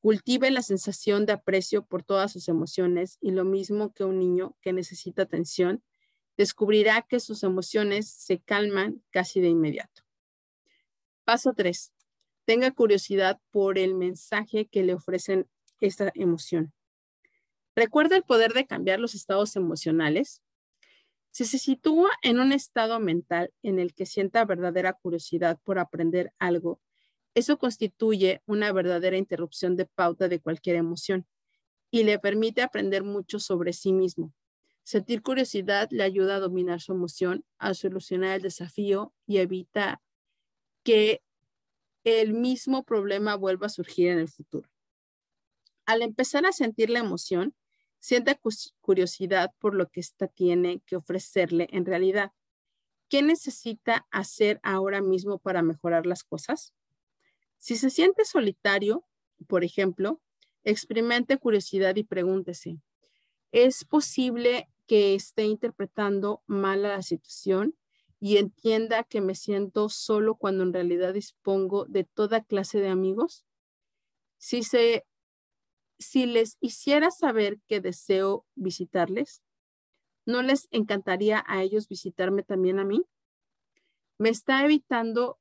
Cultive 0.00 0.48
la 0.52 0.62
sensación 0.62 1.26
de 1.26 1.32
aprecio 1.32 1.84
por 1.84 2.04
todas 2.04 2.30
sus 2.30 2.46
emociones 2.46 3.18
y 3.20 3.32
lo 3.32 3.44
mismo 3.44 3.92
que 3.92 4.04
un 4.04 4.20
niño 4.20 4.56
que 4.60 4.72
necesita 4.72 5.22
atención, 5.22 5.82
descubrirá 6.36 7.02
que 7.02 7.20
sus 7.20 7.42
emociones 7.42 8.08
se 8.10 8.40
calman 8.40 9.02
casi 9.10 9.40
de 9.40 9.48
inmediato. 9.48 10.02
Paso 11.24 11.52
3. 11.54 11.92
Tenga 12.44 12.70
curiosidad 12.72 13.40
por 13.50 13.78
el 13.78 13.94
mensaje 13.94 14.66
que 14.66 14.82
le 14.82 14.94
ofrecen 14.94 15.48
esta 15.80 16.10
emoción. 16.14 16.72
¿Recuerda 17.74 18.16
el 18.16 18.22
poder 18.22 18.52
de 18.52 18.66
cambiar 18.66 19.00
los 19.00 19.14
estados 19.14 19.56
emocionales? 19.56 20.42
Si 21.30 21.44
se 21.46 21.58
sitúa 21.58 22.10
en 22.22 22.40
un 22.40 22.52
estado 22.52 23.00
mental 23.00 23.52
en 23.62 23.78
el 23.78 23.94
que 23.94 24.04
sienta 24.04 24.44
verdadera 24.44 24.92
curiosidad 24.92 25.58
por 25.64 25.78
aprender 25.78 26.32
algo 26.38 26.80
Eso 27.34 27.58
constituye 27.58 28.42
una 28.46 28.72
verdadera 28.72 29.16
interrupción 29.16 29.76
de 29.76 29.86
pauta 29.86 30.28
de 30.28 30.40
cualquier 30.40 30.76
emoción 30.76 31.26
y 31.90 32.04
le 32.04 32.18
permite 32.18 32.62
aprender 32.62 33.04
mucho 33.04 33.38
sobre 33.38 33.72
sí 33.72 33.92
mismo. 33.92 34.34
Sentir 34.84 35.22
curiosidad 35.22 35.88
le 35.90 36.02
ayuda 36.02 36.36
a 36.36 36.40
dominar 36.40 36.80
su 36.80 36.92
emoción, 36.92 37.44
a 37.58 37.74
solucionar 37.74 38.36
el 38.36 38.42
desafío 38.42 39.12
y 39.26 39.38
evita 39.38 40.02
que 40.82 41.22
el 42.04 42.32
mismo 42.34 42.82
problema 42.82 43.36
vuelva 43.36 43.66
a 43.66 43.70
surgir 43.70 44.08
en 44.08 44.18
el 44.18 44.28
futuro. 44.28 44.68
Al 45.86 46.02
empezar 46.02 46.46
a 46.46 46.52
sentir 46.52 46.90
la 46.90 46.98
emoción, 46.98 47.54
siente 48.00 48.38
curiosidad 48.80 49.52
por 49.60 49.74
lo 49.74 49.88
que 49.88 50.00
ésta 50.00 50.26
tiene 50.26 50.80
que 50.86 50.96
ofrecerle 50.96 51.68
en 51.70 51.86
realidad. 51.86 52.32
¿Qué 53.08 53.22
necesita 53.22 54.06
hacer 54.10 54.58
ahora 54.64 55.00
mismo 55.00 55.38
para 55.38 55.62
mejorar 55.62 56.06
las 56.06 56.24
cosas? 56.24 56.74
Si 57.58 57.76
se 57.76 57.90
siente 57.90 58.24
solitario, 58.24 59.06
por 59.46 59.62
ejemplo, 59.62 60.20
experimente 60.64 61.36
curiosidad 61.36 61.94
y 61.94 62.02
pregúntese, 62.02 62.80
¿es 63.52 63.84
posible 63.84 64.68
que 64.92 65.14
esté 65.14 65.46
interpretando 65.46 66.42
mal 66.46 66.82
la 66.82 67.00
situación 67.00 67.74
y 68.20 68.36
entienda 68.36 69.04
que 69.04 69.22
me 69.22 69.34
siento 69.34 69.88
solo 69.88 70.34
cuando 70.34 70.64
en 70.64 70.74
realidad 70.74 71.14
dispongo 71.14 71.86
de 71.86 72.04
toda 72.04 72.44
clase 72.44 72.78
de 72.78 72.90
amigos? 72.90 73.46
Si, 74.36 74.62
se, 74.62 75.06
si 75.98 76.26
les 76.26 76.58
hiciera 76.60 77.10
saber 77.10 77.58
que 77.66 77.80
deseo 77.80 78.44
visitarles, 78.54 79.42
¿no 80.26 80.42
les 80.42 80.68
encantaría 80.70 81.42
a 81.46 81.62
ellos 81.62 81.88
visitarme 81.88 82.42
también 82.42 82.78
a 82.78 82.84
mí? 82.84 83.02
Me 84.18 84.28
está 84.28 84.62
evitando, 84.62 85.38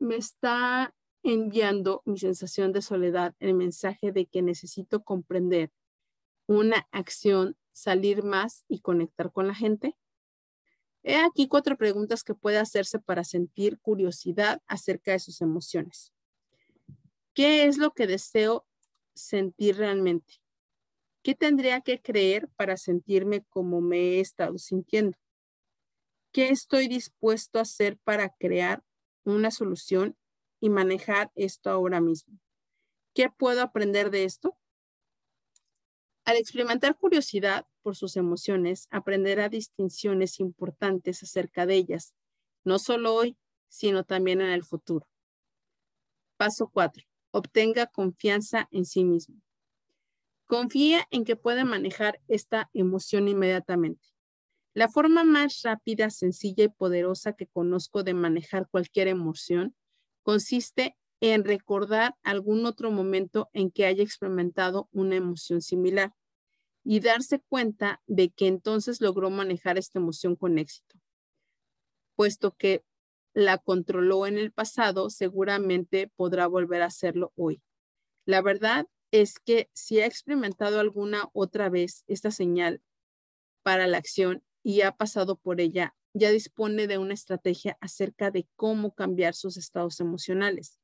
me 0.00 0.16
está 0.16 0.92
enviando 1.22 2.02
mi 2.04 2.18
sensación 2.18 2.72
de 2.72 2.82
soledad 2.82 3.32
el 3.38 3.54
mensaje 3.54 4.10
de 4.10 4.26
que 4.26 4.42
necesito 4.42 5.04
comprender 5.04 5.70
una 6.48 6.88
acción, 6.90 7.56
salir 7.72 8.22
más 8.22 8.64
y 8.68 8.80
conectar 8.80 9.32
con 9.32 9.46
la 9.46 9.54
gente. 9.54 9.96
He 11.02 11.16
aquí 11.16 11.48
cuatro 11.48 11.76
preguntas 11.76 12.24
que 12.24 12.34
puede 12.34 12.58
hacerse 12.58 12.98
para 12.98 13.24
sentir 13.24 13.78
curiosidad 13.80 14.62
acerca 14.66 15.12
de 15.12 15.18
sus 15.18 15.40
emociones. 15.40 16.12
¿Qué 17.32 17.64
es 17.64 17.78
lo 17.78 17.92
que 17.92 18.06
deseo 18.06 18.66
sentir 19.14 19.76
realmente? 19.76 20.34
¿Qué 21.22 21.34
tendría 21.34 21.80
que 21.80 22.00
creer 22.00 22.48
para 22.56 22.76
sentirme 22.76 23.44
como 23.48 23.80
me 23.80 23.98
he 23.98 24.20
estado 24.20 24.58
sintiendo? 24.58 25.16
¿Qué 26.32 26.50
estoy 26.50 26.88
dispuesto 26.88 27.58
a 27.58 27.62
hacer 27.62 27.98
para 27.98 28.30
crear 28.38 28.82
una 29.24 29.50
solución 29.50 30.16
y 30.60 30.70
manejar 30.70 31.30
esto 31.34 31.70
ahora 31.70 32.00
mismo? 32.00 32.38
¿Qué 33.14 33.28
puedo 33.30 33.62
aprender 33.62 34.10
de 34.10 34.24
esto? 34.24 34.56
Al 36.30 36.36
experimentar 36.36 36.96
curiosidad 36.96 37.66
por 37.82 37.96
sus 37.96 38.14
emociones, 38.14 38.86
aprenderá 38.92 39.48
distinciones 39.48 40.38
importantes 40.38 41.24
acerca 41.24 41.66
de 41.66 41.74
ellas, 41.74 42.14
no 42.62 42.78
solo 42.78 43.16
hoy, 43.16 43.36
sino 43.68 44.04
también 44.04 44.40
en 44.40 44.50
el 44.50 44.62
futuro. 44.62 45.08
Paso 46.36 46.70
4. 46.72 47.02
Obtenga 47.32 47.86
confianza 47.88 48.68
en 48.70 48.84
sí 48.84 49.02
mismo. 49.02 49.42
Confía 50.46 51.04
en 51.10 51.24
que 51.24 51.34
puede 51.34 51.64
manejar 51.64 52.20
esta 52.28 52.70
emoción 52.74 53.26
inmediatamente. 53.26 54.06
La 54.72 54.88
forma 54.88 55.24
más 55.24 55.62
rápida, 55.64 56.10
sencilla 56.10 56.62
y 56.62 56.68
poderosa 56.68 57.32
que 57.32 57.48
conozco 57.48 58.04
de 58.04 58.14
manejar 58.14 58.68
cualquier 58.68 59.08
emoción 59.08 59.74
consiste 60.22 60.96
en 61.20 61.42
recordar 61.42 62.14
algún 62.22 62.66
otro 62.66 62.92
momento 62.92 63.50
en 63.52 63.72
que 63.72 63.84
haya 63.84 64.04
experimentado 64.04 64.88
una 64.92 65.16
emoción 65.16 65.60
similar 65.60 66.14
y 66.84 67.00
darse 67.00 67.40
cuenta 67.40 68.02
de 68.06 68.30
que 68.30 68.46
entonces 68.46 69.00
logró 69.00 69.30
manejar 69.30 69.78
esta 69.78 69.98
emoción 69.98 70.36
con 70.36 70.58
éxito. 70.58 70.98
Puesto 72.16 72.54
que 72.56 72.84
la 73.32 73.58
controló 73.58 74.26
en 74.26 74.38
el 74.38 74.52
pasado, 74.52 75.10
seguramente 75.10 76.10
podrá 76.16 76.46
volver 76.46 76.82
a 76.82 76.86
hacerlo 76.86 77.32
hoy. 77.36 77.62
La 78.26 78.42
verdad 78.42 78.86
es 79.12 79.38
que 79.38 79.70
si 79.72 80.00
ha 80.00 80.06
experimentado 80.06 80.80
alguna 80.80 81.28
otra 81.32 81.68
vez 81.68 82.04
esta 82.06 82.30
señal 82.30 82.82
para 83.62 83.86
la 83.86 83.98
acción 83.98 84.42
y 84.62 84.82
ha 84.82 84.92
pasado 84.92 85.36
por 85.36 85.60
ella, 85.60 85.94
ya 86.12 86.30
dispone 86.30 86.86
de 86.86 86.98
una 86.98 87.14
estrategia 87.14 87.78
acerca 87.80 88.30
de 88.30 88.48
cómo 88.56 88.94
cambiar 88.94 89.34
sus 89.34 89.56
estados 89.56 90.00
emocionales. 90.00 90.79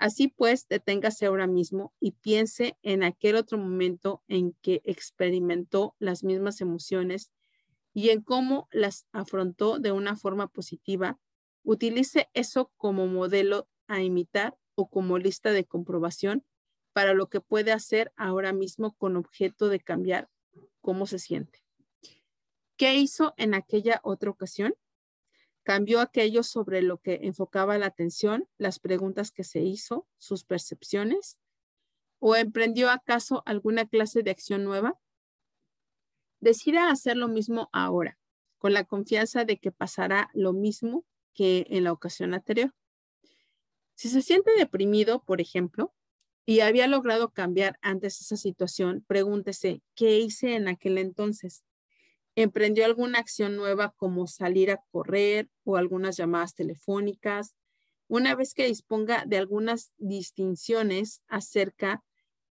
Así 0.00 0.28
pues, 0.28 0.66
deténgase 0.66 1.26
ahora 1.26 1.46
mismo 1.46 1.92
y 2.00 2.12
piense 2.12 2.78
en 2.80 3.02
aquel 3.02 3.36
otro 3.36 3.58
momento 3.58 4.22
en 4.28 4.54
que 4.62 4.80
experimentó 4.86 5.94
las 5.98 6.24
mismas 6.24 6.62
emociones 6.62 7.30
y 7.92 8.08
en 8.08 8.22
cómo 8.22 8.66
las 8.72 9.06
afrontó 9.12 9.78
de 9.78 9.92
una 9.92 10.16
forma 10.16 10.48
positiva. 10.48 11.20
Utilice 11.64 12.30
eso 12.32 12.72
como 12.78 13.08
modelo 13.08 13.68
a 13.88 14.00
imitar 14.00 14.56
o 14.74 14.88
como 14.88 15.18
lista 15.18 15.52
de 15.52 15.66
comprobación 15.66 16.46
para 16.94 17.12
lo 17.12 17.28
que 17.28 17.42
puede 17.42 17.70
hacer 17.70 18.10
ahora 18.16 18.54
mismo 18.54 18.94
con 18.94 19.18
objeto 19.18 19.68
de 19.68 19.80
cambiar 19.80 20.30
cómo 20.80 21.04
se 21.04 21.18
siente. 21.18 21.62
¿Qué 22.78 22.94
hizo 22.94 23.34
en 23.36 23.52
aquella 23.52 24.00
otra 24.02 24.30
ocasión? 24.30 24.74
Cambió 25.70 26.00
aquello 26.00 26.42
sobre 26.42 26.82
lo 26.82 26.98
que 26.98 27.20
enfocaba 27.22 27.78
la 27.78 27.86
atención, 27.86 28.48
las 28.58 28.80
preguntas 28.80 29.30
que 29.30 29.44
se 29.44 29.60
hizo, 29.60 30.04
sus 30.18 30.42
percepciones, 30.42 31.38
o 32.18 32.34
emprendió 32.34 32.90
acaso 32.90 33.44
alguna 33.46 33.86
clase 33.86 34.24
de 34.24 34.32
acción 34.32 34.64
nueva? 34.64 34.98
Decida 36.40 36.90
hacer 36.90 37.16
lo 37.16 37.28
mismo 37.28 37.70
ahora, 37.72 38.18
con 38.58 38.72
la 38.72 38.82
confianza 38.82 39.44
de 39.44 39.58
que 39.58 39.70
pasará 39.70 40.28
lo 40.34 40.52
mismo 40.52 41.04
que 41.34 41.68
en 41.70 41.84
la 41.84 41.92
ocasión 41.92 42.34
anterior. 42.34 42.74
Si 43.94 44.08
se 44.08 44.22
siente 44.22 44.50
deprimido, 44.58 45.22
por 45.22 45.40
ejemplo, 45.40 45.94
y 46.46 46.62
había 46.62 46.88
logrado 46.88 47.32
cambiar 47.32 47.78
antes 47.80 48.20
esa 48.20 48.36
situación, 48.36 49.04
pregúntese, 49.06 49.84
¿qué 49.94 50.18
hice 50.18 50.56
en 50.56 50.66
aquel 50.66 50.98
entonces? 50.98 51.62
Emprendió 52.36 52.84
alguna 52.84 53.18
acción 53.18 53.56
nueva 53.56 53.92
como 53.96 54.26
salir 54.26 54.70
a 54.70 54.82
correr 54.90 55.48
o 55.64 55.76
algunas 55.76 56.16
llamadas 56.16 56.54
telefónicas, 56.54 57.56
una 58.08 58.34
vez 58.34 58.54
que 58.54 58.66
disponga 58.66 59.24
de 59.26 59.38
algunas 59.38 59.92
distinciones 59.98 61.22
acerca 61.28 62.02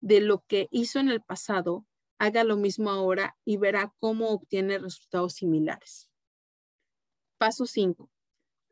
de 0.01 0.21
lo 0.21 0.45
que 0.49 0.69
hizo 0.71 0.99
en 0.99 1.09
el 1.09 1.23
pasado, 1.23 1.87
haga 2.19 2.45
lo 2.45 2.57
mismo 2.57 2.91
ahora 2.91 3.37
y 3.45 3.57
verá 3.57 3.95
cómo 4.01 4.31
obtiene 4.31 4.79
resultados 4.79 5.35
similares. 5.35 6.11
Paso 7.39 7.67
5. 7.67 8.11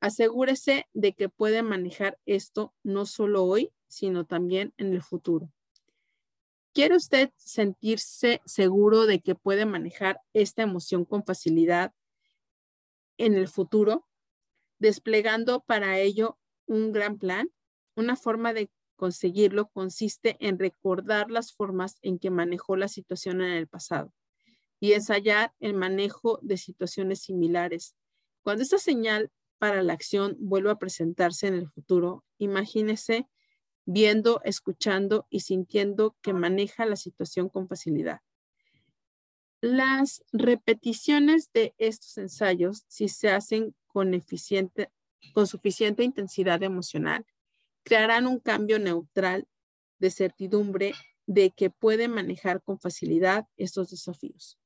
Asegúrese 0.00 0.88
de 0.92 1.12
que 1.12 1.28
puede 1.28 1.62
manejar 1.62 2.18
esto 2.26 2.74
no 2.82 3.06
solo 3.06 3.44
hoy, 3.44 3.72
sino 3.86 4.24
también 4.24 4.74
en 4.76 4.92
el 4.92 5.02
futuro. 5.02 5.52
¿Quiere 6.74 6.96
usted 6.96 7.30
sentirse 7.36 8.40
seguro 8.46 9.04
de 9.04 9.20
que 9.20 9.34
puede 9.34 9.66
manejar 9.66 10.22
esta 10.32 10.62
emoción 10.62 11.04
con 11.04 11.22
facilidad 11.22 11.92
en 13.18 13.34
el 13.34 13.48
futuro, 13.48 14.08
desplegando 14.78 15.60
para 15.60 15.98
ello 15.98 16.38
un 16.66 16.92
gran 16.92 17.18
plan? 17.18 17.50
Una 17.94 18.16
forma 18.16 18.54
de 18.54 18.70
conseguirlo 18.96 19.68
consiste 19.68 20.38
en 20.40 20.58
recordar 20.58 21.30
las 21.30 21.52
formas 21.52 21.98
en 22.00 22.18
que 22.18 22.30
manejó 22.30 22.76
la 22.76 22.88
situación 22.88 23.42
en 23.42 23.50
el 23.50 23.68
pasado 23.68 24.14
y 24.80 24.94
ensayar 24.94 25.52
el 25.60 25.74
manejo 25.74 26.38
de 26.40 26.56
situaciones 26.56 27.20
similares. 27.20 27.94
Cuando 28.42 28.62
esta 28.62 28.78
señal 28.78 29.30
para 29.58 29.82
la 29.82 29.92
acción 29.92 30.36
vuelva 30.40 30.72
a 30.72 30.78
presentarse 30.78 31.48
en 31.48 31.54
el 31.54 31.68
futuro, 31.68 32.24
imagínese 32.38 33.28
viendo, 33.84 34.40
escuchando 34.44 35.26
y 35.30 35.40
sintiendo 35.40 36.16
que 36.22 36.32
maneja 36.32 36.86
la 36.86 36.96
situación 36.96 37.48
con 37.48 37.68
facilidad. 37.68 38.20
Las 39.60 40.24
repeticiones 40.32 41.52
de 41.52 41.74
estos 41.78 42.18
ensayos, 42.18 42.84
si 42.88 43.08
se 43.08 43.30
hacen 43.30 43.74
con, 43.86 44.12
suficiente 45.46 46.04
intensidad 46.04 46.62
emocional, 46.62 47.24
crearán 47.84 48.26
un 48.26 48.40
cambio 48.40 48.78
neutral 48.78 49.46
de 49.98 50.10
certidumbre 50.10 50.94
de 51.26 51.50
que 51.50 51.70
puede 51.70 52.08
manejar 52.08 52.62
con 52.62 52.80
facilidad 52.80 53.46
estos 53.56 53.90
desafíos. 53.90 54.58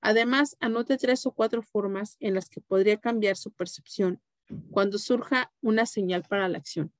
Además, 0.00 0.56
anote 0.60 0.96
tres 0.96 1.26
o 1.26 1.32
cuatro 1.32 1.62
formas 1.62 2.16
en 2.20 2.34
las 2.34 2.48
que 2.48 2.60
podría 2.60 2.98
cambiar 2.98 3.36
su 3.36 3.52
percepción 3.52 4.22
cuando 4.70 4.98
surja 4.98 5.52
una 5.60 5.86
señal 5.86 6.24
para 6.28 6.48
la 6.48 6.58
acción 6.58 6.92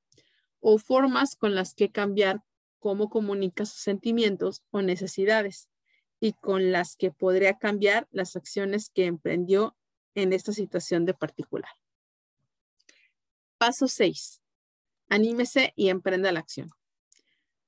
o 0.66 0.78
formas 0.78 1.36
con 1.36 1.54
las 1.54 1.74
que 1.74 1.90
cambiar 1.90 2.42
cómo 2.78 3.10
comunica 3.10 3.66
sus 3.66 3.80
sentimientos 3.80 4.62
o 4.70 4.80
necesidades 4.80 5.68
y 6.20 6.32
con 6.32 6.72
las 6.72 6.96
que 6.96 7.10
podría 7.10 7.58
cambiar 7.58 8.08
las 8.10 8.34
acciones 8.34 8.88
que 8.88 9.04
emprendió 9.04 9.76
en 10.14 10.32
esta 10.32 10.54
situación 10.54 11.04
de 11.04 11.12
particular. 11.12 11.70
Paso 13.58 13.88
6. 13.88 14.40
Anímese 15.10 15.74
y 15.76 15.90
emprenda 15.90 16.32
la 16.32 16.40
acción. 16.40 16.70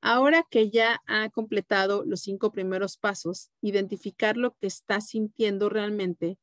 Ahora 0.01 0.47
que 0.51 0.71
ya 0.71 1.03
ha 1.07 1.29
completado 1.29 2.03
los 2.07 2.23
cinco 2.23 2.51
primeros 2.51 2.97
pasos, 2.97 3.51
identificar 3.61 4.39
lo 4.39 4.55
que 4.55 4.69
está 4.69 5.03
sintiendo 5.03 5.69
realmente, 5.69 6.39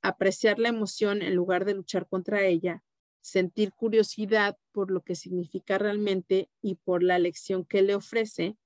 apreciar 0.00 0.58
la 0.58 0.70
emoción 0.70 1.22
en 1.22 1.36
lugar 1.36 1.64
de 1.64 1.74
luchar 1.74 2.08
contra 2.08 2.42
ella, 2.42 2.82
sentir 3.22 3.72
curiosidad 3.72 4.58
por 4.72 4.90
lo 4.90 5.00
que 5.02 5.14
significa 5.14 5.78
realmente 5.78 6.50
y 6.60 6.74
por 6.74 7.02
la 7.02 7.18
lección 7.18 7.64
que 7.64 7.80
le 7.80 7.94
ofrece 7.94 8.56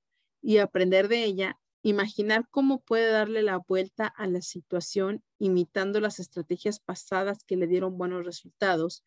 y 0.43 0.59
aprender 0.59 1.09
de 1.09 1.25
ella, 1.25 1.61
imaginar 1.83 2.49
cómo 2.51 2.81
puede 2.81 3.11
darle 3.11 3.43
la 3.43 3.59
vuelta 3.59 4.07
a 4.07 4.27
la 4.27 4.41
situación 4.41 5.23
imitando 5.39 6.01
las 6.01 6.19
estrategias 6.19 6.81
pasadas 6.81 7.45
que 7.45 7.57
le 7.57 7.67
dieron 7.67 7.99
buenos 7.99 8.25
resultados 8.25 9.05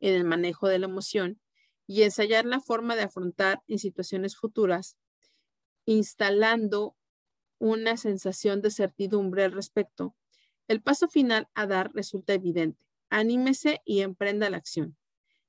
en 0.00 0.14
el 0.14 0.24
manejo 0.24 0.68
de 0.68 0.78
la 0.78 0.86
emoción 0.86 1.40
y 1.86 2.02
ensayar 2.02 2.44
la 2.44 2.60
forma 2.60 2.94
de 2.94 3.02
afrontar 3.02 3.62
en 3.66 3.78
situaciones 3.78 4.36
futuras, 4.36 4.96
instalando 5.86 6.94
una 7.58 7.96
sensación 7.96 8.62
de 8.62 8.70
certidumbre 8.70 9.44
al 9.44 9.52
respecto. 9.52 10.14
El 10.68 10.82
paso 10.82 11.08
final 11.08 11.48
a 11.54 11.66
dar 11.66 11.92
resulta 11.94 12.34
evidente. 12.34 12.89
Anímese 13.10 13.82
y 13.84 14.00
emprenda 14.00 14.48
la 14.50 14.56
acción. 14.56 14.96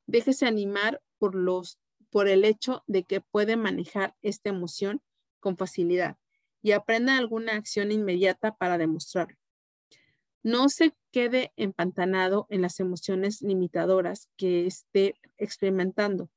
Déjese 0.08 0.46
animar 0.46 1.02
por, 1.20 1.36
los, 1.36 1.80
por 2.10 2.28
el 2.28 2.44
hecho 2.44 2.84
de 2.88 3.04
que 3.04 3.22
puede 3.22 3.56
manejar 3.56 4.16
esta 4.22 4.50
emoción 4.50 5.02
con 5.40 5.58
facilidad 5.58 6.18
y 6.62 6.74
aprenda 6.74 7.18
alguna 7.18 7.56
acción 7.56 7.92
inmediata 7.92 8.56
para 8.56 8.78
demostrarlo. 8.78 9.38
No 10.44 10.70
se 10.70 10.94
quede 11.12 11.54
empantanado 11.56 12.48
en 12.50 12.64
las 12.64 12.80
emociones 12.80 13.42
limitadoras 13.42 14.30
que 14.38 14.66
esté 14.66 15.16
experimentando. 15.38 16.30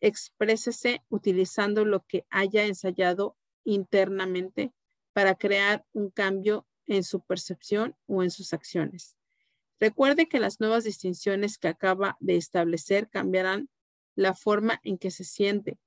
Exprésese 0.00 1.04
utilizando 1.08 1.84
lo 1.84 2.04
que 2.04 2.26
haya 2.30 2.64
ensayado 2.64 3.36
internamente 3.64 4.72
para 5.12 5.36
crear 5.36 5.86
un 5.92 6.10
cambio 6.10 6.66
en 6.86 7.04
su 7.04 7.20
percepción 7.20 7.96
o 8.06 8.22
en 8.22 8.30
sus 8.30 8.52
acciones. 8.52 9.16
Recuerde 9.80 10.28
que 10.28 10.40
las 10.40 10.60
nuevas 10.60 10.84
distinciones 10.84 11.58
que 11.58 11.68
acaba 11.68 12.16
de 12.20 12.36
establecer 12.36 13.08
cambiarán 13.08 13.68
la 14.14 14.34
forma 14.34 14.80
en 14.84 14.98
que 14.98 15.10
se 15.10 15.24
siente 15.24 15.78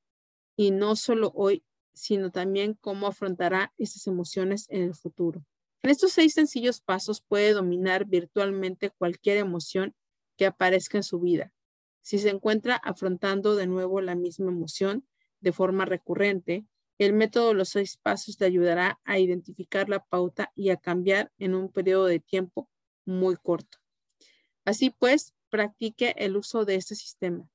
y 0.55 0.71
no 0.71 0.95
solo 0.95 1.31
hoy, 1.33 1.63
sino 1.93 2.31
también 2.31 2.77
cómo 2.79 3.07
afrontará 3.07 3.73
esas 3.77 4.05
emociones 4.07 4.67
en 4.69 4.83
el 4.83 4.95
futuro. 4.95 5.45
En 5.81 5.89
estos 5.89 6.11
seis 6.11 6.33
sencillos 6.33 6.81
pasos 6.81 7.21
puede 7.21 7.53
dominar 7.53 8.05
virtualmente 8.05 8.89
cualquier 8.89 9.37
emoción 9.37 9.95
que 10.35 10.45
aparezca 10.45 10.97
en 10.97 11.03
su 11.03 11.19
vida. 11.19 11.53
Si 12.01 12.19
se 12.19 12.29
encuentra 12.29 12.75
afrontando 12.75 13.55
de 13.55 13.67
nuevo 13.67 14.01
la 14.01 14.15
misma 14.15 14.51
emoción 14.51 15.07
de 15.39 15.51
forma 15.51 15.85
recurrente, 15.85 16.65
el 16.97 17.13
método 17.13 17.49
de 17.49 17.53
los 17.53 17.69
seis 17.69 17.97
pasos 17.97 18.39
le 18.39 18.47
ayudará 18.47 18.99
a 19.03 19.19
identificar 19.19 19.87
la 19.87 20.03
pauta 20.03 20.51
y 20.55 20.69
a 20.69 20.77
cambiar 20.77 21.31
en 21.37 21.53
un 21.53 21.71
periodo 21.71 22.05
de 22.05 22.19
tiempo 22.19 22.69
muy 23.07 23.35
corto. 23.37 23.79
Así 24.65 24.89
pues, 24.91 25.33
practique 25.49 26.13
el 26.17 26.37
uso 26.37 26.65
de 26.65 26.75
este 26.75 26.95
sistema. 26.95 27.49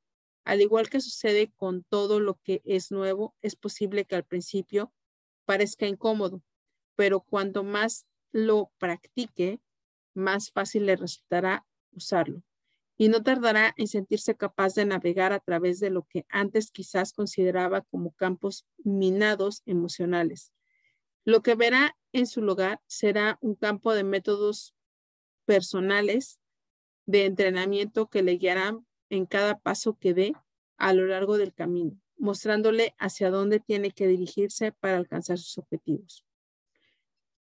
Al 0.45 0.61
igual 0.61 0.89
que 0.89 1.01
sucede 1.01 1.53
con 1.57 1.85
todo 1.85 2.19
lo 2.19 2.41
que 2.43 2.63
es 2.65 2.91
nuevo, 2.91 3.37
es 3.43 3.55
posible 3.55 4.05
que 4.05 4.17
al 4.17 4.25
principio 4.25 4.93
parezca 5.45 5.87
incómodo, 5.87 6.43
pero 6.97 7.21
cuanto 7.21 7.63
más 7.63 8.07
lo 8.33 8.73
practique, 8.79 9.61
más 10.15 10.51
fácil 10.51 10.87
le 10.87 10.97
resultará 10.97 11.65
usarlo. 11.93 12.43
Y 12.97 13.09
no 13.09 13.23
tardará 13.23 13.75
en 13.77 13.89
sentirse 13.89 14.37
capaz 14.37 14.75
de 14.75 14.85
navegar 14.85 15.33
a 15.33 15.41
través 15.41 15.81
de 15.81 15.91
lo 15.91 16.05
que 16.05 16.25
antes 16.29 16.71
quizás 16.71 17.13
consideraba 17.13 17.83
como 17.83 18.13
campos 18.13 18.67
minados 18.85 19.63
emocionales. 19.67 20.53
Lo 21.25 21.43
que 21.43 21.55
verá 21.55 21.97
en 22.13 22.27
su 22.27 22.43
lugar 22.43 22.81
será 22.87 23.39
un 23.41 23.55
campo 23.55 23.95
de 23.95 24.05
métodos 24.05 24.75
personales 25.53 26.41
de 27.05 27.27
entrenamiento 27.27 28.09
que 28.09 28.23
le 28.23 28.39
guiarán 28.39 28.87
en 29.11 29.27
cada 29.27 29.59
paso 29.59 29.99
que 29.99 30.15
dé 30.15 30.33
a 30.79 30.95
lo 30.95 31.05
largo 31.05 31.37
del 31.37 31.53
camino, 31.53 32.01
mostrándole 32.17 32.95
hacia 32.99 33.29
dónde 33.29 33.61
tiene 33.61 33.91
que 33.91 34.07
dirigirse 34.07 34.73
para 34.73 34.97
alcanzar 34.97 35.37
sus 35.37 35.59
objetivos. 35.59 36.25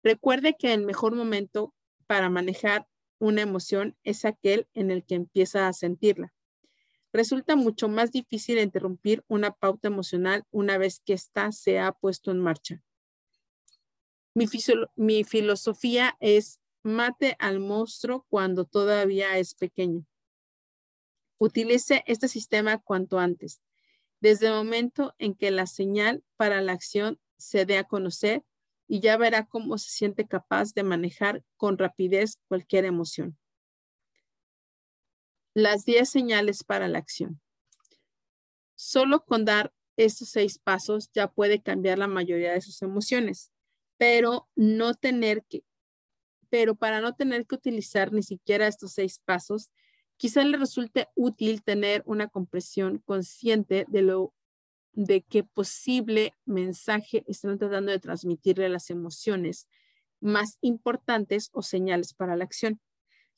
Recuerde 0.03 0.57
que 0.59 0.73
el 0.73 0.83
mejor 0.83 1.15
momento 1.15 1.73
para 2.05 2.29
manejar 2.29 2.85
una 3.17 3.43
emoción 3.43 3.95
es 4.03 4.25
aquel 4.25 4.67
en 4.73 4.91
el 4.91 5.05
que 5.05 5.15
empieza 5.15 5.69
a 5.69 5.73
sentirla. 5.73 6.33
Resulta 7.13 7.55
mucho 7.55 7.87
más 7.87 8.11
difícil 8.11 8.59
interrumpir 8.59 9.23
una 9.29 9.51
pauta 9.51 9.87
emocional 9.87 10.43
una 10.51 10.77
vez 10.77 10.99
que 10.99 11.13
ésta 11.13 11.53
se 11.53 11.79
ha 11.79 11.93
puesto 11.93 12.31
en 12.31 12.39
marcha. 12.39 12.83
Mi, 14.33 14.47
mi 14.97 15.23
filosofía 15.23 16.17
es 16.19 16.60
mate 16.83 17.35
al 17.39 17.59
monstruo 17.59 18.25
cuando 18.29 18.65
todavía 18.65 19.37
es 19.37 19.55
pequeño. 19.55 20.05
Utilice 21.37 22.03
este 22.05 22.27
sistema 22.27 22.77
cuanto 22.77 23.19
antes, 23.19 23.61
desde 24.19 24.47
el 24.47 24.53
momento 24.53 25.15
en 25.17 25.33
que 25.33 25.51
la 25.51 25.65
señal 25.65 26.23
para 26.37 26.61
la 26.61 26.73
acción 26.73 27.19
se 27.37 27.65
dé 27.65 27.77
a 27.77 27.83
conocer 27.83 28.43
y 28.87 28.99
ya 28.99 29.17
verá 29.17 29.45
cómo 29.45 29.77
se 29.77 29.89
siente 29.89 30.27
capaz 30.27 30.73
de 30.73 30.83
manejar 30.83 31.43
con 31.57 31.77
rapidez 31.77 32.37
cualquier 32.47 32.85
emoción. 32.85 33.37
Las 35.53 35.85
10 35.85 36.09
señales 36.09 36.63
para 36.63 36.87
la 36.87 36.99
acción. 36.99 37.41
Solo 38.75 39.25
con 39.25 39.45
dar 39.45 39.73
estos 39.97 40.29
seis 40.29 40.57
pasos 40.59 41.11
ya 41.13 41.31
puede 41.31 41.61
cambiar 41.61 41.97
la 41.97 42.07
mayoría 42.07 42.53
de 42.53 42.61
sus 42.61 42.81
emociones, 42.81 43.51
pero 43.97 44.49
no 44.55 44.93
tener 44.93 45.43
que, 45.43 45.63
pero 46.51 46.75
para 46.75 47.01
no 47.01 47.15
tener 47.15 47.47
que 47.47 47.55
utilizar 47.55 48.13
ni 48.13 48.21
siquiera 48.21 48.67
estos 48.67 48.91
seis 48.91 49.19
pasos, 49.25 49.71
Quizá 50.21 50.43
le 50.43 50.55
resulte 50.55 51.07
útil 51.15 51.63
tener 51.63 52.03
una 52.05 52.27
comprensión 52.27 52.99
consciente 52.99 53.87
de 53.87 54.03
lo 54.03 54.35
de 54.93 55.23
qué 55.23 55.43
posible 55.43 56.35
mensaje 56.45 57.23
están 57.25 57.57
tratando 57.57 57.91
de 57.91 57.97
transmitirle 57.97 58.69
las 58.69 58.91
emociones 58.91 59.67
más 60.19 60.59
importantes 60.61 61.49
o 61.53 61.63
señales 61.63 62.13
para 62.13 62.35
la 62.35 62.43
acción. 62.43 62.79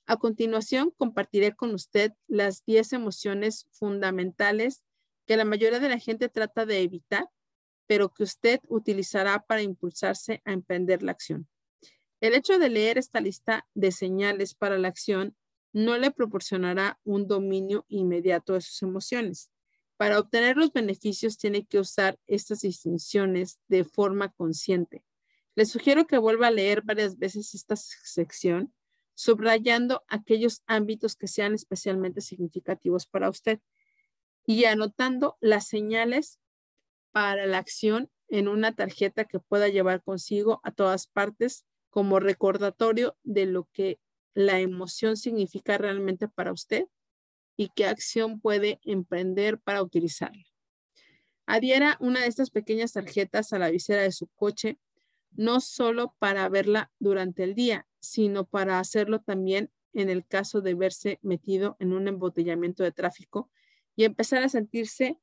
A 0.07 0.17
continuación, 0.17 0.91
compartiré 0.97 1.53
con 1.53 1.73
usted 1.73 2.11
las 2.27 2.65
10 2.65 2.91
emociones 2.91 3.65
fundamentales 3.71 4.83
que 5.25 5.37
la 5.37 5.45
mayoría 5.45 5.79
de 5.79 5.87
la 5.87 5.99
gente 5.99 6.27
trata 6.27 6.65
de 6.65 6.81
evitar, 6.81 7.29
pero 7.87 8.09
que 8.09 8.23
usted 8.23 8.59
utilizará 8.67 9.39
para 9.39 9.61
impulsarse 9.61 10.41
a 10.43 10.51
emprender 10.51 11.01
la 11.01 11.13
acción. 11.13 11.47
El 12.23 12.35
hecho 12.35 12.57
de 12.57 12.69
leer 12.69 12.97
esta 12.97 13.19
lista 13.19 13.67
de 13.73 13.91
señales 13.91 14.55
para 14.55 14.77
la 14.77 14.87
acción 14.87 15.35
no 15.73 15.97
le 15.97 16.09
proporcionará 16.09 16.97
un 17.03 17.27
dominio 17.27 17.83
inmediato 17.89 18.53
de 18.53 18.61
sus 18.61 18.81
emociones. 18.81 19.51
Para 19.97 20.19
obtener 20.19 20.55
los 20.55 20.71
beneficios 20.71 21.37
tiene 21.37 21.65
que 21.65 21.79
usar 21.79 22.17
estas 22.25 22.61
distinciones 22.61 23.59
de 23.67 23.83
forma 23.83 24.29
consciente. 24.29 25.03
Le 25.55 25.65
sugiero 25.65 26.07
que 26.07 26.17
vuelva 26.17 26.47
a 26.47 26.51
leer 26.51 26.81
varias 26.83 27.19
veces 27.19 27.53
esta 27.55 27.75
sección, 27.75 28.73
subrayando 29.15 30.05
aquellos 30.07 30.63
ámbitos 30.65 31.17
que 31.17 31.27
sean 31.27 31.53
especialmente 31.53 32.21
significativos 32.21 33.05
para 33.05 33.29
usted 33.29 33.59
y 34.45 34.63
anotando 34.63 35.35
las 35.41 35.67
señales 35.67 36.39
para 37.11 37.45
la 37.47 37.57
acción 37.57 38.09
en 38.29 38.47
una 38.47 38.73
tarjeta 38.73 39.25
que 39.25 39.41
pueda 39.41 39.67
llevar 39.67 40.01
consigo 40.01 40.61
a 40.63 40.71
todas 40.71 41.07
partes 41.07 41.65
como 41.93 42.19
recordatorio 42.19 43.15
de 43.21 43.45
lo 43.45 43.69
que 43.71 43.99
la 44.33 44.59
emoción 44.59 45.15
significa 45.15 45.77
realmente 45.77 46.27
para 46.27 46.51
usted 46.51 46.87
y 47.55 47.69
qué 47.75 47.85
acción 47.85 48.41
puede 48.41 48.79
emprender 48.83 49.59
para 49.59 49.83
utilizarla. 49.83 50.43
Adhiera 51.45 51.97
una 51.99 52.21
de 52.21 52.27
estas 52.27 52.49
pequeñas 52.49 52.93
tarjetas 52.93 53.53
a 53.53 53.59
la 53.59 53.69
visera 53.69 54.01
de 54.01 54.11
su 54.11 54.25
coche, 54.29 54.79
no 55.33 55.61
solo 55.61 56.15
para 56.17 56.49
verla 56.49 56.91
durante 56.97 57.43
el 57.43 57.53
día, 57.53 57.87
sino 57.99 58.43
para 58.43 58.79
hacerlo 58.79 59.21
también 59.21 59.69
en 59.93 60.09
el 60.09 60.25
caso 60.25 60.61
de 60.61 60.73
verse 60.73 61.19
metido 61.21 61.77
en 61.79 61.93
un 61.93 62.07
embotellamiento 62.07 62.81
de 62.81 62.91
tráfico 62.91 63.51
y 63.95 64.05
empezar 64.05 64.41
a 64.41 64.49
sentirse 64.49 65.19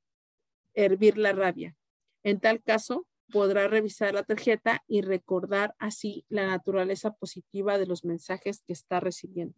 hervir 0.74 1.18
la 1.18 1.32
rabia. 1.32 1.76
En 2.22 2.38
tal 2.38 2.62
caso, 2.62 3.08
podrá 3.30 3.68
revisar 3.68 4.14
la 4.14 4.22
tarjeta 4.22 4.82
y 4.86 5.02
recordar 5.02 5.74
así 5.78 6.24
la 6.28 6.46
naturaleza 6.46 7.12
positiva 7.12 7.78
de 7.78 7.86
los 7.86 8.04
mensajes 8.04 8.62
que 8.66 8.72
está 8.72 9.00
recibiendo. 9.00 9.56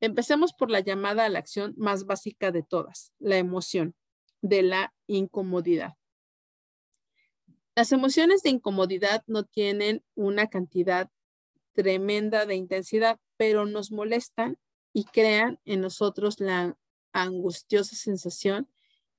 Empecemos 0.00 0.52
por 0.52 0.70
la 0.70 0.80
llamada 0.80 1.24
a 1.24 1.28
la 1.28 1.40
acción 1.40 1.74
más 1.76 2.06
básica 2.06 2.52
de 2.52 2.62
todas, 2.62 3.12
la 3.18 3.36
emoción 3.36 3.94
de 4.42 4.62
la 4.62 4.94
incomodidad. 5.06 5.94
Las 7.74 7.92
emociones 7.92 8.42
de 8.42 8.50
incomodidad 8.50 9.22
no 9.26 9.44
tienen 9.44 10.04
una 10.14 10.48
cantidad 10.48 11.10
tremenda 11.74 12.44
de 12.46 12.56
intensidad, 12.56 13.18
pero 13.36 13.66
nos 13.66 13.92
molestan 13.92 14.58
y 14.92 15.04
crean 15.04 15.60
en 15.64 15.80
nosotros 15.80 16.40
la 16.40 16.76
angustiosa 17.12 17.94
sensación 17.94 18.68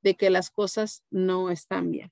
de 0.02 0.16
que 0.16 0.30
las 0.30 0.50
cosas 0.52 1.04
no 1.10 1.52
están 1.52 1.92
bien. 1.92 2.12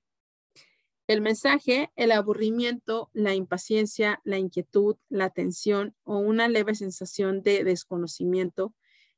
El 1.08 1.22
mensaje, 1.22 1.90
el 1.96 2.12
aburrimiento, 2.12 3.08
la 3.14 3.34
impaciencia, 3.34 4.20
la 4.24 4.36
inquietud, 4.36 4.96
la 5.08 5.30
tensión 5.30 5.96
o 6.04 6.18
una 6.18 6.48
leve 6.48 6.74
sensación 6.74 7.42
de 7.42 7.64
desconocimiento 7.64 8.74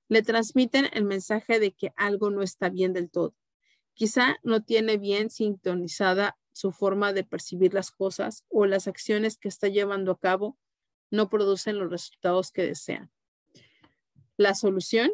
le 0.07 0.22
transmiten 0.22 0.86
el 0.93 1.05
mensaje 1.05 1.59
de 1.59 1.72
que 1.72 1.93
algo 1.97 2.30
no 2.30 2.43
está 2.43 2.68
bien 2.68 2.93
del 2.93 3.11
todo. 3.11 3.34
Quizá 3.95 4.36
no 4.45 4.62
tiene 4.62 4.99
bien 4.99 5.30
sintonizada 5.30 6.38
su 6.53 6.70
forma 6.70 7.12
de 7.12 7.24
percibir 7.24 7.74
las 7.74 7.91
cosas 7.91 8.45
o 8.49 8.66
las 8.66 8.86
acciones 8.86 9.36
que 9.36 9.49
está 9.49 9.66
llevando 9.66 10.12
a 10.12 10.18
cabo 10.20 10.57
no 11.11 11.28
producen 11.28 11.76
los 11.80 11.91
resultados 11.91 12.53
que 12.53 12.62
desean. 12.62 13.11
La 14.36 14.55
solución, 14.55 15.11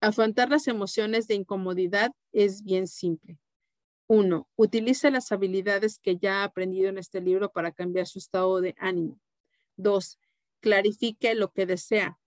afrontar 0.00 0.50
las 0.50 0.66
emociones 0.66 1.28
de 1.28 1.36
incomodidad 1.36 2.10
es 2.32 2.64
bien 2.64 2.88
simple. 2.88 3.38
Uno, 4.08 4.48
utilice 4.56 5.10
las 5.10 5.30
habilidades 5.32 5.98
que 5.98 6.16
ya 6.16 6.40
ha 6.40 6.44
aprendido 6.44 6.88
en 6.88 6.96
este 6.96 7.20
libro 7.20 7.52
para 7.52 7.72
cambiar 7.72 8.06
su 8.06 8.18
estado 8.18 8.60
de 8.62 8.74
ánimo. 8.78 9.20
Dos, 9.76 10.18
clarifique 10.60 11.34
lo 11.34 11.52
que 11.52 11.66
desea. 11.66 12.18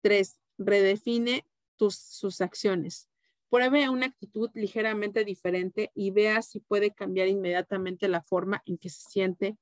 Tres, 0.00 0.40
redefine 0.58 1.46
sus 1.78 2.40
acciones. 2.40 3.08
Pruebe 3.48 3.88
una 3.88 4.06
actitud 4.06 4.50
ligeramente 4.54 5.24
diferente 5.24 5.90
y 5.94 6.10
vea 6.10 6.42
si 6.42 6.60
puede 6.60 6.92
cambiar 6.92 7.28
inmediatamente 7.28 8.08
la 8.08 8.22
forma 8.22 8.62
en 8.66 8.78
que 8.78 8.88
se 8.88 9.02
siente 9.08 9.56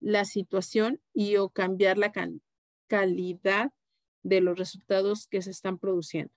la 0.00 0.24
situación 0.24 1.00
y 1.12 1.36
o 1.36 1.48
cambiar 1.48 1.96
la 1.96 2.12
calidad 2.88 3.72
de 4.22 4.40
los 4.40 4.58
resultados 4.58 5.26
que 5.28 5.42
se 5.42 5.50
están 5.50 5.78
produciendo. 5.78 6.32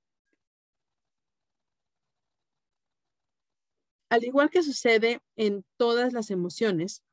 Al 4.10 4.24
igual 4.24 4.50
que 4.50 4.64
sucede 4.64 5.22
en 5.36 5.64
todas 5.78 6.14
las 6.14 6.32
emociones, 6.32 7.04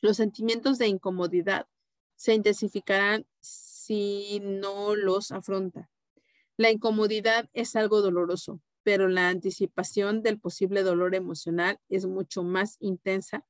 los 0.00 0.16
sentimientos 0.16 0.78
de 0.78 0.88
incomodidad 0.88 1.66
se 2.16 2.34
intensificarán 2.34 3.26
si 3.40 4.40
no 4.42 4.96
los 4.96 5.32
afronta. 5.32 5.90
La 6.56 6.70
incomodidad 6.70 7.50
es 7.52 7.76
algo 7.76 8.00
doloroso, 8.00 8.60
pero 8.82 9.08
la 9.08 9.28
anticipación 9.28 10.22
del 10.22 10.38
posible 10.38 10.82
dolor 10.82 11.14
emocional 11.14 11.78
es 11.88 12.06
mucho 12.06 12.42
más 12.42 12.76
intensa 12.80 13.44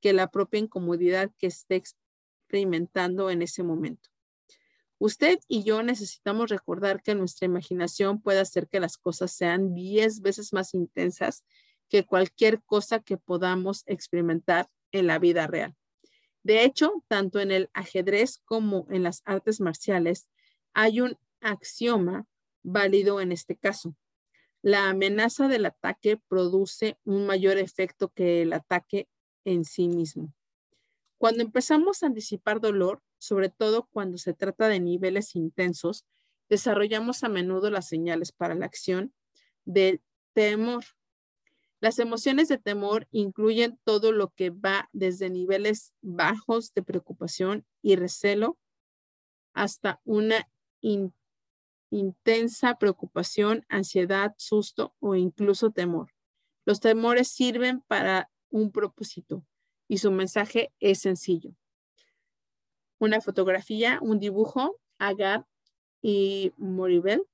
que 0.00 0.12
la 0.12 0.30
propia 0.30 0.60
incomodidad 0.60 1.30
que 1.38 1.46
esté 1.46 1.76
experimentando 1.76 3.30
en 3.30 3.42
ese 3.42 3.62
momento. 3.62 4.10
Usted 4.98 5.38
y 5.48 5.62
yo 5.62 5.82
necesitamos 5.82 6.50
recordar 6.50 7.02
que 7.02 7.14
nuestra 7.14 7.46
imaginación 7.46 8.20
puede 8.20 8.40
hacer 8.40 8.68
que 8.68 8.80
las 8.80 8.98
cosas 8.98 9.32
sean 9.32 9.72
10 9.72 10.20
veces 10.20 10.52
más 10.52 10.74
intensas 10.74 11.44
que 11.90 12.06
cualquier 12.06 12.62
cosa 12.62 13.00
que 13.00 13.18
podamos 13.18 13.82
experimentar 13.86 14.68
en 14.92 15.06
la 15.06 15.18
vida 15.18 15.46
real. 15.46 15.74
De 16.42 16.64
hecho, 16.64 17.04
tanto 17.08 17.40
en 17.40 17.50
el 17.50 17.68
ajedrez 17.74 18.40
como 18.46 18.86
en 18.88 19.02
las 19.02 19.22
artes 19.26 19.60
marciales 19.60 20.30
hay 20.72 21.00
un 21.00 21.18
axioma 21.40 22.26
válido 22.62 23.20
en 23.20 23.32
este 23.32 23.56
caso. 23.56 23.94
La 24.62 24.88
amenaza 24.88 25.48
del 25.48 25.66
ataque 25.66 26.18
produce 26.28 26.98
un 27.04 27.26
mayor 27.26 27.58
efecto 27.58 28.10
que 28.10 28.42
el 28.42 28.52
ataque 28.52 29.08
en 29.44 29.64
sí 29.64 29.88
mismo. 29.88 30.32
Cuando 31.18 31.42
empezamos 31.42 32.02
a 32.02 32.06
anticipar 32.06 32.60
dolor, 32.60 33.02
sobre 33.18 33.50
todo 33.50 33.88
cuando 33.90 34.16
se 34.16 34.32
trata 34.32 34.68
de 34.68 34.80
niveles 34.80 35.34
intensos, 35.34 36.06
desarrollamos 36.48 37.24
a 37.24 37.28
menudo 37.28 37.70
las 37.70 37.88
señales 37.88 38.32
para 38.32 38.54
la 38.54 38.66
acción 38.66 39.12
del 39.64 40.02
temor 40.32 40.84
las 41.80 41.98
emociones 41.98 42.48
de 42.48 42.58
temor 42.58 43.08
incluyen 43.10 43.78
todo 43.84 44.12
lo 44.12 44.28
que 44.30 44.50
va 44.50 44.88
desde 44.92 45.30
niveles 45.30 45.94
bajos 46.02 46.74
de 46.74 46.82
preocupación 46.82 47.66
y 47.82 47.96
recelo 47.96 48.58
hasta 49.54 50.00
una 50.04 50.48
intensa 51.90 52.76
preocupación, 52.76 53.64
ansiedad, 53.68 54.34
susto 54.36 54.94
o 55.00 55.14
incluso 55.14 55.70
temor. 55.70 56.12
Los 56.66 56.80
temores 56.80 57.28
sirven 57.28 57.80
para 57.88 58.30
un 58.50 58.70
propósito 58.72 59.44
y 59.88 59.98
su 59.98 60.10
mensaje 60.12 60.72
es 60.80 61.00
sencillo. 61.00 61.54
Una 62.98 63.22
fotografía, 63.22 63.98
un 64.02 64.20
dibujo, 64.20 64.78
Agar 64.98 65.46
y 66.02 66.52
Moribel 66.58 67.24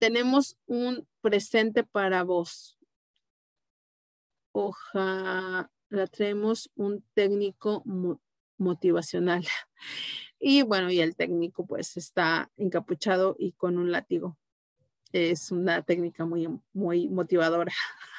tenemos 0.00 0.58
un 0.66 1.06
presente 1.22 1.84
para 1.84 2.22
vos. 2.24 2.78
Ojalá 4.52 5.70
traemos 6.10 6.70
un 6.74 7.02
técnico 7.14 7.82
motivacional. 8.58 9.46
Y 10.44 10.62
bueno, 10.62 10.90
y 10.90 10.98
el 10.98 11.14
técnico 11.14 11.64
pues 11.64 11.96
está 11.96 12.50
encapuchado 12.56 13.36
y 13.38 13.52
con 13.52 13.78
un 13.78 13.92
látigo. 13.92 14.36
Es 15.12 15.52
una 15.52 15.82
técnica 15.82 16.24
muy, 16.24 16.48
muy 16.72 17.08
motivadora. 17.08 17.72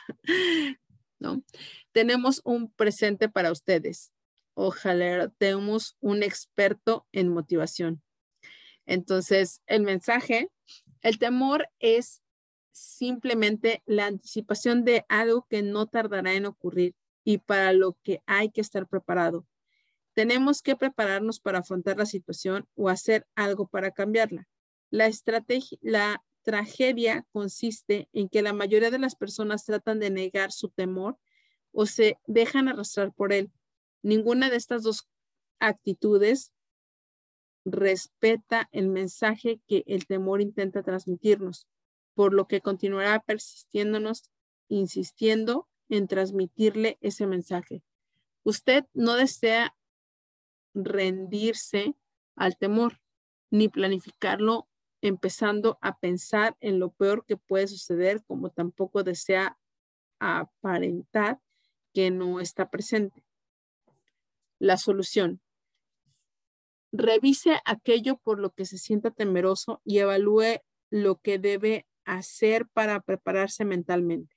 ¿No? 1.19 1.43
Tenemos 1.91 2.39
un 2.45 2.71
presente 2.71 3.27
para 3.27 3.51
ustedes. 3.51 4.13
Ojalá 4.53 5.33
tenemos 5.37 5.97
un 5.99 6.23
experto 6.23 7.05
en 7.11 7.27
motivación. 7.27 8.01
Entonces, 8.85 9.61
el 9.67 9.81
mensaje 9.81 10.49
el 11.03 11.19
temor 11.19 11.67
es 11.79 12.22
simplemente 12.73 13.81
la 13.85 14.07
anticipación 14.07 14.83
de 14.83 15.05
algo 15.07 15.45
que 15.49 15.61
no 15.61 15.87
tardará 15.87 16.33
en 16.33 16.45
ocurrir 16.45 16.95
y 17.23 17.37
para 17.37 17.71
lo 17.71 17.97
que 18.03 18.21
hay 18.25 18.49
que 18.49 18.61
estar 18.61 18.87
preparado. 18.87 19.47
Tenemos 20.13 20.61
que 20.61 20.75
prepararnos 20.75 21.39
para 21.39 21.59
afrontar 21.59 21.97
la 21.97 22.05
situación 22.05 22.67
o 22.75 22.89
hacer 22.89 23.25
algo 23.35 23.67
para 23.67 23.91
cambiarla. 23.91 24.47
La, 24.89 25.07
estrategia, 25.07 25.77
la 25.81 26.23
tragedia 26.43 27.25
consiste 27.31 28.09
en 28.11 28.27
que 28.27 28.41
la 28.41 28.53
mayoría 28.53 28.91
de 28.91 28.99
las 28.99 29.15
personas 29.15 29.65
tratan 29.65 29.99
de 29.99 30.09
negar 30.09 30.51
su 30.51 30.69
temor 30.69 31.17
o 31.71 31.85
se 31.85 32.19
dejan 32.27 32.67
arrastrar 32.67 33.13
por 33.13 33.33
él. 33.33 33.51
Ninguna 34.01 34.49
de 34.49 34.57
estas 34.57 34.83
dos 34.83 35.07
actitudes 35.59 36.51
respeta 37.65 38.67
el 38.71 38.89
mensaje 38.89 39.61
que 39.67 39.83
el 39.87 40.05
temor 40.05 40.41
intenta 40.41 40.83
transmitirnos, 40.83 41.67
por 42.13 42.33
lo 42.33 42.47
que 42.47 42.61
continuará 42.61 43.19
persistiéndonos, 43.19 44.29
insistiendo 44.67 45.67
en 45.89 46.07
transmitirle 46.07 46.97
ese 47.01 47.27
mensaje. 47.27 47.83
Usted 48.43 48.85
no 48.93 49.15
desea 49.15 49.75
rendirse 50.73 51.95
al 52.35 52.57
temor, 52.57 52.99
ni 53.51 53.69
planificarlo 53.69 54.67
empezando 55.01 55.77
a 55.81 55.97
pensar 55.97 56.55
en 56.61 56.79
lo 56.79 56.91
peor 56.91 57.25
que 57.25 57.37
puede 57.37 57.67
suceder, 57.67 58.23
como 58.25 58.49
tampoco 58.49 59.03
desea 59.03 59.57
aparentar 60.19 61.39
que 61.93 62.09
no 62.09 62.39
está 62.39 62.69
presente. 62.69 63.23
La 64.59 64.77
solución. 64.77 65.41
Revise 66.91 67.59
aquello 67.65 68.17
por 68.17 68.39
lo 68.39 68.51
que 68.51 68.65
se 68.65 68.77
sienta 68.77 69.11
temeroso 69.11 69.81
y 69.83 69.97
evalúe 69.97 70.61
lo 70.89 71.19
que 71.19 71.37
debe 71.39 71.87
hacer 72.05 72.67
para 72.67 72.99
prepararse 73.01 73.65
mentalmente. 73.65 74.35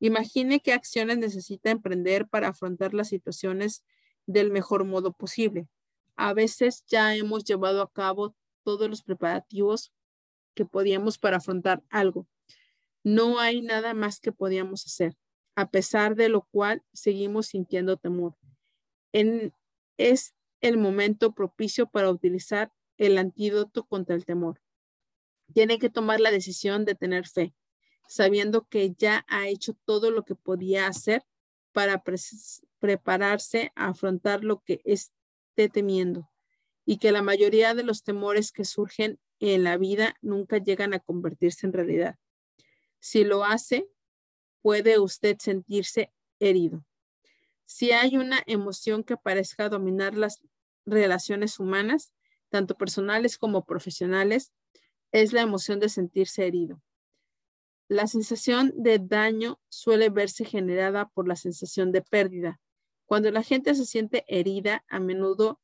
Imagine 0.00 0.60
qué 0.60 0.72
acciones 0.72 1.18
necesita 1.18 1.70
emprender 1.70 2.26
para 2.28 2.48
afrontar 2.48 2.94
las 2.94 3.08
situaciones 3.08 3.84
del 4.26 4.50
mejor 4.50 4.84
modo 4.84 5.12
posible. 5.12 5.68
A 6.16 6.34
veces 6.34 6.84
ya 6.86 7.14
hemos 7.14 7.44
llevado 7.44 7.82
a 7.82 7.90
cabo 7.92 8.34
todos 8.62 8.88
los 8.88 9.02
preparativos 9.02 9.92
que 10.54 10.64
podíamos 10.64 11.18
para 11.18 11.38
afrontar 11.38 11.82
algo. 11.90 12.26
No 13.02 13.38
hay 13.38 13.62
nada 13.62 13.94
más 13.94 14.20
que 14.20 14.32
podíamos 14.32 14.86
hacer, 14.86 15.16
a 15.56 15.70
pesar 15.70 16.14
de 16.14 16.28
lo 16.28 16.42
cual 16.42 16.82
seguimos 16.92 17.48
sintiendo 17.48 17.96
temor. 17.96 18.34
Es 19.96 20.34
el 20.60 20.78
momento 20.78 21.32
propicio 21.32 21.86
para 21.86 22.10
utilizar 22.10 22.72
el 22.96 23.18
antídoto 23.18 23.84
contra 23.84 24.14
el 24.14 24.24
temor. 24.24 24.60
Tiene 25.52 25.78
que 25.78 25.90
tomar 25.90 26.20
la 26.20 26.30
decisión 26.30 26.84
de 26.84 26.94
tener 26.94 27.26
fe, 27.28 27.54
sabiendo 28.08 28.66
que 28.68 28.92
ya 28.92 29.24
ha 29.28 29.48
hecho 29.48 29.74
todo 29.84 30.10
lo 30.10 30.24
que 30.24 30.34
podía 30.34 30.86
hacer 30.86 31.24
para 31.72 32.02
prepararse 32.78 33.72
a 33.74 33.88
afrontar 33.88 34.44
lo 34.44 34.62
que 34.62 34.80
esté 34.84 35.68
temiendo 35.68 36.30
y 36.86 36.98
que 36.98 37.12
la 37.12 37.22
mayoría 37.22 37.74
de 37.74 37.82
los 37.82 38.02
temores 38.02 38.52
que 38.52 38.64
surgen 38.64 39.18
en 39.40 39.64
la 39.64 39.76
vida 39.76 40.16
nunca 40.22 40.58
llegan 40.58 40.94
a 40.94 41.00
convertirse 41.00 41.66
en 41.66 41.72
realidad. 41.72 42.16
Si 43.00 43.24
lo 43.24 43.44
hace, 43.44 43.88
puede 44.62 44.98
usted 44.98 45.36
sentirse 45.38 46.12
herido. 46.40 46.84
Si 47.66 47.92
hay 47.92 48.16
una 48.16 48.42
emoción 48.46 49.04
que 49.04 49.16
parezca 49.16 49.68
dominar 49.68 50.14
las 50.14 50.40
relaciones 50.86 51.58
humanas, 51.58 52.12
tanto 52.50 52.76
personales 52.76 53.38
como 53.38 53.64
profesionales, 53.64 54.52
es 55.14 55.32
la 55.32 55.42
emoción 55.42 55.78
de 55.78 55.88
sentirse 55.88 56.44
herido. 56.44 56.82
La 57.86 58.08
sensación 58.08 58.72
de 58.76 58.98
daño 58.98 59.60
suele 59.68 60.10
verse 60.10 60.44
generada 60.44 61.08
por 61.08 61.28
la 61.28 61.36
sensación 61.36 61.92
de 61.92 62.02
pérdida. 62.02 62.60
Cuando 63.06 63.30
la 63.30 63.44
gente 63.44 63.76
se 63.76 63.86
siente 63.86 64.24
herida, 64.26 64.84
a 64.88 64.98
menudo 64.98 65.60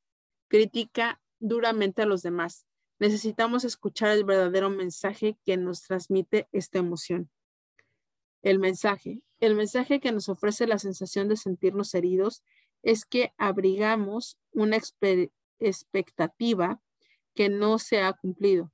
critica 0.47 1.21
duramente 1.41 2.03
a 2.03 2.07
los 2.07 2.23
demás. 2.23 2.65
Necesitamos 3.01 3.65
escuchar 3.65 4.11
el 4.13 4.23
verdadero 4.23 4.71
mensaje 4.71 5.37
que 5.45 5.57
nos 5.57 5.83
transmite 5.83 6.47
esta 6.53 6.79
emoción. 6.79 7.29
El 8.43 8.61
mensaje. 8.61 9.21
El 9.41 9.57
mensaje 9.57 9.99
que 9.99 10.13
nos 10.13 10.29
ofrece 10.29 10.69
la 10.69 10.79
sensación 10.79 11.27
de 11.27 11.37
sentirnos 11.37 11.93
heridos 11.95 12.45
es 12.85 13.05
que 13.05 13.33
abrigamos 13.37 14.39
una 14.53 14.79
expectativa 15.59 16.81
que 17.35 17.49
no 17.49 17.81
se 17.81 18.01
ha 18.01 18.13
cumplido. 18.13 18.71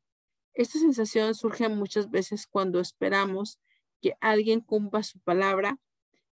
Esta 0.56 0.78
sensación 0.78 1.34
surge 1.34 1.68
muchas 1.68 2.10
veces 2.10 2.46
cuando 2.46 2.80
esperamos 2.80 3.60
que 4.00 4.16
alguien 4.22 4.62
cumpla 4.62 5.02
su 5.02 5.18
palabra 5.20 5.78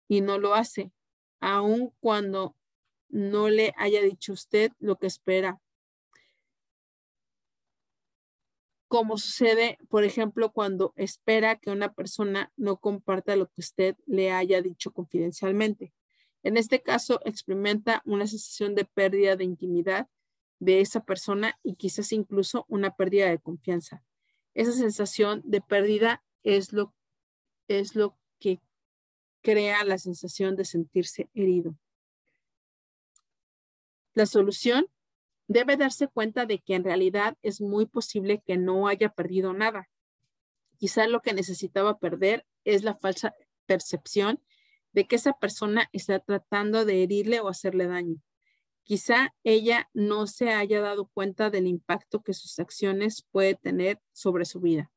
y 0.09 0.19
no 0.19 0.37
lo 0.37 0.55
hace, 0.55 0.91
aun 1.39 1.93
cuando 2.01 2.53
no 3.07 3.47
le 3.47 3.73
haya 3.77 4.01
dicho 4.01 4.33
usted 4.33 4.73
lo 4.79 4.97
que 4.97 5.07
espera. 5.07 5.61
Como 8.89 9.17
sucede, 9.17 9.77
por 9.87 10.03
ejemplo, 10.03 10.51
cuando 10.51 10.91
espera 10.97 11.55
que 11.55 11.71
una 11.71 11.93
persona 11.93 12.51
no 12.57 12.75
comparta 12.75 13.37
lo 13.37 13.47
que 13.47 13.61
usted 13.61 13.95
le 14.05 14.33
haya 14.33 14.61
dicho 14.61 14.91
confidencialmente. 14.91 15.93
En 16.43 16.57
este 16.57 16.81
caso, 16.81 17.21
experimenta 17.23 18.01
una 18.03 18.27
sensación 18.27 18.75
de 18.75 18.83
pérdida 18.83 19.37
de 19.37 19.45
intimidad 19.45 20.09
de 20.59 20.81
esa 20.81 21.05
persona 21.05 21.57
y 21.63 21.75
quizás 21.75 22.11
incluso 22.11 22.65
una 22.67 22.97
pérdida 22.97 23.29
de 23.29 23.39
confianza. 23.39 24.03
Esa 24.59 24.73
sensación 24.73 25.41
de 25.45 25.61
pérdida 25.61 26.21
es 26.43 26.73
lo, 26.73 26.93
es 27.69 27.95
lo 27.95 28.17
que 28.39 28.59
crea 29.41 29.85
la 29.85 29.97
sensación 29.97 30.57
de 30.57 30.65
sentirse 30.65 31.29
herido. 31.33 31.77
La 34.15 34.25
solución 34.25 34.87
debe 35.47 35.77
darse 35.77 36.09
cuenta 36.09 36.45
de 36.45 36.59
que 36.59 36.75
en 36.75 36.83
realidad 36.83 37.37
es 37.41 37.61
muy 37.61 37.85
posible 37.85 38.43
que 38.45 38.57
no 38.57 38.89
haya 38.89 39.07
perdido 39.07 39.53
nada. 39.53 39.87
Quizá 40.77 41.07
lo 41.07 41.21
que 41.21 41.31
necesitaba 41.31 41.97
perder 41.97 42.45
es 42.65 42.83
la 42.83 42.95
falsa 42.95 43.33
percepción 43.65 44.43
de 44.91 45.07
que 45.07 45.15
esa 45.15 45.31
persona 45.39 45.87
está 45.93 46.19
tratando 46.19 46.83
de 46.83 47.01
herirle 47.01 47.39
o 47.39 47.47
hacerle 47.47 47.87
daño. 47.87 48.17
Quizá 48.89 49.35
ella 49.43 49.87
no 49.93 50.25
se 50.25 50.49
haya 50.49 50.81
dado 50.81 51.05
cuenta 51.13 51.51
del 51.51 51.67
impacto 51.67 52.23
que 52.23 52.33
sus 52.33 52.57
acciones 52.57 53.23
puede 53.29 53.53
tener 53.53 54.01
sobre 54.13 54.45
su 54.45 54.61
vida. 54.61 54.91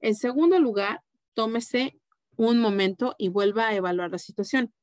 En 0.00 0.16
segundo 0.16 0.58
lugar, 0.58 1.04
tómese 1.32 2.00
un 2.36 2.58
momento 2.58 3.14
y 3.18 3.28
vuelva 3.28 3.68
a 3.68 3.76
evaluar 3.76 4.10
la 4.10 4.18
situación. 4.18 4.74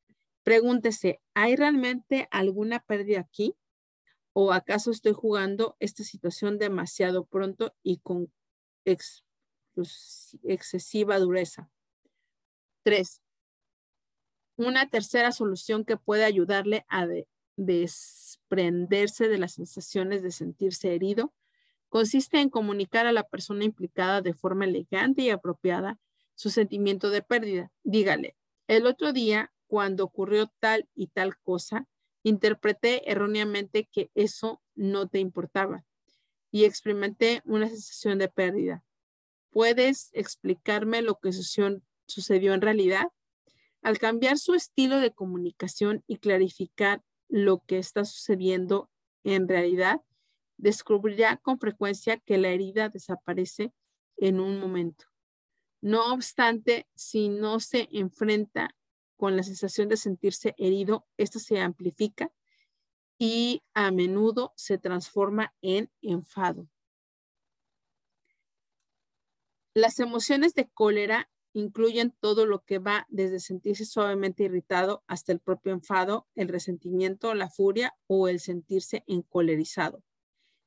Pregúntese, 0.44 1.20
¿hay 1.34 1.58
realmente 1.58 2.30
alguna 2.32 2.80
pérdida 2.80 3.20
aquí? 3.20 3.58
¿O 4.32 4.54
acaso 4.54 4.92
estoy 4.92 5.12
jugando 5.12 5.76
esta 5.82 6.06
situación 6.06 6.58
demasiado 6.58 7.26
pronto 7.26 7.76
y 7.84 7.98
con 7.98 8.32
excesiva 10.44 11.20
dureza? 11.20 11.70
Tres, 12.84 13.22
una 14.56 14.90
tercera 14.90 15.34
solución 15.34 15.84
que 15.84 15.98
puede 15.98 16.24
ayudarle 16.24 16.86
a, 16.88 17.06
desprenderse 17.66 19.28
de 19.28 19.38
las 19.38 19.54
sensaciones 19.54 20.24
de 20.24 20.32
sentirse 20.32 20.94
herido 20.94 21.34
consiste 21.90 22.40
en 22.40 22.50
comunicar 22.50 23.06
a 23.06 23.12
la 23.12 23.24
persona 23.24 23.66
implicada 23.66 24.22
de 24.22 24.34
forma 24.34 24.66
elegante 24.66 25.24
y 25.24 25.30
apropiada 25.30 26.00
su 26.36 26.50
sentimiento 26.50 27.10
de 27.10 27.22
pérdida. 27.22 27.72
Dígale, 27.84 28.38
el 28.68 28.86
otro 28.86 29.12
día, 29.12 29.52
cuando 29.68 30.06
ocurrió 30.06 30.52
tal 30.60 30.88
y 30.96 31.08
tal 31.08 31.38
cosa, 31.38 31.88
interpreté 32.24 33.10
erróneamente 33.12 33.90
que 33.92 34.12
eso 34.16 34.62
no 34.76 35.08
te 35.08 35.20
importaba 35.20 35.86
y 36.52 36.66
experimenté 36.66 37.42
una 37.46 37.68
sensación 37.68 38.20
de 38.20 38.30
pérdida. 38.30 38.84
¿Puedes 39.50 40.12
explicarme 40.14 41.02
lo 41.02 41.16
que 41.16 41.32
sucedió 41.34 42.54
en 42.54 42.62
realidad? 42.62 43.08
Al 43.82 43.98
cambiar 43.98 44.38
su 44.38 44.54
estilo 44.54 45.00
de 45.00 45.12
comunicación 45.12 46.04
y 46.08 46.18
clarificar 46.18 47.02
lo 47.30 47.64
que 47.66 47.78
está 47.78 48.04
sucediendo 48.04 48.90
en 49.24 49.48
realidad, 49.48 50.02
descubrirá 50.58 51.38
con 51.38 51.60
frecuencia 51.60 52.18
que 52.18 52.38
la 52.38 52.50
herida 52.50 52.90
desaparece 52.90 53.72
en 54.18 54.40
un 54.40 54.60
momento. 54.60 55.06
No 55.82 56.14
obstante, 56.14 56.88
si 56.96 57.30
no 57.30 57.60
se 57.60 57.88
enfrenta 57.92 58.76
con 59.16 59.38
la 59.38 59.44
sensación 59.44 59.88
de 59.88 59.98
sentirse 59.98 60.56
herido, 60.58 61.08
esto 61.18 61.40
se 61.40 61.60
amplifica 61.62 62.32
y 63.18 63.62
a 63.74 63.92
menudo 63.92 64.54
se 64.56 64.78
transforma 64.78 65.54
en 65.62 65.90
enfado. 66.02 66.68
Las 69.74 70.00
emociones 70.00 70.54
de 70.56 70.68
cólera 70.70 71.30
incluyen 71.60 72.14
todo 72.20 72.46
lo 72.46 72.64
que 72.64 72.80
va 72.80 73.06
desde 73.10 73.40
sentirse 73.40 73.86
suavemente 73.86 74.44
irritado 74.44 75.04
hasta 75.08 75.32
el 75.32 75.40
propio 75.40 75.74
enfado, 75.74 76.28
el 76.36 76.48
resentimiento, 76.48 77.34
la 77.34 77.50
furia 77.50 77.96
o 78.08 78.28
el 78.28 78.40
sentirse 78.40 79.04
encolerizado. 79.08 80.04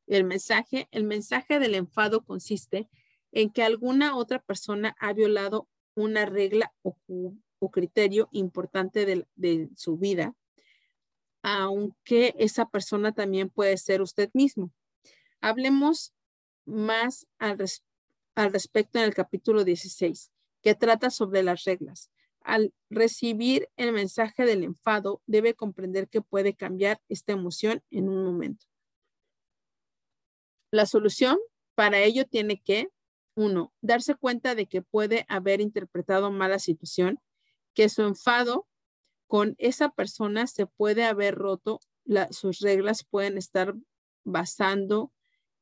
El 0.07 0.25
mensaje, 0.25 0.89
el 0.91 1.05
mensaje 1.05 1.59
del 1.59 1.75
enfado 1.75 2.25
consiste 2.25 2.89
en 3.33 3.51
que 3.51 3.63
alguna 3.63 4.17
otra 4.17 4.41
persona 4.41 4.97
ha 5.01 5.13
violado 5.13 5.69
una 5.95 6.27
regla 6.27 6.73
o, 6.83 6.97
criterio 7.71 8.29
importante 8.33 9.07
de, 9.07 9.71
su 9.77 9.97
vida, 9.97 10.35
aunque 11.43 12.35
esa 12.39 12.67
persona 12.69 13.13
también 13.13 13.51
puede 13.51 13.77
ser 13.77 14.03
usted 14.03 14.31
mismo. 14.35 14.73
Hablemos 15.41 16.13
más 16.65 17.27
al, 17.39 17.59
al 18.35 18.53
respecto 18.53 18.99
en 18.99 19.05
el 19.05 19.15
capítulo 19.15 19.65
16 19.65 20.33
que 20.63 20.75
trata 20.75 21.11
sobre 21.11 21.43
las 21.43 21.65
reglas. 21.65 22.11
Al 22.41 22.73
recibir 22.91 23.69
el 23.77 23.93
mensaje 23.93 24.45
del 24.45 24.65
enfado, 24.65 25.23
debe 25.27 25.55
comprender 25.55 26.09
que 26.09 26.23
puede 26.23 26.55
cambiar 26.55 27.01
esta 27.09 27.33
emoción 27.33 27.83
en 27.91 28.09
un 28.09 28.25
momento. 28.25 28.67
La 30.71 30.87
solución 30.87 31.39
para 31.75 32.01
ello 32.01 32.27
tiene 32.27 32.61
que, 32.61 32.89
uno, 33.35 33.73
darse 33.81 34.15
cuenta 34.15 34.55
de 34.55 34.67
que 34.67 34.83
puede 34.83 35.25
haber 35.29 35.61
interpretado 35.61 36.31
mal 36.31 36.51
la 36.51 36.59
situación, 36.59 37.21
que 37.75 37.89
su 37.89 38.03
enfado 38.03 38.67
con 39.27 39.55
esa 39.59 39.91
persona 39.91 40.47
se 40.47 40.67
puede 40.67 41.05
haber 41.05 41.35
roto, 41.37 41.81
sus 42.31 42.61
reglas 42.61 43.05
pueden 43.05 43.39
estar 43.39 43.75
basando 44.25 45.13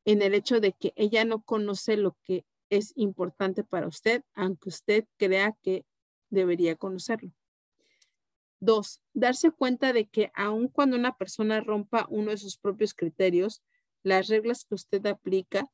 en 0.04 0.22
el 0.22 0.34
hecho 0.34 0.60
de 0.60 0.72
que 0.72 0.92
ella 0.96 1.24
no 1.24 1.42
conoce 1.42 1.96
lo 1.96 2.16
que 2.24 2.44
es 2.70 2.92
importante 2.96 3.64
para 3.64 3.86
usted, 3.86 4.22
aunque 4.34 4.68
usted 4.68 5.04
crea 5.18 5.56
que 5.62 5.84
debería 6.30 6.76
conocerlo. 6.76 7.32
Dos, 8.60 9.02
darse 9.14 9.50
cuenta 9.50 9.92
de 9.92 10.06
que 10.06 10.30
aun 10.34 10.68
cuando 10.68 10.96
una 10.96 11.16
persona 11.16 11.60
rompa 11.60 12.06
uno 12.10 12.30
de 12.30 12.36
sus 12.36 12.56
propios 12.56 12.94
criterios, 12.94 13.62
las 14.02 14.28
reglas 14.28 14.64
que 14.64 14.74
usted 14.74 15.04
aplica 15.06 15.70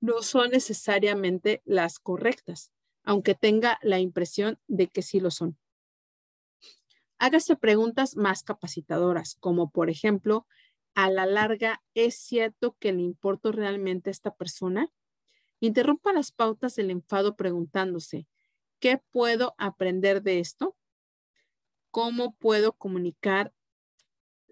no 0.00 0.22
son 0.22 0.50
necesariamente 0.50 1.60
las 1.64 1.98
correctas, 1.98 2.72
aunque 3.02 3.34
tenga 3.34 3.78
la 3.82 3.98
impresión 3.98 4.58
de 4.68 4.86
que 4.86 5.02
sí 5.02 5.18
lo 5.18 5.30
son. 5.30 5.58
Hágase 7.18 7.56
preguntas 7.56 8.16
más 8.16 8.44
capacitadoras, 8.44 9.36
como 9.40 9.70
por 9.70 9.90
ejemplo, 9.90 10.46
a 10.98 11.10
la 11.10 11.26
larga, 11.26 11.80
¿es 11.94 12.16
cierto 12.16 12.76
que 12.80 12.92
le 12.92 13.02
importo 13.02 13.52
realmente 13.52 14.10
a 14.10 14.18
esta 14.18 14.34
persona? 14.34 14.90
Interrumpa 15.60 16.12
las 16.12 16.32
pautas 16.32 16.74
del 16.74 16.90
enfado 16.90 17.36
preguntándose, 17.36 18.26
¿qué 18.80 19.00
puedo 19.12 19.54
aprender 19.58 20.22
de 20.22 20.40
esto? 20.40 20.76
¿Cómo 21.92 22.34
puedo 22.34 22.72
comunicar 22.72 23.54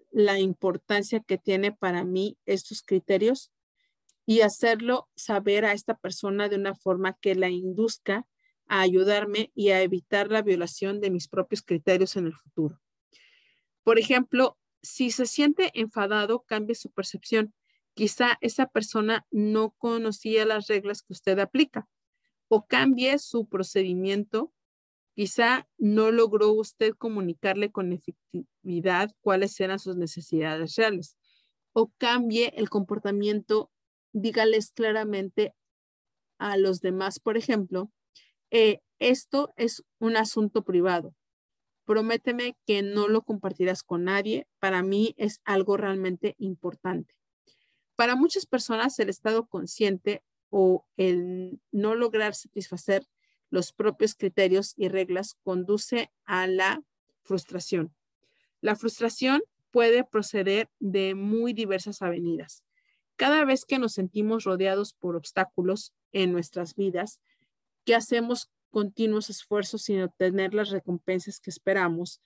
la 0.09 0.39
importancia 0.39 1.19
que 1.19 1.37
tiene 1.37 1.73
para 1.73 2.05
mí 2.05 2.37
estos 2.45 2.81
criterios? 2.81 3.51
Y 4.25 4.39
hacerlo 4.39 5.09
saber 5.17 5.65
a 5.65 5.73
esta 5.73 5.97
persona 5.97 6.47
de 6.47 6.55
una 6.55 6.75
forma 6.75 7.17
que 7.19 7.35
la 7.35 7.49
induzca 7.49 8.25
a 8.67 8.79
ayudarme 8.79 9.51
y 9.53 9.71
a 9.71 9.81
evitar 9.81 10.31
la 10.31 10.43
violación 10.43 11.01
de 11.01 11.11
mis 11.11 11.27
propios 11.27 11.61
criterios 11.61 12.15
en 12.15 12.27
el 12.27 12.33
futuro. 12.33 12.79
Por 13.83 13.99
ejemplo, 13.99 14.57
si 14.81 15.11
se 15.11 15.25
siente 15.25 15.71
enfadado, 15.73 16.43
cambie 16.47 16.75
su 16.75 16.89
percepción. 16.91 17.53
Quizá 17.93 18.37
esa 18.41 18.67
persona 18.67 19.25
no 19.31 19.71
conocía 19.71 20.45
las 20.45 20.67
reglas 20.67 21.01
que 21.01 21.13
usted 21.13 21.39
aplica 21.39 21.87
o 22.47 22.65
cambie 22.67 23.17
su 23.19 23.47
procedimiento. 23.47 24.53
Quizá 25.15 25.67
no 25.77 26.11
logró 26.11 26.51
usted 26.51 26.93
comunicarle 26.93 27.71
con 27.71 27.91
efectividad 27.91 29.11
cuáles 29.21 29.59
eran 29.59 29.79
sus 29.79 29.95
necesidades 29.95 30.75
reales 30.75 31.17
o 31.73 31.91
cambie 31.97 32.53
el 32.55 32.69
comportamiento. 32.69 33.71
Dígales 34.13 34.71
claramente 34.71 35.53
a 36.39 36.57
los 36.57 36.81
demás, 36.81 37.19
por 37.19 37.37
ejemplo, 37.37 37.91
eh, 38.51 38.79
esto 38.99 39.53
es 39.57 39.83
un 39.99 40.17
asunto 40.17 40.63
privado. 40.63 41.13
Prométeme 41.87 42.57
que 42.65 42.81
no 42.81 43.07
lo 43.07 43.21
compartirás 43.21 43.81
con 43.81 44.03
nadie. 44.03 44.45
Para 44.59 44.83
mí 44.83 45.15
es 45.17 45.39
algo 45.45 45.77
realmente 45.77 46.35
importante. 46.37 47.15
Para 47.95 48.17
muchas 48.17 48.45
personas, 48.45 48.99
el 48.99 49.07
estado 49.07 49.47
consciente 49.47 50.21
o 50.49 50.85
el 50.97 51.61
no 51.71 51.95
lograr 51.95 52.35
satisfacer 52.35 53.07
los 53.49 53.71
propios 53.71 54.15
criterios 54.15 54.73
y 54.75 54.89
reglas 54.89 55.37
conduce 55.43 56.11
a 56.25 56.45
la 56.45 56.83
frustración. 57.21 57.95
La 58.59 58.75
frustración 58.75 59.41
puede 59.71 60.03
proceder 60.03 60.69
de 60.79 61.15
muy 61.15 61.53
diversas 61.53 62.01
avenidas. 62.01 62.65
Cada 63.15 63.45
vez 63.45 63.63
que 63.63 63.79
nos 63.79 63.93
sentimos 63.93 64.43
rodeados 64.43 64.91
por 64.91 65.15
obstáculos 65.15 65.93
en 66.11 66.33
nuestras 66.33 66.75
vidas, 66.75 67.21
que 67.85 67.95
hacemos 67.95 68.51
continuos 68.77 69.31
esfuerzos 69.31 69.81
sin 69.81 70.03
obtener 70.03 70.53
las 70.53 70.69
recompensas 70.69 71.39
que 71.39 71.49
esperamos, 71.49 72.21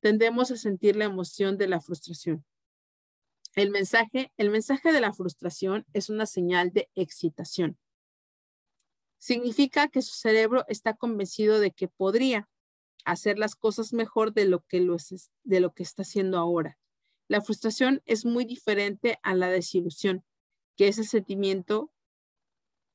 tendemos 0.00 0.50
a 0.50 0.56
sentir 0.56 0.96
la 0.96 1.04
emoción 1.04 1.56
de 1.56 1.68
la 1.68 1.80
frustración. 1.80 2.44
El 3.54 3.70
mensaje, 3.70 4.32
el 4.36 4.50
mensaje 4.50 4.90
de 4.90 5.00
la 5.00 5.12
frustración 5.12 5.86
es 5.92 6.10
una 6.10 6.26
señal 6.26 6.72
de 6.72 6.90
excitación. 6.96 7.78
Significa 9.18 9.86
que 9.86 10.02
su 10.02 10.16
cerebro 10.16 10.64
está 10.66 10.94
convencido 10.94 11.60
de 11.60 11.70
que 11.70 11.86
podría 11.86 12.48
hacer 13.04 13.38
las 13.38 13.54
cosas 13.54 13.92
mejor 13.92 14.34
de 14.34 14.46
lo 14.46 14.64
que, 14.66 14.84
de 15.44 15.60
lo 15.60 15.72
que 15.72 15.84
está 15.84 16.02
haciendo 16.02 16.36
ahora. 16.36 16.80
La 17.28 17.42
frustración 17.42 18.02
es 18.06 18.24
muy 18.24 18.44
diferente 18.44 19.20
a 19.22 19.36
la 19.36 19.50
desilusión, 19.50 20.24
que 20.76 20.88
es 20.88 20.98
el 20.98 21.06
sentimiento 21.06 21.92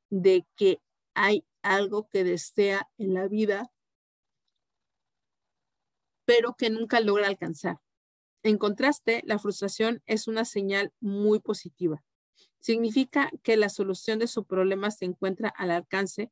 de 0.10 0.46
que 0.58 0.82
hay 1.14 1.46
algo 1.76 2.08
que 2.10 2.24
desea 2.24 2.90
en 2.98 3.14
la 3.14 3.28
vida, 3.28 3.72
pero 6.26 6.56
que 6.56 6.70
nunca 6.70 7.00
logra 7.00 7.28
alcanzar. 7.28 7.80
En 8.44 8.58
contraste, 8.58 9.24
la 9.26 9.40
frustración 9.40 10.02
es 10.06 10.28
una 10.28 10.46
señal 10.46 10.94
muy 11.00 11.40
positiva. 11.40 12.04
Significa 12.60 13.32
que 13.44 13.58
la 13.58 13.70
solución 13.70 14.20
de 14.20 14.28
su 14.28 14.46
problema 14.46 14.92
se 14.92 15.06
encuentra 15.06 15.50
al 15.50 15.72
alcance, 15.72 16.32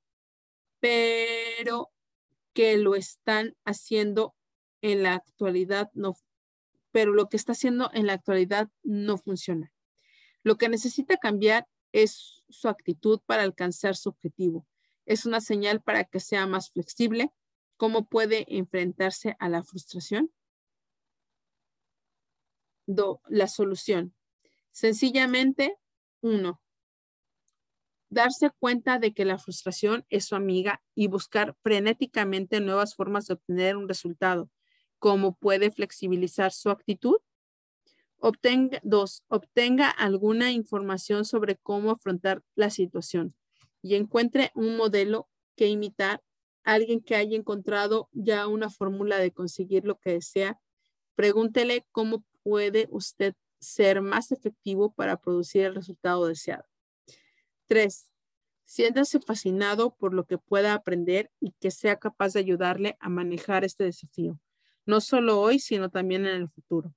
pero 0.80 1.92
que 2.54 2.78
lo 2.78 2.96
están 2.96 3.56
haciendo 3.66 4.36
en 4.82 5.04
la 5.04 5.16
actualidad 5.16 5.90
no, 5.94 6.16
pero 6.92 7.12
lo 7.12 7.28
que 7.28 7.38
está 7.38 7.52
haciendo 7.52 7.90
en 7.94 8.08
la 8.08 8.14
actualidad 8.14 8.70
no 8.84 9.18
funciona. 9.18 9.74
Lo 10.44 10.58
que 10.58 10.70
necesita 10.70 11.18
cambiar 11.18 11.68
es 11.92 12.44
su 12.50 12.70
actitud 12.70 13.20
para 13.26 13.44
alcanzar 13.44 13.96
su 13.96 14.10
objetivo. 14.10 14.66
Es 15.06 15.26
una 15.26 15.40
señal 15.40 15.82
para 15.82 16.04
que 16.04 16.20
sea 16.20 16.48
más 16.48 16.72
flexible. 16.72 17.32
¿Cómo 17.78 18.08
puede 18.08 18.46
enfrentarse 18.48 19.36
a 19.40 19.50
la 19.50 19.64
frustración? 19.64 20.32
La 23.28 23.48
solución. 23.48 24.16
Sencillamente, 24.72 25.78
uno, 26.22 26.62
darse 28.10 28.52
cuenta 28.60 29.00
de 29.00 29.14
que 29.14 29.26
la 29.26 29.38
frustración 29.38 30.06
es 30.10 30.26
su 30.26 30.36
amiga 30.36 30.82
y 30.94 31.08
buscar 31.08 31.56
frenéticamente 31.62 32.60
nuevas 32.60 32.96
formas 32.96 33.28
de 33.28 33.36
obtener 33.36 33.78
un 33.78 33.88
resultado. 33.88 34.50
¿Cómo 35.00 35.36
puede 35.36 35.72
flexibilizar 35.72 36.52
su 36.52 36.70
actitud? 36.70 37.18
Obtenga, 38.18 38.80
dos, 38.84 39.24
obtenga 39.28 39.90
alguna 39.90 40.52
información 40.52 41.26
sobre 41.26 41.58
cómo 41.58 41.92
afrontar 41.92 42.44
la 42.56 42.70
situación 42.70 43.36
y 43.86 43.94
encuentre 43.94 44.52
un 44.56 44.78
modelo 44.78 45.30
que 45.56 45.68
imitar, 45.68 46.24
alguien 46.64 47.02
que 47.02 47.16
haya 47.16 47.38
encontrado 47.38 48.10
ya 48.14 48.48
una 48.48 48.72
fórmula 48.72 49.20
de 49.20 49.30
conseguir 49.30 49.86
lo 49.86 50.00
que 50.00 50.14
desea. 50.14 50.60
Pregúntele 51.14 51.86
cómo 51.92 52.26
puede 52.42 52.88
usted 52.90 53.36
ser 53.60 54.02
más 54.02 54.32
efectivo 54.32 54.92
para 54.96 55.18
producir 55.18 55.66
el 55.66 55.76
resultado 55.76 56.26
deseado. 56.26 56.66
Tres, 57.68 58.12
siéntase 58.64 59.20
fascinado 59.20 59.96
por 59.96 60.16
lo 60.16 60.26
que 60.26 60.40
pueda 60.40 60.74
aprender 60.74 61.30
y 61.40 61.52
que 61.60 61.70
sea 61.70 61.98
capaz 61.98 62.34
de 62.34 62.40
ayudarle 62.40 62.98
a 63.00 63.10
manejar 63.10 63.64
este 63.66 63.84
desafío, 63.84 64.40
no 64.88 65.00
solo 65.00 65.40
hoy, 65.40 65.60
sino 65.60 65.92
también 65.92 66.26
en 66.26 66.38
el 66.38 66.50
futuro. 66.50 66.96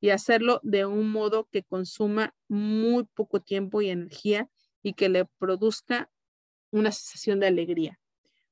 Y 0.00 0.10
hacerlo 0.10 0.60
de 0.62 0.86
un 0.86 1.10
modo 1.10 1.48
que 1.50 1.64
consuma 1.64 2.32
muy 2.46 3.06
poco 3.14 3.40
tiempo 3.40 3.82
y 3.82 3.90
energía 3.90 4.48
y 4.84 4.92
que 4.92 5.08
le 5.08 5.24
produzca 5.24 6.08
una 6.70 6.92
sensación 6.92 7.40
de 7.40 7.46
alegría. 7.46 7.98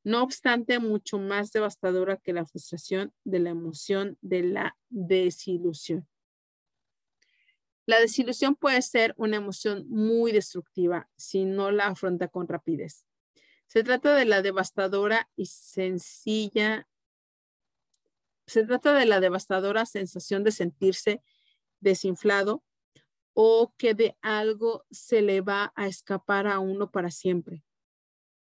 No 0.05 0.23
obstante, 0.23 0.79
mucho 0.79 1.19
más 1.19 1.51
devastadora 1.53 2.17
que 2.17 2.33
la 2.33 2.47
frustración 2.47 3.13
de 3.25 3.41
la 3.41 3.51
emoción 3.51 4.17
de 4.21 4.45
la 4.45 4.77
desilusión. 4.89 6.07
La 7.87 8.01
desilusión 8.01 8.57
puede 8.57 8.83
ser 8.83 9.15
una 9.17 9.37
emoción 9.37 9.87
muy 9.89 10.33
destructiva 10.33 11.09
si 11.17 11.45
no 11.45 11.71
la 11.71 11.87
afronta 11.87 12.29
con 12.29 12.49
rapidez. 12.49 13.07
Se 13.67 13.83
trata 13.83 14.15
de 14.15 14.25
la 14.25 14.43
devastadora 14.43 15.29
y 15.37 15.47
sencilla, 15.47 16.89
se 18.47 18.65
trata 18.65 18.95
de 18.95 19.07
la 19.07 19.21
devastadora 19.21 19.87
sensación 19.87 20.45
de 20.45 20.53
sentirse 20.53 21.23
desinflado 21.81 22.63
o 23.35 23.73
que 23.77 23.95
de 23.95 24.17
algo 24.23 24.85
se 24.91 25.21
le 25.21 25.41
va 25.41 25.73
a 25.77 25.89
escapar 25.89 26.47
a 26.47 26.59
uno 26.59 26.91
para 26.91 27.11
siempre. 27.11 27.66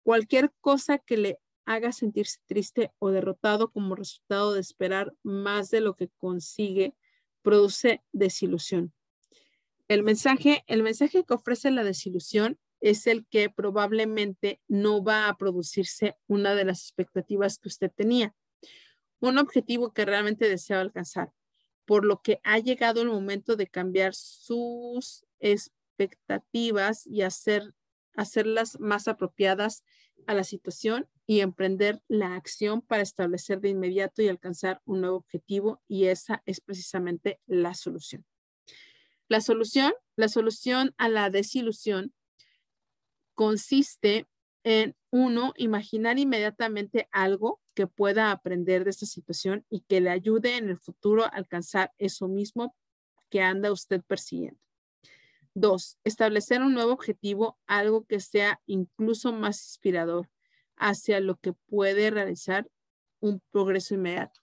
Cualquier 0.03 0.53
cosa 0.61 0.98
que 0.98 1.16
le 1.16 1.38
haga 1.64 1.92
sentirse 1.92 2.38
triste 2.46 2.92
o 2.98 3.11
derrotado 3.11 3.70
como 3.70 3.94
resultado 3.94 4.55
de 4.55 4.61
esperar 4.61 5.14
más 5.22 5.70
de 5.70 5.80
lo 5.80 5.94
que 5.94 6.09
consigue 6.18 6.94
produce 7.42 8.03
desilusión. 8.12 8.92
El 9.88 10.03
mensaje, 10.03 10.64
el 10.66 10.82
mensaje 10.82 11.24
que 11.24 11.34
ofrece 11.34 11.70
la 11.70 11.84
desilusión 11.84 12.59
es 12.80 13.07
el 13.07 13.26
que 13.26 13.51
probablemente 13.51 14.61
no 14.68 15.03
va 15.03 15.28
a 15.28 15.36
producirse 15.36 16.16
una 16.26 16.55
de 16.55 16.64
las 16.64 16.82
expectativas 16.82 17.59
que 17.59 17.68
usted 17.68 17.90
tenía, 17.94 18.34
un 19.20 19.38
objetivo 19.38 19.92
que 19.92 20.05
realmente 20.05 20.48
deseaba 20.48 20.82
alcanzar, 20.82 21.32
por 21.84 22.05
lo 22.05 22.22
que 22.22 22.40
ha 22.42 22.59
llegado 22.59 23.03
el 23.03 23.09
momento 23.09 23.57
de 23.57 23.66
cambiar 23.66 24.14
sus 24.14 25.26
expectativas 25.40 27.07
y 27.07 27.22
hacer, 27.22 27.74
hacerlas 28.14 28.78
más 28.80 29.08
apropiadas 29.08 29.84
a 30.26 30.34
la 30.34 30.44
situación 30.44 31.08
y 31.26 31.40
emprender 31.40 32.02
la 32.08 32.34
acción 32.34 32.82
para 32.82 33.02
establecer 33.02 33.61
de 33.61 33.70
inmediato 33.70 34.22
y 34.22 34.28
alcanzar 34.28 34.80
un 34.84 35.00
nuevo 35.00 35.16
objetivo 35.16 35.80
y 35.88 36.06
esa 36.06 36.42
es 36.46 36.61
precisamente 36.61 37.40
la 37.46 37.74
solución. 37.74 38.24
La 39.28 39.40
solución, 39.40 39.92
la 40.16 40.28
solución 40.28 40.94
a 40.98 41.08
la 41.08 41.30
desilusión 41.30 42.12
consiste 43.34 44.26
en, 44.64 44.94
uno, 45.11 45.54
imaginar 45.56 46.18
inmediatamente 46.18 47.08
algo 47.12 47.61
que 47.74 47.86
pueda 47.86 48.30
aprender 48.30 48.84
de 48.84 48.90
esta 48.90 49.06
situación 49.06 49.64
y 49.70 49.80
que 49.82 50.00
le 50.00 50.11
ayude 50.11 50.56
en 50.56 50.68
el 50.68 50.78
futuro 50.78 51.24
a 51.24 51.28
alcanzar 51.28 51.92
eso 51.98 52.28
mismo 52.28 52.76
que 53.30 53.40
anda 53.40 53.72
usted 53.72 54.02
persiguiendo. 54.02 54.61
Dos, 55.55 55.98
establecer 56.05 56.62
un 56.62 56.74
nuevo 56.74 56.92
objetivo, 56.92 57.59
algo 57.66 58.05
que 58.05 58.20
sea 58.20 58.61
incluso 58.66 59.32
más 59.32 59.62
inspirador 59.64 60.30
hacia 60.76 61.20
lo 61.20 61.36
que 61.36 61.53
puede 61.53 62.11
realizar 62.11 62.68
un 63.20 63.42
progreso 63.51 63.94
inmediato. 63.94 64.40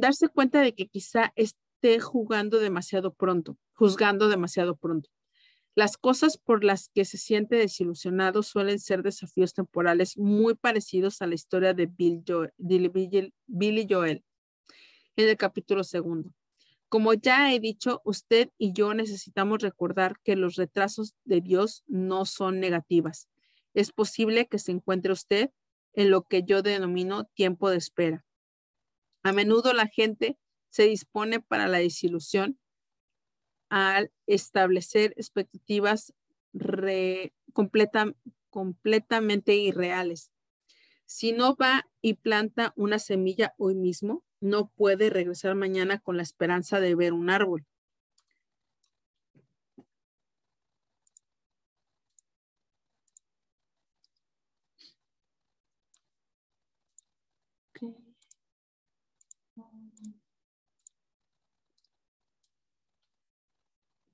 darse 0.00 0.28
cuenta 0.28 0.60
de 0.60 0.74
que 0.74 0.88
quizá 0.88 1.32
esté 1.36 2.00
jugando 2.00 2.58
demasiado 2.58 3.12
pronto, 3.12 3.56
juzgando 3.74 4.28
demasiado 4.28 4.76
pronto. 4.76 5.10
Las 5.74 5.96
cosas 5.96 6.38
por 6.38 6.64
las 6.64 6.88
que 6.88 7.04
se 7.04 7.18
siente 7.18 7.56
desilusionado 7.56 8.42
suelen 8.42 8.80
ser 8.80 9.02
desafíos 9.02 9.54
temporales 9.54 10.18
muy 10.18 10.54
parecidos 10.54 11.22
a 11.22 11.26
la 11.26 11.36
historia 11.36 11.72
de 11.72 11.86
Bill 11.86 12.24
Joel, 12.26 12.52
Billy 13.46 13.86
Joel 13.88 14.24
en 15.18 15.28
el 15.28 15.36
capítulo 15.36 15.84
segundo. 15.84 16.32
Como 16.88 17.12
ya 17.12 17.52
he 17.52 17.60
dicho, 17.60 18.00
usted 18.04 18.50
y 18.56 18.72
yo 18.72 18.94
necesitamos 18.94 19.60
recordar 19.60 20.20
que 20.22 20.36
los 20.36 20.54
retrasos 20.54 21.14
de 21.24 21.40
Dios 21.40 21.82
no 21.86 22.24
son 22.24 22.60
negativas. 22.60 23.28
Es 23.74 23.92
posible 23.92 24.46
que 24.46 24.58
se 24.58 24.72
encuentre 24.72 25.12
usted 25.12 25.50
en 25.92 26.10
lo 26.10 26.22
que 26.22 26.44
yo 26.44 26.62
denomino 26.62 27.24
tiempo 27.34 27.68
de 27.68 27.76
espera. 27.78 28.24
A 29.24 29.32
menudo 29.32 29.72
la 29.72 29.88
gente 29.88 30.38
se 30.70 30.84
dispone 30.84 31.40
para 31.40 31.66
la 31.66 31.78
desilusión 31.78 32.58
al 33.68 34.12
establecer 34.26 35.14
expectativas 35.16 36.14
completamente 38.50 39.56
irreales. 39.56 40.30
Si 41.06 41.32
no 41.32 41.56
va 41.56 41.88
y 42.00 42.14
planta 42.14 42.72
una 42.76 42.98
semilla 42.98 43.54
hoy 43.58 43.74
mismo, 43.74 44.24
no 44.40 44.68
puede 44.76 45.10
regresar 45.10 45.54
mañana 45.54 45.98
con 45.98 46.16
la 46.16 46.22
esperanza 46.22 46.80
de 46.80 46.94
ver 46.94 47.12
un 47.12 47.30
árbol. 47.30 47.66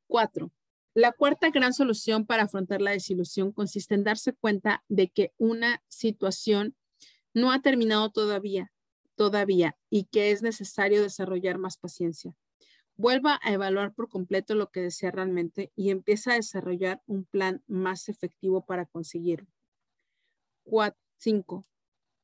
Cuatro. 0.07 0.53
La 0.95 1.11
cuarta 1.13 1.51
gran 1.51 1.73
solución 1.73 2.25
para 2.25 2.45
afrontar 2.45 2.81
la 2.81 2.93
desilusión 2.93 3.53
consiste 3.53 3.95
en 3.95 4.05
darse 4.05 4.33
cuenta 4.33 4.85
de 4.89 5.09
que 5.09 5.33
una 5.39 5.83
situación 5.89 6.77
no 7.35 7.51
ha 7.51 7.61
terminado 7.63 8.11
todavía 8.11 8.74
todavía 9.17 9.77
y 9.91 10.05
que 10.05 10.31
es 10.31 10.43
necesario 10.43 11.03
desarrollar 11.03 11.59
más 11.59 11.77
paciencia. 11.77 12.37
Vuelva 12.97 13.41
a 13.43 13.53
evaluar 13.53 13.93
por 13.93 14.09
completo 14.09 14.55
lo 14.55 14.71
que 14.71 14.81
desea 14.81 15.11
realmente 15.11 15.73
y 15.75 15.91
empieza 15.91 16.33
a 16.33 16.37
desarrollar 16.37 17.03
un 17.07 17.25
plan 17.25 17.63
más 17.67 18.09
efectivo 18.09 18.65
para 18.65 18.87
conseguirlo. 18.87 19.49
5. 21.19 21.67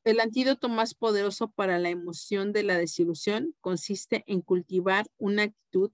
El 0.05 0.21
antídoto 0.21 0.69
más 0.69 0.95
poderoso 0.95 1.51
para 1.51 1.79
la 1.79 1.91
emoción 1.91 2.53
de 2.53 2.63
la 2.63 2.79
desilusión 2.79 3.55
consiste 3.61 4.25
en 4.27 4.41
cultivar 4.41 5.07
una 5.19 5.43
actitud 5.45 5.93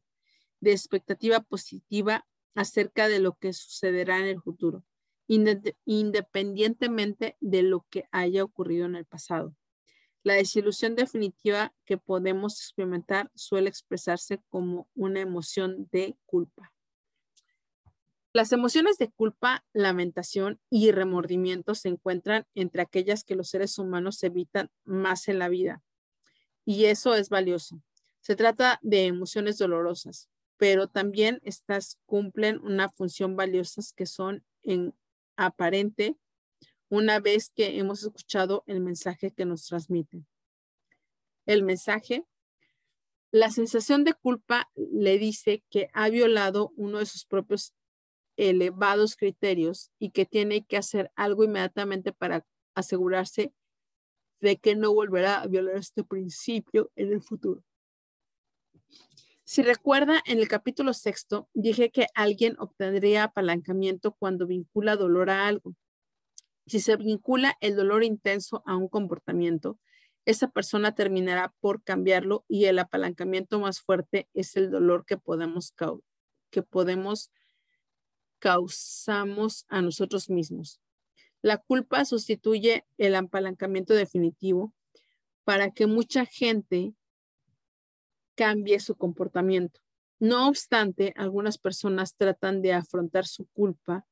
de 0.60 0.72
expectativa 0.72 1.40
positiva 1.40 2.26
acerca 2.54 3.08
de 3.08 3.18
lo 3.18 3.34
que 3.34 3.52
sucederá 3.52 4.18
en 4.18 4.26
el 4.26 4.40
futuro, 4.40 4.84
independientemente 5.26 7.36
de 7.40 7.62
lo 7.62 7.84
que 7.90 8.04
haya 8.12 8.44
ocurrido 8.44 8.86
en 8.86 8.96
el 8.96 9.04
pasado. 9.04 9.54
La 10.26 10.34
desilusión 10.34 10.96
definitiva 10.96 11.72
que 11.84 11.98
podemos 11.98 12.58
experimentar 12.60 13.30
suele 13.36 13.68
expresarse 13.68 14.42
como 14.48 14.88
una 14.96 15.20
emoción 15.20 15.88
de 15.92 16.16
culpa. 16.26 16.72
Las 18.32 18.50
emociones 18.50 18.98
de 18.98 19.08
culpa, 19.08 19.64
lamentación 19.72 20.58
y 20.68 20.90
remordimiento 20.90 21.76
se 21.76 21.90
encuentran 21.90 22.44
entre 22.56 22.82
aquellas 22.82 23.22
que 23.22 23.36
los 23.36 23.50
seres 23.50 23.78
humanos 23.78 24.20
evitan 24.24 24.68
más 24.82 25.28
en 25.28 25.38
la 25.38 25.48
vida. 25.48 25.84
Y 26.64 26.86
eso 26.86 27.14
es 27.14 27.28
valioso. 27.28 27.80
Se 28.18 28.34
trata 28.34 28.80
de 28.82 29.06
emociones 29.06 29.58
dolorosas, 29.58 30.28
pero 30.56 30.88
también 30.88 31.38
estas 31.44 32.00
cumplen 32.04 32.58
una 32.64 32.88
función 32.88 33.36
valiosa 33.36 33.80
que 33.94 34.06
son 34.06 34.44
en 34.64 34.92
aparente 35.36 36.16
una 36.88 37.20
vez 37.20 37.50
que 37.54 37.78
hemos 37.78 38.02
escuchado 38.02 38.64
el 38.66 38.80
mensaje 38.80 39.32
que 39.32 39.44
nos 39.44 39.66
transmiten. 39.66 40.26
El 41.46 41.62
mensaje, 41.62 42.24
la 43.30 43.50
sensación 43.50 44.04
de 44.04 44.14
culpa 44.14 44.70
le 44.74 45.18
dice 45.18 45.64
que 45.70 45.88
ha 45.92 46.08
violado 46.08 46.72
uno 46.76 46.98
de 46.98 47.06
sus 47.06 47.24
propios 47.24 47.74
elevados 48.36 49.16
criterios 49.16 49.90
y 49.98 50.10
que 50.10 50.26
tiene 50.26 50.64
que 50.64 50.76
hacer 50.76 51.10
algo 51.16 51.44
inmediatamente 51.44 52.12
para 52.12 52.44
asegurarse 52.74 53.52
de 54.40 54.58
que 54.58 54.76
no 54.76 54.92
volverá 54.92 55.40
a 55.40 55.46
violar 55.46 55.76
este 55.76 56.04
principio 56.04 56.90
en 56.94 57.12
el 57.12 57.22
futuro. 57.22 57.64
Si 59.44 59.62
recuerda, 59.62 60.20
en 60.26 60.38
el 60.38 60.48
capítulo 60.48 60.92
sexto 60.92 61.48
dije 61.54 61.90
que 61.90 62.08
alguien 62.14 62.56
obtendría 62.58 63.24
apalancamiento 63.24 64.12
cuando 64.12 64.46
vincula 64.46 64.96
dolor 64.96 65.30
a 65.30 65.46
algo. 65.46 65.74
Si 66.66 66.80
se 66.80 66.96
vincula 66.96 67.56
el 67.60 67.76
dolor 67.76 68.02
intenso 68.02 68.62
a 68.66 68.76
un 68.76 68.88
comportamiento, 68.88 69.78
esa 70.24 70.48
persona 70.48 70.94
terminará 70.94 71.54
por 71.60 71.82
cambiarlo 71.82 72.44
y 72.48 72.64
el 72.64 72.80
apalancamiento 72.80 73.60
más 73.60 73.80
fuerte 73.80 74.28
es 74.34 74.56
el 74.56 74.70
dolor 74.70 75.04
que 75.06 75.16
podemos, 75.16 75.72
que 76.50 76.62
podemos 76.62 77.30
causamos 78.40 79.64
a 79.68 79.82
nosotros 79.82 80.28
mismos. 80.28 80.80
La 81.42 81.58
culpa 81.58 82.04
sustituye 82.04 82.84
el 82.98 83.14
apalancamiento 83.14 83.94
definitivo 83.94 84.74
para 85.44 85.70
que 85.70 85.86
mucha 85.86 86.26
gente 86.26 86.92
cambie 88.34 88.80
su 88.80 88.96
comportamiento. 88.96 89.80
No 90.18 90.48
obstante, 90.48 91.12
algunas 91.16 91.58
personas 91.58 92.16
tratan 92.16 92.62
de 92.62 92.72
afrontar 92.72 93.26
su 93.26 93.46
culpa 93.52 94.06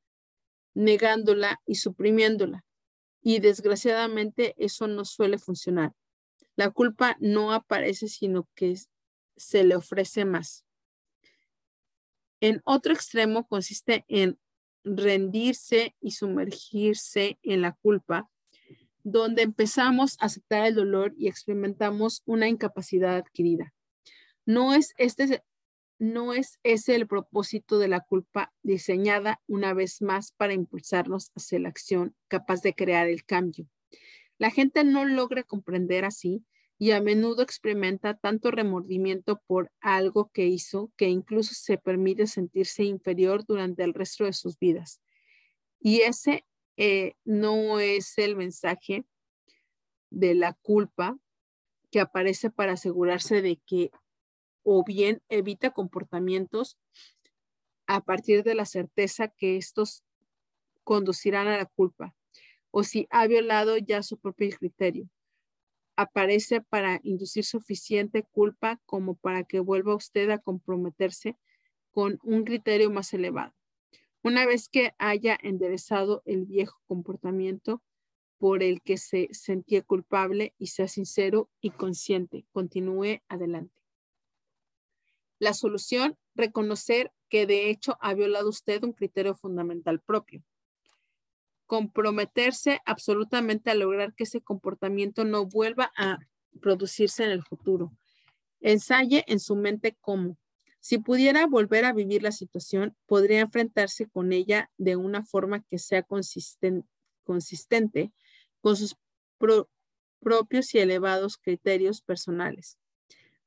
negándola 0.75 1.59
y 1.65 1.75
suprimiéndola. 1.75 2.63
Y 3.23 3.39
desgraciadamente 3.39 4.53
eso 4.57 4.87
no 4.87 5.03
suele 5.03 5.39
funcionar. 5.39 5.93
La 6.55 6.69
culpa 6.69 7.17
no 7.19 7.51
aparece, 7.51 8.07
sino 8.07 8.47
que 8.53 8.75
se 9.35 9.63
le 9.63 9.75
ofrece 9.75 10.25
más. 10.25 10.63
En 12.39 12.61
otro 12.65 12.93
extremo 12.93 13.47
consiste 13.47 14.05
en 14.07 14.37
rendirse 14.83 15.95
y 15.99 16.11
sumergirse 16.11 17.39
en 17.41 17.61
la 17.61 17.73
culpa, 17.73 18.29
donde 19.03 19.41
empezamos 19.41 20.17
a 20.19 20.25
aceptar 20.25 20.67
el 20.67 20.75
dolor 20.75 21.13
y 21.17 21.27
experimentamos 21.27 22.21
una 22.25 22.47
incapacidad 22.47 23.15
adquirida. 23.17 23.73
No 24.45 24.73
es, 24.73 24.93
este, 24.97 25.43
no 25.97 26.33
es 26.33 26.59
ese 26.63 26.95
el 26.95 27.07
propósito 27.07 27.79
de 27.79 27.87
la 27.87 28.01
culpa 28.01 28.53
diseñada 28.63 29.41
una 29.47 29.73
vez 29.73 30.01
más 30.01 30.31
para 30.31 30.53
impulsarnos 30.53 31.31
hacia 31.35 31.59
la 31.59 31.69
acción 31.69 32.15
capaz 32.27 32.61
de 32.61 32.73
crear 32.73 33.07
el 33.07 33.25
cambio. 33.25 33.67
La 34.37 34.51
gente 34.51 34.83
no 34.83 35.05
logra 35.05 35.43
comprender 35.43 36.03
así 36.03 36.43
y 36.77 36.91
a 36.91 37.01
menudo 37.01 37.41
experimenta 37.41 38.15
tanto 38.15 38.51
remordimiento 38.51 39.41
por 39.47 39.71
algo 39.79 40.29
que 40.33 40.45
hizo 40.45 40.91
que 40.97 41.07
incluso 41.07 41.53
se 41.53 41.77
permite 41.77 42.27
sentirse 42.27 42.83
inferior 42.83 43.45
durante 43.45 43.83
el 43.83 43.93
resto 43.93 44.25
de 44.25 44.33
sus 44.33 44.59
vidas. 44.59 45.01
Y 45.79 46.01
ese 46.01 46.45
eh, 46.75 47.13
no 47.23 47.79
es 47.79 48.17
el 48.17 48.35
mensaje 48.35 49.05
de 50.09 50.35
la 50.35 50.53
culpa 50.53 51.17
que 51.91 52.01
aparece 52.01 52.49
para 52.49 52.73
asegurarse 52.73 53.41
de 53.41 53.57
que 53.65 53.91
o 54.65 54.83
bien 54.83 55.21
evita 55.29 55.69
comportamientos 55.69 56.77
a 57.87 58.03
partir 58.03 58.43
de 58.43 58.55
la 58.55 58.65
certeza 58.65 59.29
que 59.29 59.55
estos 59.55 60.03
conducirán 60.83 61.47
a 61.47 61.57
la 61.57 61.65
culpa 61.65 62.15
o 62.71 62.83
si 62.83 63.07
ha 63.09 63.25
violado 63.27 63.77
ya 63.77 64.03
su 64.03 64.17
propio 64.17 64.49
criterio. 64.57 65.07
Aparece 65.95 66.59
para 66.59 66.99
inducir 67.03 67.45
suficiente 67.45 68.23
culpa 68.23 68.81
como 68.85 69.15
para 69.15 69.45
que 69.45 69.61
vuelva 69.61 69.95
usted 69.95 70.29
a 70.31 70.39
comprometerse 70.39 71.37
con 71.91 72.19
un 72.23 72.43
criterio 72.43 72.91
más 72.91 73.13
elevado. 73.13 73.53
Una 74.23 74.45
vez 74.45 74.67
que 74.67 74.93
haya 74.97 75.37
enderezado 75.41 76.21
el 76.25 76.45
viejo 76.45 76.81
comportamiento 76.87 77.81
por 78.39 78.63
el 78.63 78.81
que 78.81 78.97
se 78.97 79.29
sentía 79.31 79.83
culpable 79.83 80.53
y 80.57 80.67
sea 80.67 80.87
sincero 80.87 81.49
y 81.61 81.69
consciente, 81.69 82.45
continúe 82.51 83.21
adelante. 83.29 83.74
La 85.39 85.53
solución, 85.53 86.17
reconocer 86.33 87.11
que 87.29 87.45
de 87.45 87.69
hecho 87.69 87.97
ha 88.01 88.13
violado 88.13 88.49
usted 88.49 88.83
un 88.83 88.93
criterio 88.93 89.35
fundamental 89.35 89.99
propio. 89.99 90.43
Comprometerse 91.65 92.79
absolutamente 92.85 93.71
a 93.71 93.75
lograr 93.75 94.13
que 94.13 94.25
ese 94.25 94.41
comportamiento 94.41 95.25
no 95.25 95.45
vuelva 95.45 95.91
a 95.97 96.19
producirse 96.61 97.23
en 97.23 97.31
el 97.31 97.43
futuro. 97.43 97.91
Ensaye 98.61 99.23
en 99.27 99.39
su 99.39 99.55
mente 99.55 99.97
cómo. 99.99 100.37
Si 100.79 100.99
pudiera 100.99 101.47
volver 101.47 101.83
a 101.85 101.93
vivir 101.93 102.21
la 102.21 102.31
situación, 102.31 102.95
podría 103.07 103.39
enfrentarse 103.39 104.07
con 104.07 104.31
ella 104.31 104.71
de 104.77 104.95
una 104.95 105.25
forma 105.25 105.63
que 105.63 105.79
sea 105.79 106.03
consistente, 106.03 106.83
con 108.61 108.75
sus 108.77 108.95
propios 110.19 110.75
y 110.75 110.79
elevados 110.79 111.37
criterios 111.37 112.01
personales. 112.01 112.77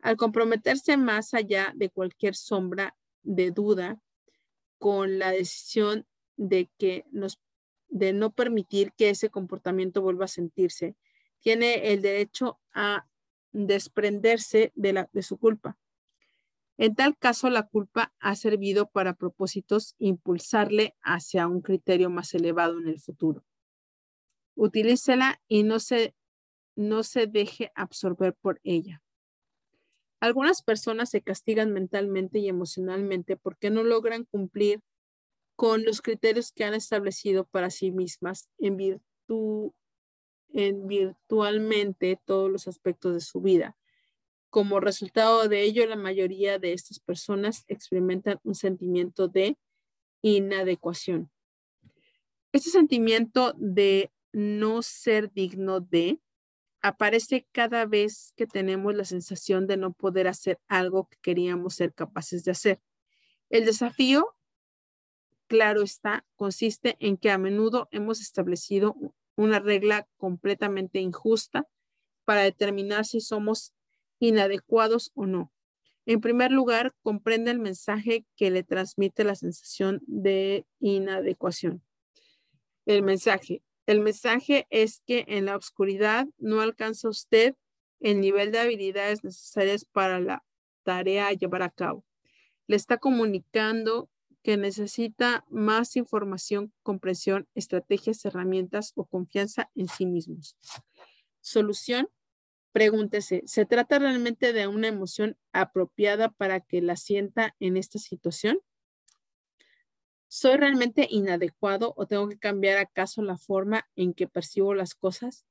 Al 0.01 0.17
comprometerse 0.17 0.97
más 0.97 1.35
allá 1.35 1.73
de 1.75 1.91
cualquier 1.91 2.35
sombra 2.35 2.97
de 3.23 3.51
duda 3.51 4.01
con 4.79 5.19
la 5.19 5.33
decisión 5.33 6.07
de 6.37 6.71
que 6.79 7.05
nos 7.11 7.41
de 7.89 8.13
no 8.13 8.33
permitir 8.33 8.93
que 8.93 9.11
ese 9.11 9.31
comportamiento 9.31 10.03
vuelva 10.03 10.27
a 10.27 10.29
sentirse, 10.29 10.95
tiene 11.41 11.93
el 11.93 12.03
derecho 12.03 12.61
a 12.73 13.07
desprenderse 13.53 14.73
de, 14.75 14.93
la, 14.93 15.11
de 15.13 15.23
su 15.23 15.39
culpa. 15.39 15.79
En 16.77 16.95
tal 16.95 17.17
caso, 17.17 17.51
la 17.51 17.67
culpa 17.67 18.15
ha 18.21 18.37
servido 18.37 18.89
para 18.89 19.15
propósitos 19.15 19.97
impulsarle 19.99 20.95
hacia 21.03 21.49
un 21.49 21.61
criterio 21.61 22.09
más 22.09 22.35
elevado 22.35 22.79
en 22.79 22.89
el 22.89 23.01
futuro. 23.01 23.45
Utilícela 24.55 25.41
y 25.49 25.65
no 25.65 25.81
se, 25.81 26.15
no 26.77 27.03
se 27.03 27.27
deje 27.27 27.73
absorber 27.75 28.35
por 28.35 28.61
ella. 28.63 29.03
Algunas 30.21 30.63
personas 30.63 31.11
se 31.11 31.23
castigan 31.23 31.73
mentalmente 31.73 32.39
y 32.39 32.49
emocionalmente 32.49 33.37
porque 33.37 33.71
no 33.71 33.85
logran 33.85 34.25
cumplir 34.25 34.81
con 35.57 35.85
los 35.85 36.03
criterios 36.03 36.53
que 36.53 36.65
han 36.65 36.75
establecido 36.75 37.45
para 37.45 37.71
sí 37.71 37.91
mismas 37.91 38.49
en 38.59 38.77
virtud 38.77 39.73
en 40.51 40.87
virtualmente 40.87 42.19
todos 42.25 42.51
los 42.51 42.69
aspectos 42.69 43.15
de 43.15 43.21
su 43.21 43.41
vida. 43.41 43.77
Como 44.51 44.81
resultado 44.81 45.47
de 45.49 45.63
ello, 45.63 45.87
la 45.87 45.97
mayoría 45.97 46.59
de 46.59 46.73
estas 46.73 47.01
personas 47.01 47.65
experimentan 47.69 48.41
un 48.45 48.55
sentimiento 48.55 49.29
de 49.29 49.59
inadecuación. 50.23 51.31
Este 52.53 52.71
sentimiento 52.71 53.53
de 53.57 54.11
no 54.33 54.83
ser 54.83 55.31
digno 55.33 55.81
de 55.81 56.21
aparece 56.83 57.47
cada 57.53 57.87
vez 57.87 58.33
que 58.37 58.47
tenemos 58.47 58.95
la 58.95 59.05
sensación 59.05 59.67
de 59.67 59.77
no 59.77 59.93
poder 59.93 60.29
hacer 60.29 60.61
algo 60.69 61.09
que 61.09 61.19
queríamos 61.23 61.75
ser 61.75 61.93
capaces 61.93 62.45
de 62.45 62.53
hacer. 62.53 62.81
El 63.51 63.65
desafío, 63.65 64.35
claro 65.47 65.83
está, 65.83 66.25
consiste 66.37 66.97
en 67.01 67.17
que 67.17 67.31
a 67.31 67.39
menudo 67.39 67.89
hemos 67.91 68.21
establecido 68.21 68.97
una 69.37 69.61
regla 69.61 70.09
completamente 70.17 71.01
injusta 71.01 71.67
para 72.25 72.43
determinar 72.43 73.07
si 73.07 73.21
somos 73.21 73.73
inadecuados 74.19 75.13
o 75.15 75.27
no. 75.27 75.53
En 76.07 76.21
primer 76.21 76.51
lugar, 76.51 76.95
comprende 77.03 77.51
el 77.51 77.59
mensaje 77.59 78.27
que 78.35 78.51
le 78.51 78.63
transmite 78.63 79.25
la 79.25 79.35
sensación 79.35 80.03
de 80.07 80.67
inadecuación. 80.81 81.83
El 82.87 83.03
mensaje. 83.03 83.63
El 83.89 84.01
mensaje 84.01 84.67
es 84.69 85.01
que 85.07 85.25
en 85.29 85.47
la 85.47 85.57
oscuridad 85.57 86.27
no 86.37 86.61
alcanza 86.61 87.09
usted 87.09 87.55
el 88.01 88.21
nivel 88.21 88.53
de 88.53 88.59
habilidades 88.59 89.25
necesarias 89.25 89.87
para 89.87 90.21
la 90.21 90.45
tarea 90.83 91.29
a 91.29 91.33
llevar 91.33 91.63
a 91.63 91.71
cabo. 91.71 92.05
Le 92.67 92.77
está 92.77 92.99
comunicando 92.99 94.11
que 94.43 94.59
necesita 94.59 95.47
más 95.49 95.97
información, 95.97 96.71
comprensión, 96.83 97.49
estrategias, 97.55 98.23
herramientas 98.27 98.93
o 98.95 99.07
confianza 99.07 99.71
en 99.75 99.89
sí 99.89 100.05
mismos. 100.05 100.59
Solución. 101.41 102.11
Pregúntese, 102.73 103.43
¿se 103.47 103.65
trata 103.65 103.99
realmente 103.99 104.53
de 104.53 104.67
una 104.67 104.89
emoción 104.89 105.39
apropiada 105.53 106.29
para 106.29 106.61
que 106.61 106.83
la 106.83 106.97
sienta 106.97 107.57
en 107.59 107.79
esta 107.79 107.99
situación? 107.99 108.61
¿Soy 110.29 110.59
realmente 110.59 111.09
inadecuado 111.11 111.95
o 111.97 112.07
tengo 112.07 112.29
que 112.29 112.39
cambiar 112.39 112.77
acaso 112.77 113.23
la 113.23 113.39
forma 113.39 113.89
en 113.97 114.13
que 114.13 114.29
percibo 114.29 114.75
las 114.75 114.95
cosas? 114.95 115.47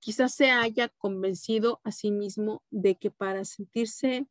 Quizás 0.00 0.34
se 0.34 0.50
haya 0.50 0.88
convencido 0.88 1.80
a 1.84 1.92
sí 1.92 2.10
mismo 2.10 2.62
de 2.70 2.94
que 2.96 3.10
para 3.10 3.44
sentirse 3.44 4.26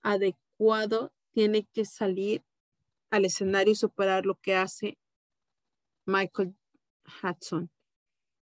adecuado 0.00 1.12
tiene 1.32 1.66
que 1.72 1.84
salir 1.84 2.42
al 3.10 3.26
escenario 3.26 3.72
y 3.72 3.76
superar 3.76 4.24
lo 4.24 4.40
que 4.40 4.56
hace 4.56 4.98
Michael 6.06 6.56
Hudson. 7.22 7.70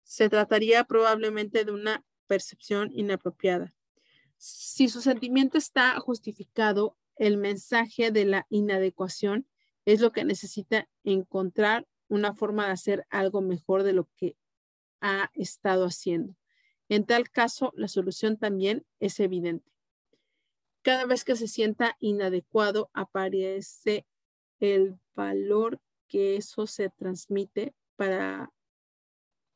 Se 0.03 0.27
trataría 0.27 0.83
probablemente 0.83 1.63
de 1.63 1.71
una 1.71 2.03
percepción 2.27 2.91
inapropiada. 2.93 3.73
Si 4.37 4.89
su 4.89 5.01
sentimiento 5.01 5.57
está 5.57 5.97
justificado, 5.99 6.97
el 7.15 7.37
mensaje 7.37 8.11
de 8.11 8.25
la 8.25 8.45
inadecuación 8.49 9.47
es 9.93 10.01
lo 10.01 10.11
que 10.11 10.23
necesita 10.23 10.87
encontrar 11.03 11.87
una 12.09 12.33
forma 12.33 12.67
de 12.67 12.73
hacer 12.73 13.07
algo 13.09 13.41
mejor 13.41 13.81
de 13.83 13.93
lo 13.93 14.07
que 14.17 14.35
ha 15.01 15.31
estado 15.33 15.85
haciendo. 15.85 16.35
En 16.89 17.05
tal 17.05 17.29
caso, 17.29 17.71
la 17.75 17.87
solución 17.87 18.37
también 18.37 18.85
es 18.99 19.19
evidente. 19.19 19.71
Cada 20.83 21.05
vez 21.05 21.23
que 21.23 21.35
se 21.35 21.47
sienta 21.47 21.95
inadecuado, 21.99 22.89
aparece 22.93 24.05
el 24.59 24.99
valor 25.15 25.79
que 26.07 26.35
eso 26.35 26.67
se 26.67 26.89
transmite 26.89 27.73
para, 27.95 28.51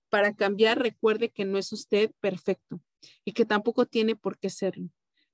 para 0.10 0.34
cambiar. 0.36 0.80
Recuerde 0.80 1.30
que 1.30 1.46
no 1.46 1.60
es 1.60 1.72
usted 1.72 2.12
perfecto 2.20 2.82
y 3.24 3.34
que 3.34 3.46
tampoco 3.46 3.86
tiene 3.86 4.16
por 4.16 4.38
qué 4.40 4.50
serlo. 4.50 4.90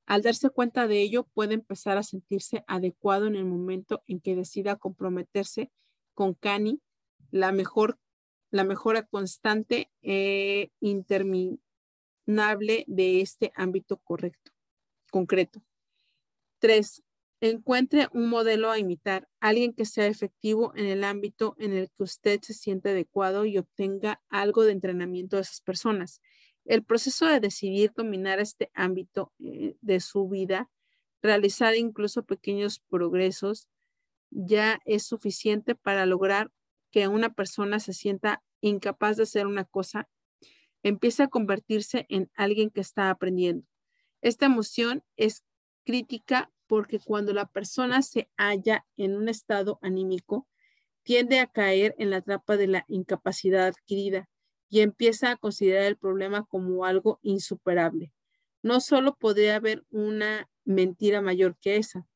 Al 0.09 0.23
darse 0.23 0.49
cuenta 0.49 0.87
de 0.87 1.03
ello, 1.03 1.25
puede 1.35 1.53
empezar 1.53 1.99
a 1.99 2.03
sentirse 2.03 2.63
adecuado 2.65 3.27
en 3.27 3.35
el 3.35 3.45
momento 3.45 4.01
en 4.07 4.19
que 4.19 4.35
decida 4.35 4.75
comprometerse 4.75 5.69
con 6.15 6.33
Cani, 6.33 6.81
la 7.29 7.51
mejor, 7.51 7.99
la 8.49 8.63
mejora 8.63 9.03
constante 9.05 9.91
e 10.01 10.71
interminable 10.79 11.59
de 12.87 13.21
este 13.21 13.51
ámbito 13.53 13.97
correcto, 13.97 14.51
concreto. 15.11 15.61
Tres, 16.57 17.03
encuentre 17.39 18.07
un 18.11 18.29
modelo 18.29 18.71
a 18.71 18.79
imitar, 18.79 19.29
alguien 19.39 19.73
que 19.73 19.85
sea 19.85 20.07
efectivo 20.07 20.73
en 20.75 20.87
el 20.87 21.03
ámbito 21.03 21.55
en 21.59 21.71
el 21.71 21.91
que 21.91 22.01
usted 22.01 22.41
se 22.41 22.55
siente 22.55 22.89
adecuado 22.89 23.45
y 23.45 23.59
obtenga 23.59 24.23
algo 24.29 24.63
de 24.63 24.71
entrenamiento 24.71 25.35
de 25.35 25.43
esas 25.43 25.61
personas. 25.61 26.19
El 26.65 26.83
proceso 26.83 27.25
de 27.25 27.39
decidir 27.39 27.91
dominar 27.95 28.39
este 28.39 28.71
ámbito 28.73 29.33
eh, 29.39 29.75
de 29.81 29.99
su 29.99 30.27
vida, 30.27 30.69
realizar 31.21 31.75
incluso 31.75 32.23
pequeños 32.23 32.79
progresos, 32.89 33.67
ya 34.29 34.79
es 34.85 35.03
suficiente 35.03 35.75
para 35.75 36.05
lograr 36.05 36.51
que 36.91 37.07
una 37.07 37.33
persona 37.33 37.79
se 37.79 37.93
sienta 37.93 38.43
incapaz 38.61 39.17
de 39.17 39.23
hacer 39.23 39.47
una 39.47 39.65
cosa, 39.65 40.07
empiece 40.83 41.23
a 41.23 41.27
convertirse 41.27 42.05
en 42.09 42.29
alguien 42.35 42.69
que 42.69 42.81
está 42.81 43.09
aprendiendo. 43.09 43.65
Esta 44.21 44.45
emoción 44.45 45.03
es 45.17 45.43
crítica 45.85 46.51
porque 46.67 46.99
cuando 46.99 47.33
la 47.33 47.47
persona 47.47 48.01
se 48.01 48.29
halla 48.37 48.85
en 48.95 49.15
un 49.15 49.27
estado 49.27 49.79
anímico, 49.81 50.47
tiende 51.03 51.39
a 51.39 51.47
caer 51.47 51.95
en 51.97 52.11
la 52.11 52.21
trampa 52.21 52.57
de 52.57 52.67
la 52.67 52.85
incapacidad 52.87 53.65
adquirida 53.65 54.29
y 54.69 54.81
empieza 54.81 55.31
a 55.31 55.37
considerar 55.37 55.83
el 55.83 55.97
problema 55.97 56.45
como 56.45 56.85
algo 56.85 57.19
insuperable. 57.23 58.13
No 58.61 58.81
solo 58.81 59.15
podría 59.15 59.55
haber 59.55 59.85
una 59.89 60.49
mentira 60.63 61.21
mayor 61.21 61.57
que 61.59 61.77
esa. 61.77 62.07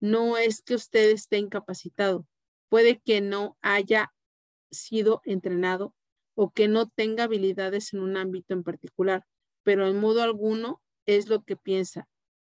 No 0.00 0.36
es 0.36 0.62
que 0.62 0.74
usted 0.74 1.10
esté 1.10 1.38
incapacitado. 1.38 2.26
Puede 2.68 3.00
que 3.00 3.20
no 3.20 3.56
haya 3.62 4.12
sido 4.70 5.22
entrenado 5.24 5.94
o 6.34 6.52
que 6.52 6.68
no 6.68 6.88
tenga 6.88 7.24
habilidades 7.24 7.92
en 7.92 8.00
un 8.00 8.16
ámbito 8.16 8.54
en 8.54 8.62
particular, 8.62 9.26
pero 9.62 9.86
en 9.86 10.00
modo 10.00 10.22
alguno 10.22 10.80
es 11.06 11.28
lo 11.28 11.44
que 11.44 11.56
piensa. 11.56 12.08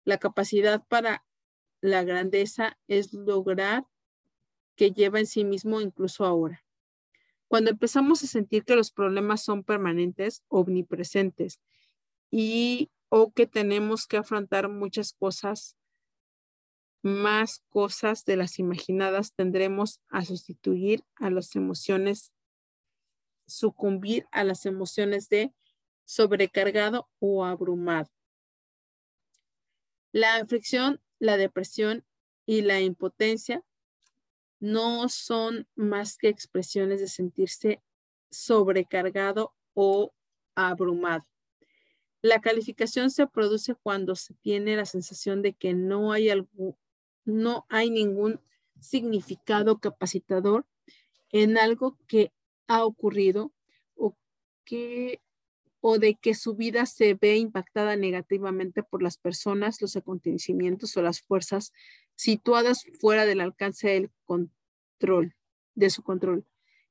La 0.04 0.18
capacidad 0.18 0.84
para 0.86 1.24
la 1.80 2.04
grandeza 2.04 2.78
es 2.88 3.12
lograr 3.12 3.84
que 4.76 4.92
lleva 4.92 5.20
en 5.20 5.26
sí 5.26 5.44
mismo 5.44 5.80
incluso 5.80 6.24
ahora. 6.24 6.63
Cuando 7.54 7.70
empezamos 7.70 8.20
a 8.24 8.26
sentir 8.26 8.64
que 8.64 8.74
los 8.74 8.90
problemas 8.90 9.44
son 9.44 9.62
permanentes, 9.62 10.42
omnipresentes 10.48 11.60
y 12.28 12.90
o 13.08 13.30
que 13.30 13.46
tenemos 13.46 14.08
que 14.08 14.16
afrontar 14.16 14.68
muchas 14.68 15.12
cosas, 15.12 15.76
más 17.00 17.62
cosas 17.68 18.24
de 18.24 18.34
las 18.34 18.58
imaginadas, 18.58 19.34
tendremos 19.34 20.00
a 20.08 20.24
sustituir 20.24 21.04
a 21.14 21.30
las 21.30 21.54
emociones, 21.54 22.32
sucumbir 23.46 24.26
a 24.32 24.42
las 24.42 24.66
emociones 24.66 25.28
de 25.28 25.54
sobrecargado 26.04 27.08
o 27.20 27.44
abrumado. 27.44 28.10
La 30.10 30.34
aflicción, 30.38 31.00
la 31.20 31.36
depresión 31.36 32.04
y 32.46 32.62
la 32.62 32.80
impotencia 32.80 33.62
no 34.64 35.10
son 35.10 35.68
más 35.74 36.16
que 36.16 36.28
expresiones 36.28 36.98
de 36.98 37.08
sentirse 37.08 37.82
sobrecargado 38.30 39.52
o 39.74 40.14
abrumado. 40.54 41.24
La 42.22 42.40
calificación 42.40 43.10
se 43.10 43.26
produce 43.26 43.74
cuando 43.74 44.16
se 44.16 44.32
tiene 44.32 44.74
la 44.74 44.86
sensación 44.86 45.42
de 45.42 45.52
que 45.52 45.74
no 45.74 46.12
hay, 46.12 46.30
no 47.26 47.66
hay 47.68 47.90
ningún 47.90 48.40
significado 48.80 49.80
capacitador 49.80 50.64
en 51.30 51.58
algo 51.58 51.98
que 52.08 52.32
ha 52.66 52.86
ocurrido 52.86 53.52
o, 53.96 54.16
que, 54.64 55.20
o 55.82 55.98
de 55.98 56.14
que 56.14 56.32
su 56.32 56.54
vida 56.54 56.86
se 56.86 57.12
ve 57.12 57.36
impactada 57.36 57.96
negativamente 57.96 58.82
por 58.82 59.02
las 59.02 59.18
personas, 59.18 59.82
los 59.82 59.94
acontecimientos 59.94 60.96
o 60.96 61.02
las 61.02 61.20
fuerzas 61.20 61.74
situadas 62.14 62.84
fuera 63.00 63.26
del 63.26 63.40
alcance 63.40 63.88
del 63.88 64.10
control, 64.24 65.34
de 65.74 65.90
su 65.90 66.02
control. 66.02 66.46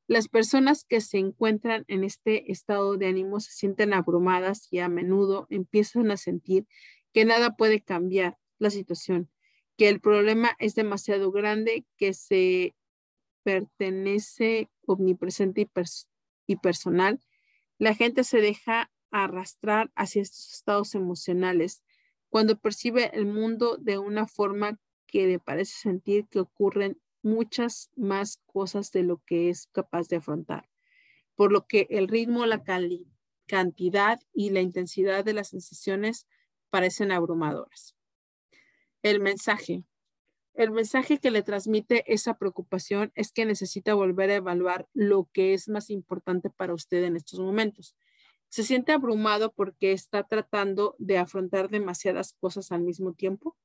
Las 0.07 0.27
personas 0.27 0.83
que 0.83 0.99
se 0.99 1.17
encuentran 1.17 1.85
en 1.87 2.03
este 2.03 2.51
estado 2.51 2.97
de 2.97 3.07
ánimo 3.07 3.39
se 3.39 3.51
sienten 3.51 3.93
abrumadas 3.93 4.67
y 4.69 4.79
a 4.79 4.89
menudo 4.89 5.47
empiezan 5.49 6.11
a 6.11 6.17
sentir 6.17 6.67
que 7.13 7.25
nada 7.25 7.55
puede 7.55 7.81
cambiar 7.81 8.37
la 8.59 8.69
situación, 8.69 9.29
que 9.77 9.87
el 9.89 10.01
problema 10.01 10.55
es 10.59 10.75
demasiado 10.75 11.31
grande, 11.31 11.85
que 11.97 12.13
se 12.13 12.75
pertenece 13.43 14.69
omnipresente 14.85 15.69
y, 16.47 16.55
personal. 16.57 17.19
La 17.77 17.93
gente 17.93 18.23
se 18.23 18.41
deja 18.41 18.91
arrastrar 19.11 19.91
hacia 19.95 20.21
estos 20.21 20.53
estados 20.53 20.95
emocionales 20.95 21.83
cuando 22.29 22.57
percibe 22.57 23.11
el 23.13 23.25
mundo 23.25 23.77
de 23.77 23.99
una 23.99 24.27
forma 24.27 24.79
que 25.13 25.27
le 25.27 25.37
parece 25.37 25.75
sentir 25.75 26.25
que 26.27 26.39
ocurren 26.39 26.99
muchas 27.21 27.91
más 27.95 28.41
cosas 28.47 28.91
de 28.91 29.03
lo 29.03 29.21
que 29.27 29.51
es 29.51 29.67
capaz 29.67 30.07
de 30.07 30.15
afrontar, 30.15 30.67
por 31.35 31.51
lo 31.51 31.67
que 31.67 31.85
el 31.91 32.07
ritmo, 32.07 32.47
la 32.47 32.63
cantidad 33.45 34.19
y 34.33 34.49
la 34.49 34.61
intensidad 34.61 35.23
de 35.23 35.33
las 35.33 35.49
sensaciones 35.49 36.25
parecen 36.71 37.11
abrumadoras. 37.11 37.95
El 39.03 39.19
mensaje. 39.19 39.83
El 40.55 40.71
mensaje 40.71 41.19
que 41.19 41.29
le 41.29 41.43
transmite 41.43 42.11
esa 42.11 42.39
preocupación 42.39 43.11
es 43.13 43.31
que 43.31 43.45
necesita 43.45 43.93
volver 43.93 44.31
a 44.31 44.35
evaluar 44.35 44.87
lo 44.93 45.29
que 45.31 45.53
es 45.53 45.69
más 45.69 45.91
importante 45.91 46.49
para 46.49 46.73
usted 46.73 47.03
en 47.03 47.17
estos 47.17 47.39
momentos. 47.39 47.95
Se 48.49 48.63
siente 48.63 48.91
abrumado 48.91 49.53
porque 49.53 49.91
está 49.91 50.23
tratando 50.23 50.95
de 50.97 51.19
afrontar 51.19 51.69
demasiadas 51.69 52.33
cosas 52.33 52.71
al 52.71 52.81
mismo 52.81 53.13
tiempo, 53.13 53.55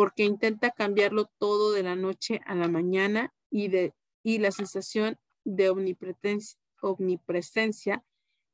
porque 0.00 0.24
intenta 0.24 0.70
cambiarlo 0.70 1.26
todo 1.36 1.72
de 1.72 1.82
la 1.82 1.94
noche 1.94 2.40
a 2.46 2.54
la 2.54 2.68
mañana 2.68 3.34
y, 3.50 3.68
de, 3.68 3.92
y 4.22 4.38
la 4.38 4.50
sensación 4.50 5.18
de 5.44 5.68
omnipresencia 5.68 8.02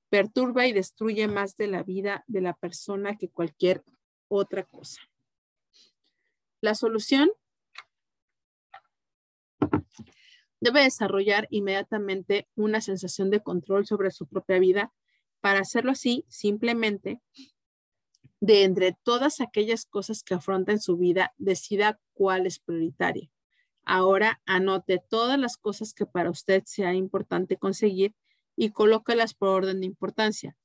perturba 0.08 0.66
y 0.66 0.72
destruye 0.72 1.28
más 1.28 1.54
de 1.54 1.68
la 1.68 1.84
vida 1.84 2.24
de 2.26 2.40
la 2.40 2.54
persona 2.54 3.14
que 3.14 3.28
cualquier 3.28 3.84
otra 4.26 4.64
cosa. 4.64 5.02
La 6.60 6.74
solución 6.74 7.30
debe 10.58 10.82
desarrollar 10.82 11.46
inmediatamente 11.50 12.48
una 12.56 12.80
sensación 12.80 13.30
de 13.30 13.40
control 13.40 13.86
sobre 13.86 14.10
su 14.10 14.26
propia 14.26 14.58
vida 14.58 14.92
para 15.40 15.60
hacerlo 15.60 15.92
así, 15.92 16.24
simplemente, 16.26 17.20
de 18.40 18.64
entre 18.64 18.96
todas 19.02 19.40
aquellas 19.40 19.86
cosas 19.86 20.22
que 20.22 20.34
afronta 20.34 20.72
en 20.72 20.80
su 20.80 20.96
vida, 20.96 21.32
decida 21.38 21.98
cuál 22.12 22.46
es 22.46 22.58
prioritaria. 22.58 23.30
Ahora 23.84 24.42
anote 24.46 25.00
todas 25.08 25.38
las 25.38 25.56
cosas 25.56 25.94
que 25.94 26.06
para 26.06 26.30
usted 26.30 26.64
sea 26.66 26.92
importante 26.94 27.56
conseguir 27.56 28.14
y 28.56 28.70
colócalas 28.70 29.34
por 29.34 29.50
orden 29.50 29.80
de 29.80 29.86
importancia. 29.86 30.56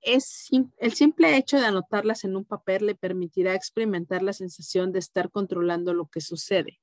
Es 0.00 0.48
el 0.78 0.94
simple 0.94 1.36
hecho 1.36 1.58
de 1.58 1.66
anotarlas 1.66 2.24
en 2.24 2.36
un 2.36 2.46
papel 2.46 2.86
le 2.86 2.94
permitirá 2.94 3.54
experimentar 3.54 4.22
la 4.22 4.32
sensación 4.32 4.92
de 4.92 4.98
estar 4.98 5.30
controlando 5.30 5.92
lo 5.92 6.06
que 6.06 6.22
sucede. 6.22 6.80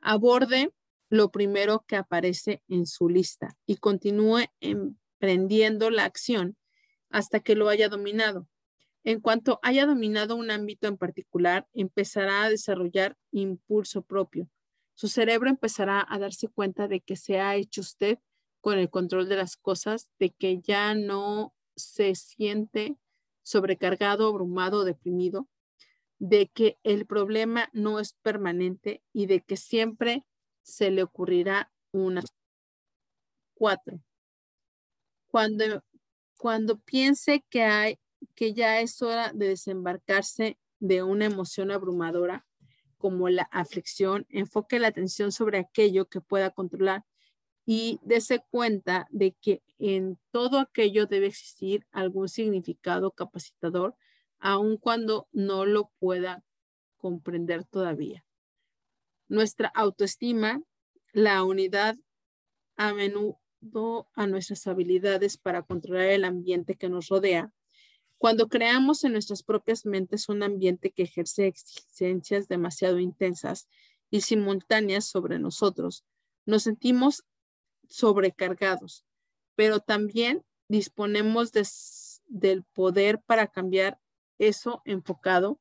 Aborde 0.00 0.72
lo 1.08 1.30
primero 1.30 1.84
que 1.86 1.96
aparece 1.96 2.62
en 2.68 2.86
su 2.86 3.08
lista 3.08 3.56
y 3.64 3.76
continúe 3.76 4.44
emprendiendo 4.60 5.88
la 5.88 6.04
acción 6.04 6.58
hasta 7.08 7.40
que 7.40 7.54
lo 7.54 7.70
haya 7.70 7.88
dominado. 7.88 8.46
En 9.08 9.20
cuanto 9.20 9.58
haya 9.62 9.86
dominado 9.86 10.36
un 10.36 10.50
ámbito 10.50 10.86
en 10.86 10.98
particular, 10.98 11.66
empezará 11.72 12.42
a 12.42 12.50
desarrollar 12.50 13.16
impulso 13.30 14.02
propio. 14.02 14.50
Su 14.92 15.08
cerebro 15.08 15.48
empezará 15.48 16.06
a 16.06 16.18
darse 16.18 16.48
cuenta 16.48 16.88
de 16.88 17.00
que 17.00 17.16
se 17.16 17.40
ha 17.40 17.56
hecho 17.56 17.80
usted 17.80 18.18
con 18.60 18.78
el 18.78 18.90
control 18.90 19.26
de 19.26 19.36
las 19.36 19.56
cosas, 19.56 20.10
de 20.18 20.28
que 20.28 20.60
ya 20.60 20.94
no 20.94 21.54
se 21.74 22.14
siente 22.16 22.98
sobrecargado, 23.42 24.28
abrumado 24.28 24.84
deprimido, 24.84 25.48
de 26.18 26.48
que 26.48 26.76
el 26.82 27.06
problema 27.06 27.70
no 27.72 28.00
es 28.00 28.12
permanente 28.12 29.02
y 29.14 29.24
de 29.24 29.40
que 29.40 29.56
siempre 29.56 30.26
se 30.60 30.90
le 30.90 31.02
ocurrirá 31.02 31.72
una. 31.92 32.20
Cuatro. 33.54 34.02
Cuando, 35.28 35.82
cuando 36.36 36.78
piense 36.78 37.42
que, 37.48 37.62
hay, 37.62 37.98
que 38.34 38.54
ya 38.54 38.80
es 38.80 39.00
hora 39.02 39.32
de 39.32 39.48
desembarcarse 39.48 40.58
de 40.80 41.02
una 41.02 41.26
emoción 41.26 41.70
abrumadora 41.70 42.46
como 42.96 43.28
la 43.28 43.44
aflicción, 43.52 44.26
enfoque 44.28 44.78
la 44.78 44.88
atención 44.88 45.32
sobre 45.32 45.58
aquello 45.58 46.08
que 46.08 46.20
pueda 46.20 46.50
controlar 46.50 47.04
y 47.64 48.00
dése 48.02 48.42
cuenta 48.50 49.06
de 49.10 49.32
que 49.32 49.62
en 49.78 50.18
todo 50.30 50.58
aquello 50.58 51.06
debe 51.06 51.26
existir 51.26 51.86
algún 51.92 52.28
significado 52.28 53.10
capacitador, 53.10 53.94
aun 54.38 54.78
cuando 54.78 55.28
no 55.32 55.66
lo 55.66 55.90
pueda 55.98 56.42
comprender 56.96 57.64
todavía. 57.64 58.24
Nuestra 59.28 59.68
autoestima, 59.68 60.62
la 61.12 61.44
unidad 61.44 61.96
a 62.76 62.94
menudo 62.94 63.38
a 64.14 64.26
nuestras 64.26 64.66
habilidades 64.66 65.36
para 65.36 65.62
controlar 65.62 66.06
el 66.06 66.24
ambiente 66.24 66.76
que 66.76 66.88
nos 66.88 67.08
rodea. 67.08 67.52
Cuando 68.18 68.48
creamos 68.48 69.04
en 69.04 69.12
nuestras 69.12 69.44
propias 69.44 69.86
mentes 69.86 70.28
un 70.28 70.42
ambiente 70.42 70.90
que 70.90 71.04
ejerce 71.04 71.46
exigencias 71.46 72.48
demasiado 72.48 72.98
intensas 72.98 73.68
y 74.10 74.22
simultáneas 74.22 75.04
sobre 75.04 75.38
nosotros, 75.38 76.04
nos 76.44 76.64
sentimos 76.64 77.24
sobrecargados, 77.88 79.04
pero 79.54 79.78
también 79.78 80.44
disponemos 80.68 81.52
del 82.26 82.64
poder 82.64 83.20
para 83.24 83.46
cambiar 83.46 84.00
eso 84.38 84.82
enfocado 84.84 85.60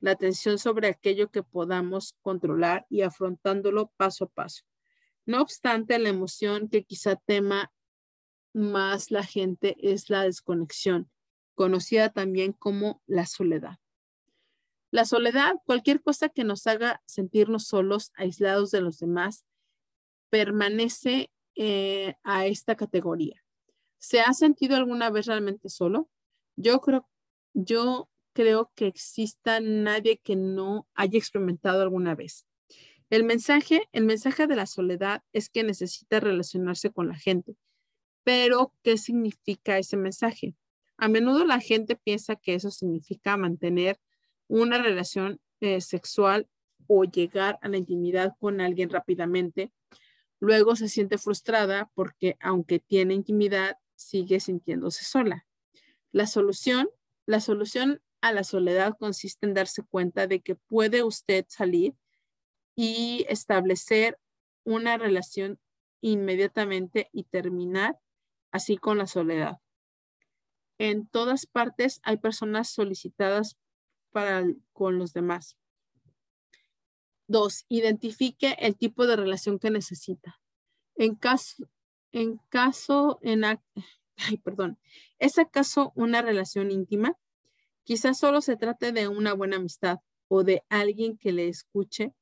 la 0.00 0.12
atención 0.12 0.58
sobre 0.58 0.88
aquello 0.88 1.30
que 1.30 1.42
podamos 1.42 2.16
controlar 2.22 2.86
y 2.88 3.02
afrontándolo 3.02 3.92
paso 3.98 4.24
a 4.24 4.28
paso. 4.28 4.64
No 5.26 5.42
obstante, 5.42 5.98
la 5.98 6.08
emoción 6.08 6.70
que 6.70 6.84
quizá 6.84 7.16
tema 7.16 7.70
más 8.54 9.10
la 9.10 9.22
gente 9.22 9.76
es 9.80 10.08
la 10.08 10.24
desconexión, 10.24 11.10
conocida 11.60 12.08
también 12.08 12.54
como 12.54 13.02
la 13.06 13.26
soledad. 13.26 13.76
La 14.90 15.04
soledad, 15.04 15.56
cualquier 15.66 16.00
cosa 16.00 16.30
que 16.30 16.42
nos 16.42 16.66
haga 16.66 17.02
sentirnos 17.04 17.66
solos, 17.66 18.12
aislados 18.14 18.70
de 18.70 18.80
los 18.80 18.98
demás, 18.98 19.44
permanece 20.30 21.30
eh, 21.56 22.14
a 22.22 22.46
esta 22.46 22.76
categoría. 22.76 23.44
¿Se 23.98 24.20
ha 24.20 24.32
sentido 24.32 24.74
alguna 24.74 25.10
vez 25.10 25.26
realmente 25.26 25.68
solo? 25.68 26.08
Yo 26.56 26.80
creo, 26.80 27.06
yo 27.52 28.08
creo 28.32 28.72
que 28.74 28.86
exista 28.86 29.60
nadie 29.60 30.16
que 30.16 30.36
no 30.36 30.88
haya 30.94 31.18
experimentado 31.18 31.82
alguna 31.82 32.14
vez. 32.14 32.46
El 33.10 33.24
mensaje, 33.24 33.82
el 33.92 34.06
mensaje 34.06 34.46
de 34.46 34.56
la 34.56 34.64
soledad 34.64 35.22
es 35.34 35.50
que 35.50 35.62
necesita 35.62 36.20
relacionarse 36.20 36.90
con 36.90 37.08
la 37.08 37.16
gente. 37.16 37.54
Pero, 38.24 38.72
¿qué 38.82 38.96
significa 38.96 39.76
ese 39.76 39.98
mensaje? 39.98 40.54
A 41.00 41.08
menudo 41.08 41.46
la 41.46 41.60
gente 41.60 41.96
piensa 41.96 42.36
que 42.36 42.52
eso 42.52 42.70
significa 42.70 43.38
mantener 43.38 43.98
una 44.48 44.82
relación 44.82 45.40
eh, 45.60 45.80
sexual 45.80 46.46
o 46.88 47.04
llegar 47.04 47.58
a 47.62 47.68
la 47.68 47.78
intimidad 47.78 48.34
con 48.38 48.60
alguien 48.60 48.90
rápidamente. 48.90 49.72
Luego 50.40 50.76
se 50.76 50.90
siente 50.90 51.16
frustrada 51.16 51.90
porque 51.94 52.36
aunque 52.38 52.80
tiene 52.80 53.14
intimidad, 53.14 53.78
sigue 53.94 54.40
sintiéndose 54.40 55.04
sola. 55.04 55.46
La 56.12 56.26
solución, 56.26 56.90
la 57.24 57.40
solución 57.40 58.02
a 58.20 58.32
la 58.32 58.44
soledad 58.44 58.94
consiste 58.98 59.46
en 59.46 59.54
darse 59.54 59.82
cuenta 59.82 60.26
de 60.26 60.40
que 60.40 60.54
puede 60.54 61.02
usted 61.02 61.46
salir 61.48 61.94
y 62.76 63.24
establecer 63.26 64.18
una 64.64 64.98
relación 64.98 65.58
inmediatamente 66.02 67.08
y 67.10 67.24
terminar 67.24 67.98
así 68.52 68.76
con 68.76 68.98
la 68.98 69.06
soledad. 69.06 69.60
En 70.80 71.06
todas 71.06 71.44
partes 71.44 72.00
hay 72.04 72.16
personas 72.16 72.70
solicitadas 72.70 73.58
para 74.12 74.46
con 74.72 74.98
los 74.98 75.12
demás. 75.12 75.58
Dos, 77.28 77.66
identifique 77.68 78.56
el 78.58 78.78
tipo 78.78 79.06
de 79.06 79.16
relación 79.16 79.58
que 79.58 79.70
necesita. 79.70 80.40
En 80.94 81.16
caso, 81.16 81.68
en 82.12 82.38
caso, 82.48 83.18
en, 83.20 83.44
ay, 84.16 84.38
perdón, 84.38 84.78
¿es 85.18 85.38
acaso 85.38 85.92
una 85.96 86.22
relación 86.22 86.70
íntima? 86.70 87.18
Quizás 87.84 88.18
solo 88.18 88.40
se 88.40 88.56
trate 88.56 88.90
de 88.92 89.06
una 89.06 89.34
buena 89.34 89.56
amistad 89.56 89.98
o 90.28 90.44
de 90.44 90.64
alguien 90.70 91.18
que 91.18 91.32
le 91.32 91.48
escuche 91.48 92.14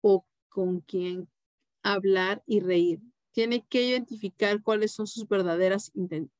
o 0.00 0.26
con 0.48 0.80
quien 0.80 1.28
hablar 1.84 2.42
y 2.46 2.58
reír. 2.58 3.00
Tiene 3.30 3.64
que 3.64 3.84
identificar 3.84 4.60
cuáles 4.60 4.90
son 4.90 5.06
sus 5.06 5.28
verdaderas 5.28 5.92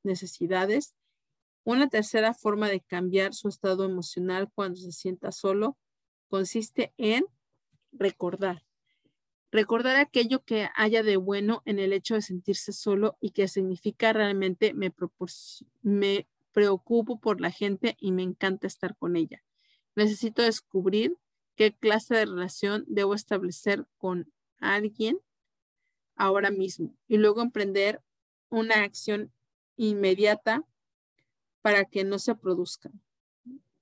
necesidades. 0.02 0.96
Una 1.64 1.88
tercera 1.88 2.34
forma 2.34 2.68
de 2.68 2.80
cambiar 2.80 3.34
su 3.34 3.48
estado 3.48 3.84
emocional 3.84 4.50
cuando 4.54 4.80
se 4.80 4.92
sienta 4.92 5.30
solo 5.32 5.76
consiste 6.28 6.94
en 6.96 7.24
recordar. 7.92 8.64
Recordar 9.52 9.96
aquello 9.96 10.44
que 10.44 10.68
haya 10.74 11.02
de 11.02 11.16
bueno 11.16 11.62
en 11.64 11.78
el 11.78 11.92
hecho 11.92 12.14
de 12.14 12.22
sentirse 12.22 12.72
solo 12.72 13.16
y 13.20 13.30
que 13.30 13.48
significa 13.48 14.12
realmente 14.12 14.74
me, 14.74 14.94
me 15.82 16.28
preocupo 16.52 17.18
por 17.18 17.40
la 17.40 17.50
gente 17.50 17.96
y 17.98 18.12
me 18.12 18.22
encanta 18.22 18.66
estar 18.66 18.96
con 18.96 19.16
ella. 19.16 19.42
Necesito 19.96 20.42
descubrir 20.42 21.16
qué 21.56 21.74
clase 21.76 22.14
de 22.14 22.26
relación 22.26 22.84
debo 22.86 23.14
establecer 23.14 23.86
con 23.98 24.32
alguien 24.60 25.18
ahora 26.14 26.50
mismo 26.50 26.94
y 27.08 27.16
luego 27.16 27.42
emprender 27.42 28.00
una 28.50 28.82
acción 28.82 29.32
inmediata 29.76 30.64
para 31.62 31.84
que 31.84 32.04
no 32.04 32.18
se 32.18 32.34
produzca, 32.34 32.90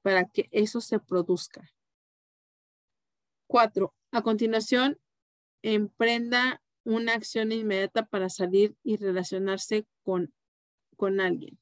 para 0.03 0.24
que 0.24 0.49
eso 0.51 0.81
se 0.81 0.99
produzca. 0.99 1.70
Cuatro, 3.47 3.95
a 4.11 4.22
continuación, 4.22 4.99
emprenda 5.62 6.62
una 6.85 7.14
acción 7.14 7.53
inmediata 7.53 8.07
para 8.07 8.29
salir 8.29 8.76
y 8.83 8.97
relacionarse 8.97 9.87
con, 10.03 10.33
con 10.97 11.20
alguien. 11.20 11.59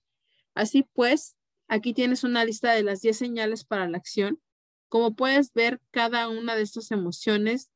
Así 0.55 0.85
pues, 0.93 1.37
aquí 1.69 1.93
tienes 1.93 2.25
una 2.25 2.45
lista 2.45 2.73
de 2.73 2.83
las 2.83 3.01
10 3.03 3.17
señales 3.17 3.64
para 3.64 3.89
la 3.89 3.99
acción. 3.99 4.41
Como 4.89 5.14
puedes 5.14 5.53
ver, 5.53 5.81
cada 5.91 6.29
una 6.29 6.55
de 6.55 6.62
estas 6.62 6.91
emociones 6.91 7.71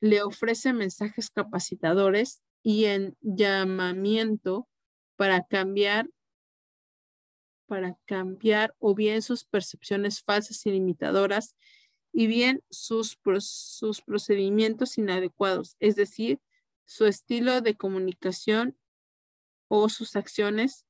le 0.00 0.22
ofrece 0.22 0.72
mensajes 0.72 1.30
capacitadores 1.30 2.42
y 2.62 2.86
en 2.86 3.16
llamamiento 3.20 4.68
para 5.16 5.44
cambiar 5.44 6.08
para 7.72 7.96
cambiar 8.04 8.76
o 8.80 8.94
bien 8.94 9.22
sus 9.22 9.44
percepciones 9.44 10.22
falsas 10.22 10.66
y 10.66 10.72
limitadoras 10.72 11.56
y 12.12 12.26
bien 12.26 12.62
sus, 12.68 13.18
sus 13.38 14.02
procedimientos 14.02 14.98
inadecuados, 14.98 15.76
es 15.80 15.96
decir, 15.96 16.38
su 16.84 17.06
estilo 17.06 17.62
de 17.62 17.74
comunicación 17.74 18.76
o 19.68 19.88
sus 19.88 20.16
acciones. 20.16 20.84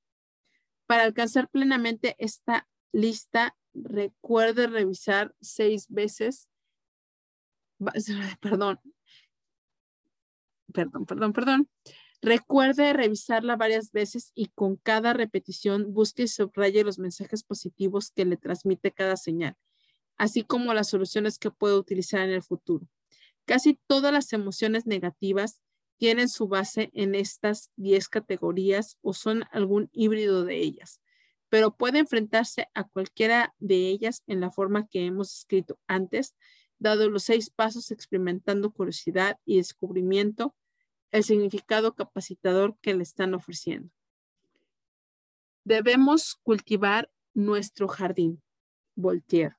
Para 0.87 1.05
alcanzar 1.05 1.49
plenamente 1.49 2.17
esta 2.19 2.69
lista, 2.91 3.57
recuerde 3.75 4.67
revisar 4.67 5.37
seis 5.41 5.87
veces, 5.89 6.49
perdón, 8.41 8.81
perdón, 10.73 11.07
perdón, 11.07 11.33
perdón. 11.33 11.71
Recuerde 12.25 12.93
revisarla 12.93 13.57
varias 13.57 13.91
veces 13.91 14.31
y 14.37 14.47
con 14.47 14.77
cada 14.77 15.13
repetición 15.13 15.93
busque 15.93 16.23
y 16.23 16.29
subraye 16.29 16.85
los 16.85 17.01
mensajes 17.01 17.43
positivos 17.43 18.13
que 18.13 18.25
le 18.25 18.37
transmite 18.37 18.93
cada 18.93 19.17
señal, 19.17 19.57
así 20.17 20.45
como 20.45 20.73
las 20.73 20.89
soluciones 20.89 21.41
que 21.41 21.51
puede 21.51 21.75
utilizar 21.77 22.21
en 22.21 22.31
el 22.31 22.43
futuro. 22.45 22.87
Casi 23.45 23.77
todas 23.89 24.13
las 24.13 24.33
emociones 24.33 24.87
negativas 24.87 25.61
tienen 25.97 26.29
su 26.29 26.47
base 26.47 26.91
en 26.95 27.17
estas 27.17 27.73
10 27.75 28.09
categorías 28.09 28.99
o 29.03 29.15
son 29.15 29.43
algún 29.51 29.91
híbrido 29.93 30.45
de 30.45 30.59
ellas, 30.59 31.01
pero 31.49 31.77
puede 31.77 31.99
enfrentarse 31.99 32.69
a 32.75 32.85
cualquiera 32.85 33.53
de 33.59 33.89
ellas 33.89 34.23
en 34.29 34.39
la 34.39 34.53
forma 34.53 34.87
que 34.87 35.05
hemos 35.07 35.35
escrito 35.35 35.77
antes, 35.89 36.37
dado 36.79 37.11
los 37.11 37.25
seis 37.25 37.51
pasos 37.51 37.91
experimentando 37.91 38.71
curiosidad 38.71 39.41
y 39.45 39.57
descubrimiento 39.57 40.55
el 41.13 41.23
significado 41.25 41.95
capacitador 41.95 42.77
que 42.81 42.95
le 42.95 43.03
están 43.03 43.35
ofreciendo. 43.35 43.91
Debemos 45.65 46.37
cultivar 46.43 47.11
nuestro 47.35 47.87
jardín. 47.87 48.43
Voltaire. 48.95 49.57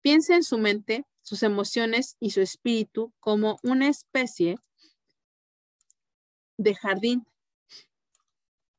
Piensa 0.00 0.34
en 0.34 0.42
su 0.42 0.58
mente, 0.58 1.06
sus 1.20 1.42
emociones 1.44 2.16
y 2.18 2.30
su 2.30 2.40
espíritu 2.40 3.12
como 3.20 3.58
una 3.62 3.88
especie 3.88 4.58
de 6.56 6.74
jardín. 6.74 7.24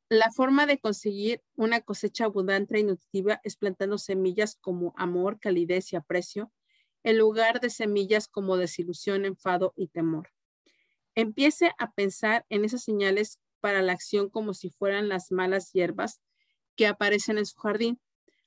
La 0.09 0.29
forma 0.31 0.65
de 0.65 0.79
conseguir 0.79 1.41
una 1.55 1.81
cosecha 1.81 2.25
abundante 2.25 2.79
y 2.79 2.83
nutritiva 2.83 3.39
es 3.43 3.55
plantando 3.55 3.97
semillas 3.97 4.57
como 4.59 4.93
amor, 4.97 5.39
calidez 5.39 5.93
y 5.93 5.95
aprecio, 5.95 6.51
en 7.03 7.17
lugar 7.17 7.61
de 7.61 7.69
semillas 7.69 8.27
como 8.27 8.57
desilusión, 8.57 9.25
enfado 9.25 9.73
y 9.75 9.87
temor. 9.87 10.29
Empiece 11.15 11.71
a 11.77 11.91
pensar 11.91 12.45
en 12.49 12.65
esas 12.65 12.83
señales 12.83 13.39
para 13.59 13.81
la 13.81 13.93
acción 13.93 14.29
como 14.29 14.53
si 14.53 14.71
fueran 14.71 15.09
las 15.09 15.31
malas 15.31 15.71
hierbas 15.71 16.19
que 16.75 16.87
aparecen 16.87 17.37
en 17.37 17.45
su 17.45 17.57
jardín. 17.57 17.99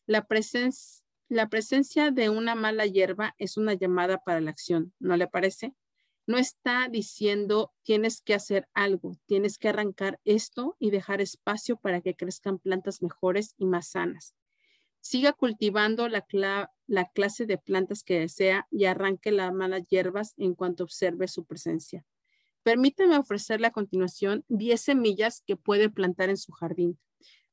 La, 0.05 0.27
presencia 0.27 2.11
de 2.11 2.29
una 2.29 2.55
mala 2.55 2.87
hierba 2.87 3.35
es 3.39 3.57
una 3.57 3.75
llamada 3.75 4.19
para 4.19 4.41
la 4.41 4.51
acción, 4.51 4.93
¿no 4.99 5.17
le 5.17 5.29
parece? 5.29 5.75
No 6.27 6.39
está 6.39 6.89
diciendo 6.91 7.73
tienes 7.83 8.21
que 8.21 8.35
hacer 8.35 8.69
algo, 8.75 9.17
tienes 9.27 9.59
que 9.59 9.69
arrancar 9.69 10.19
esto 10.25 10.77
y 10.81 10.91
dejar 10.91 11.21
espacio 11.21 11.77
para 11.77 12.01
que 12.01 12.17
crezcan 12.17 12.59
plantas 12.59 13.01
mejores 13.01 13.55
y 13.57 13.67
más 13.67 13.91
sanas. 13.91 14.35
Siga 15.01 15.33
cultivando 15.33 16.09
la 16.09 17.05
clase 17.15 17.47
de 17.47 17.59
plantas 17.59 18.03
que 18.03 18.19
desea 18.19 18.67
y 18.73 18.87
arranque 18.87 19.31
las 19.31 19.53
malas 19.53 19.87
hierbas 19.89 20.35
en 20.37 20.55
cuanto 20.55 20.83
observe 20.83 21.29
su 21.29 21.45
presencia. 21.45 22.05
Permítame 22.67 23.17
ofrecerle 23.17 23.69
a 23.69 23.71
continuación 23.71 24.45
10 24.49 24.81
semillas 24.81 25.41
que 25.47 25.55
puede 25.55 25.89
plantar 25.89 26.31
en 26.31 26.37
su 26.37 26.51
jardín. 26.51 26.99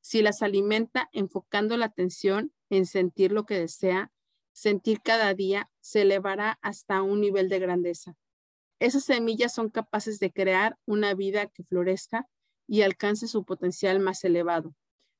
Si 0.02 0.24
las 0.24 0.42
alimenta 0.42 1.08
enfocando 1.14 1.78
la 1.78 1.86
atención 1.86 2.52
en 2.72 2.88
sentir 2.88 3.32
lo 3.32 3.46
que 3.46 3.60
desea, 3.60 4.12
sentir 4.54 5.04
cada 5.04 5.36
día, 5.36 5.70
se 5.82 6.02
elevará 6.02 6.58
hasta 6.64 7.04
un 7.04 7.22
nivel 7.22 7.48
de 7.48 7.60
grandeza. 7.60 8.16
Esas 8.80 9.04
semillas 9.04 9.54
son 9.54 9.70
capaces 9.70 10.18
de 10.18 10.32
crear 10.32 10.80
una 10.88 11.14
vida 11.14 11.46
que 11.46 11.64
florezca 11.64 12.28
y 12.68 12.82
alcance 12.82 13.28
su 13.28 13.46
potencial 13.46 14.00
más 14.00 14.24
elevado. 14.24 14.74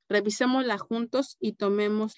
Revisémosla 0.08 0.76
juntos 0.76 1.36
y 1.38 1.52
tomemos, 1.52 2.16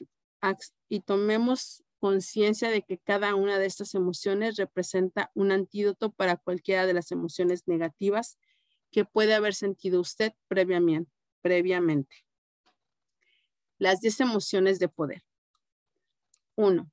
y 0.89 1.01
tomemos 1.01 1.85
conciencia 1.99 2.71
de 2.71 2.83
que 2.83 2.99
cada 2.99 3.35
una 3.35 3.59
de 3.59 3.67
estas 3.67 3.95
emociones 3.95 4.57
representa 4.57 5.31
un 5.35 5.53
antídoto 5.53 6.13
para 6.13 6.37
cualquiera 6.37 6.87
de 6.87 6.95
las 6.95 7.11
emociones 7.13 7.67
negativas 7.67 8.39
que 8.91 9.05
puede 9.05 9.35
haber 9.35 9.55
sentido 9.55 10.01
usted 10.01 10.33
previamente. 10.49 12.25
Las 13.79 14.01
10 14.01 14.21
emociones 14.21 14.79
de 14.79 14.89
poder. 14.89 15.23
1. 16.55 16.91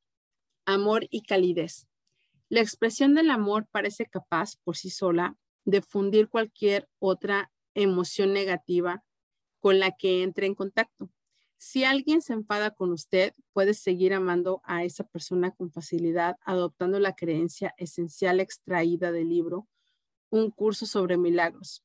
Amor 0.65 1.07
y 1.09 1.21
calidez. 1.21 1.87
La 2.49 2.61
expresión 2.61 3.15
del 3.15 3.29
amor 3.29 3.67
parece 3.71 4.05
capaz 4.05 4.57
por 4.63 4.75
sí 4.75 4.89
sola 4.89 5.37
de 5.65 5.81
fundir 5.81 6.27
cualquier 6.27 6.89
otra 6.99 7.51
emoción 7.73 8.33
negativa 8.33 9.03
con 9.59 9.79
la 9.79 9.91
que 9.91 10.23
entre 10.23 10.45
en 10.47 10.55
contacto. 10.55 11.09
Si 11.65 11.85
alguien 11.85 12.21
se 12.21 12.33
enfada 12.33 12.71
con 12.71 12.91
usted, 12.91 13.33
puede 13.53 13.73
seguir 13.73 14.13
amando 14.13 14.61
a 14.65 14.83
esa 14.83 15.05
persona 15.05 15.49
con 15.51 15.71
facilidad, 15.71 16.35
adoptando 16.43 16.99
la 16.99 17.15
creencia 17.15 17.73
esencial 17.77 18.41
extraída 18.41 19.13
del 19.13 19.29
libro, 19.29 19.69
un 20.29 20.51
curso 20.51 20.85
sobre 20.85 21.15
milagros. 21.15 21.81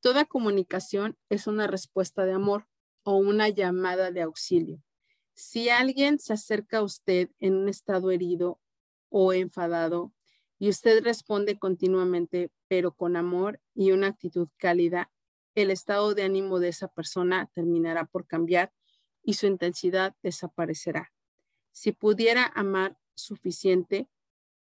Toda 0.00 0.24
comunicación 0.24 1.18
es 1.28 1.46
una 1.46 1.66
respuesta 1.66 2.24
de 2.24 2.32
amor 2.32 2.68
o 3.02 3.16
una 3.16 3.50
llamada 3.50 4.10
de 4.12 4.22
auxilio. 4.22 4.82
Si 5.34 5.68
alguien 5.68 6.18
se 6.18 6.32
acerca 6.32 6.78
a 6.78 6.82
usted 6.82 7.28
en 7.38 7.54
un 7.54 7.68
estado 7.68 8.10
herido 8.10 8.58
o 9.10 9.34
enfadado 9.34 10.10
y 10.58 10.70
usted 10.70 11.04
responde 11.04 11.58
continuamente, 11.58 12.50
pero 12.66 12.92
con 12.92 13.14
amor 13.14 13.60
y 13.74 13.92
una 13.92 14.06
actitud 14.06 14.48
cálida, 14.56 15.10
el 15.54 15.70
estado 15.70 16.14
de 16.14 16.22
ánimo 16.22 16.60
de 16.60 16.68
esa 16.68 16.88
persona 16.88 17.50
terminará 17.52 18.06
por 18.06 18.26
cambiar 18.26 18.72
y 19.22 19.34
su 19.34 19.46
intensidad 19.46 20.14
desaparecerá. 20.22 21.12
Si 21.72 21.92
pudiera 21.92 22.50
amar 22.54 22.98
suficiente, 23.14 24.08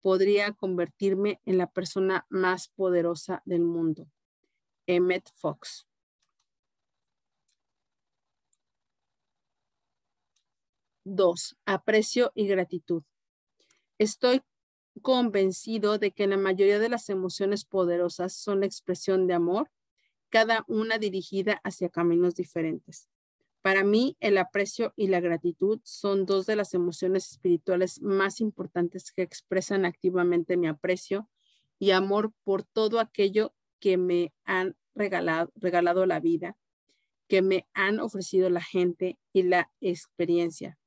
podría 0.01 0.53
convertirme 0.53 1.41
en 1.45 1.57
la 1.57 1.67
persona 1.71 2.25
más 2.29 2.69
poderosa 2.69 3.41
del 3.45 3.61
mundo. 3.61 4.07
Emmett 4.87 5.29
Fox. 5.35 5.87
Dos, 11.03 11.57
aprecio 11.65 12.31
y 12.35 12.47
gratitud. 12.47 13.03
Estoy 13.97 14.41
convencido 15.01 15.97
de 15.97 16.11
que 16.11 16.27
la 16.27 16.37
mayoría 16.37 16.79
de 16.79 16.89
las 16.89 17.09
emociones 17.09 17.65
poderosas 17.65 18.33
son 18.33 18.61
la 18.61 18.65
expresión 18.65 19.27
de 19.27 19.33
amor, 19.33 19.71
cada 20.29 20.63
una 20.67 20.97
dirigida 20.97 21.59
hacia 21.63 21.89
caminos 21.89 22.35
diferentes. 22.35 23.09
Para 23.61 23.83
mí, 23.83 24.15
el 24.21 24.37
aprecio 24.37 24.93
y 24.95 25.07
la 25.07 25.19
gratitud 25.19 25.81
son 25.83 26.25
dos 26.25 26.45
de 26.45 26.55
las 26.55 26.73
emociones 26.73 27.29
espirituales 27.31 28.01
más 28.01 28.39
importantes 28.39 29.11
que 29.11 29.21
expresan 29.21 29.85
activamente 29.85 30.55
mi 30.55 30.67
aprecio 30.67 31.29
y 31.77 31.91
amor 31.91 32.33
por 32.43 32.63
todo 32.63 32.99
aquello 32.99 33.53
que 33.79 33.97
me 33.97 34.33
han 34.45 34.75
regalado, 34.95 36.05
la 36.05 36.19
vida, 36.19 36.57
que 37.27 37.41
me 37.41 37.67
han 37.73 37.99
ofrecido 37.99 38.49
la 38.49 38.61
gente 38.61 39.17
y 39.33 39.43
la 39.43 39.71
experiencia. 39.81 40.77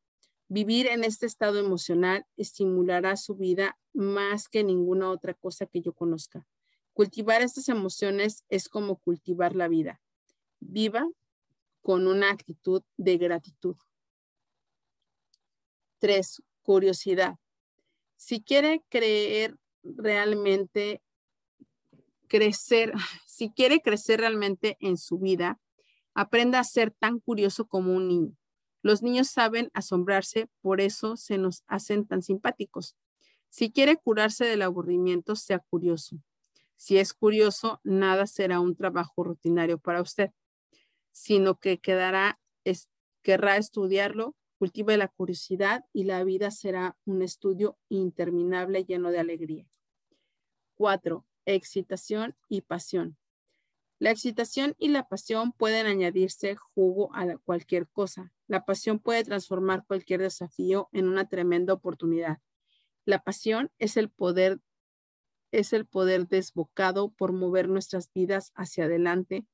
Vivir 0.49 0.86
en 0.86 1.05
este 1.05 1.27
estado 1.27 1.59
emocional 1.59 2.27
estimulará 2.36 3.16
su 3.16 3.36
vida 3.36 3.78
más 3.94 4.49
que 4.49 4.65
ninguna 4.65 5.11
otra 5.11 5.35
cosa 5.35 5.66
que 5.66 5.81
yo 5.81 5.94
conozca. 5.94 6.47
Cultivar 6.93 7.40
estas 7.40 7.69
emociones 7.69 8.44
es 8.51 8.69
como 8.69 8.97
cultivar 8.97 9.57
la 9.57 9.69
vida. 9.69 10.03
Viva 10.61 11.07
con 11.82 12.06
una 12.06 12.30
actitud 12.30 12.82
de 12.96 13.18
gratitud. 13.18 13.76
Tres, 15.98 16.42
curiosidad. 16.62 17.36
Si 18.16 18.40
quiere 18.40 18.84
creer 18.88 19.56
realmente, 19.82 21.02
crecer, 22.28 22.92
si 23.26 23.50
quiere 23.50 23.80
crecer 23.80 24.20
realmente 24.20 24.76
en 24.80 24.96
su 24.96 25.18
vida, 25.18 25.60
aprenda 26.14 26.60
a 26.60 26.64
ser 26.64 26.92
tan 26.92 27.18
curioso 27.18 27.66
como 27.66 27.92
un 27.94 28.09
niño. 28.09 28.36
Los 28.82 29.02
niños 29.02 29.28
saben 29.28 29.70
asombrarse, 29.74 30.48
por 30.60 30.80
eso 30.80 31.16
se 31.16 31.38
nos 31.38 31.62
hacen 31.66 32.06
tan 32.06 32.22
simpáticos. 32.22 32.96
Si 33.48 33.70
quiere 33.70 33.96
curarse 33.96 34.44
del 34.44 34.62
aburrimiento, 34.62 35.36
sea 35.36 35.59
curioso. 35.59 36.16
Si 36.76 36.98
es 36.98 37.12
curioso, 37.12 37.80
nada 37.84 38.26
será 38.26 38.59
un 38.59 38.74
trabajo 38.74 39.22
rutinario 39.22 39.78
para 39.78 40.02
usted 40.02 40.30
sino 41.12 41.59
que 41.59 41.78
quedará, 41.78 42.40
querrá 43.22 43.56
estudiarlo, 43.56 44.34
cultive 44.59 44.97
la 44.97 45.09
curiosidad 45.09 45.84
y 45.93 46.05
la 46.05 46.22
vida 46.24 46.51
será 46.51 46.97
un 47.05 47.22
estudio 47.22 47.78
interminable 47.89 48.84
lleno 48.84 49.10
de 49.10 49.20
alegría. 49.20 49.66
Cuatro, 50.74 51.26
excitación 51.47 52.36
y 52.48 52.62
pasión. 52.62 53.16
La 53.98 54.10
excitación 54.10 54.74
y 54.78 54.89
la 54.89 55.06
pasión 55.06 55.52
pueden 55.52 55.86
añadirse 55.86 56.56
jugo 56.56 57.14
a 57.14 57.36
cualquier 57.39 57.86
cosa. 57.89 58.32
La 58.48 58.64
pasión 58.64 58.98
puede 58.98 59.22
transformar 59.22 59.84
cualquier 59.86 60.20
desafío 60.20 60.89
en 60.93 61.06
una 61.06 61.28
tremenda 61.28 61.72
oportunidad. 61.72 62.39
La 63.05 63.22
pasión 63.22 63.70
es 63.78 63.97
el 63.97 64.10
poder 64.10 64.60
es 65.52 65.72
el 65.74 65.86
poder 65.86 66.26
desbocado 66.26 67.10
por 67.10 67.32
mover 67.32 67.68
nuestras 67.68 68.10
vidas 68.12 68.52
hacia 68.55 68.86
adelante 68.86 69.47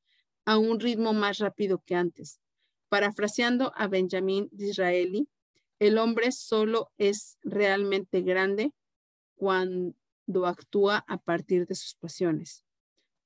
a 0.48 0.56
un 0.56 0.80
ritmo 0.80 1.12
más 1.12 1.40
rápido 1.40 1.82
que 1.84 1.94
antes. 1.94 2.40
Parafraseando 2.88 3.70
a 3.76 3.86
Benjamin 3.86 4.48
Disraeli, 4.50 5.28
el 5.78 5.98
hombre 5.98 6.32
solo 6.32 6.90
es 6.96 7.36
realmente 7.42 8.22
grande 8.22 8.72
cuando 9.36 9.94
actúa 10.46 11.04
a 11.06 11.18
partir 11.18 11.66
de 11.66 11.74
sus 11.74 11.94
pasiones. 11.96 12.64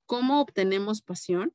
¿Cómo 0.05 0.41
obtenemos 0.41 1.01
pasión? 1.01 1.55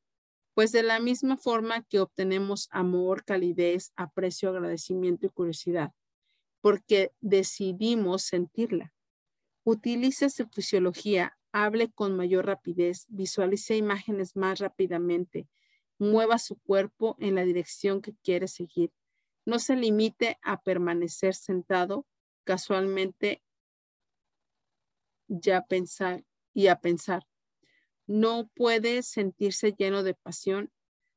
Pues 0.54 0.72
de 0.72 0.82
la 0.82 1.00
misma 1.00 1.36
forma 1.36 1.82
que 1.82 2.00
obtenemos 2.00 2.68
amor, 2.70 3.26
calidez, 3.26 3.92
aprecio, 3.94 4.48
agradecimiento 4.48 5.26
y 5.26 5.28
curiosidad, 5.28 5.92
porque 6.62 7.12
decidimos 7.20 8.22
sentirla. 8.22 8.94
Utilice 9.64 10.30
su 10.30 10.48
fisiología, 10.48 11.36
hable 11.52 11.90
con 11.90 12.16
mayor 12.16 12.46
rapidez, 12.46 13.04
visualice 13.08 13.76
imágenes 13.76 14.34
más 14.34 14.60
rápidamente, 14.60 15.46
mueva 15.98 16.38
su 16.38 16.56
cuerpo 16.56 17.16
en 17.18 17.34
la 17.34 17.44
dirección 17.44 18.00
que 18.00 18.14
quiere 18.22 18.48
seguir. 18.48 18.92
No 19.44 19.58
se 19.58 19.76
limite 19.76 20.38
a 20.42 20.60
permanecer 20.60 21.34
sentado 21.34 22.06
casualmente 22.44 23.42
ya 25.28 25.62
pensar 25.62 26.24
y 26.54 26.68
a 26.68 26.80
pensar. 26.80 27.26
No 28.06 28.48
puede 28.54 29.02
sentirse 29.02 29.72
lleno 29.72 30.02
de 30.02 30.14
pasión 30.14 30.72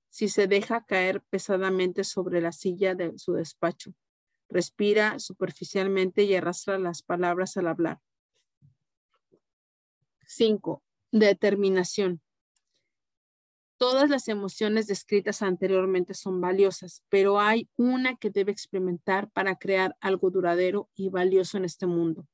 si 0.09 0.27
se 0.27 0.47
deja 0.47 0.85
caer 0.85 1.21
pesadamente 1.29 2.03
sobre 2.03 2.41
la 2.41 2.51
silla 2.51 2.95
de 2.95 3.17
su 3.17 3.33
despacho. 3.33 3.93
Respira 4.49 5.17
superficialmente 5.19 6.23
y 6.23 6.35
arrastra 6.35 6.77
las 6.77 7.01
palabras 7.01 7.55
al 7.55 7.67
hablar. 7.67 8.01
5. 10.25 10.83
Determinación. 11.11 12.21
Todas 13.81 14.11
las 14.11 14.27
emociones 14.27 14.85
descritas 14.85 15.41
anteriormente 15.41 16.13
son 16.13 16.39
valiosas, 16.39 17.03
pero 17.09 17.39
hay 17.39 17.67
una 17.77 18.15
que 18.15 18.29
debe 18.29 18.51
experimentar 18.51 19.31
para 19.31 19.55
crear 19.55 19.97
algo 20.01 20.29
duradero 20.29 20.91
y 20.93 21.09
valioso 21.09 21.57
en 21.57 21.65
este 21.65 21.87
mundo. 21.87 22.27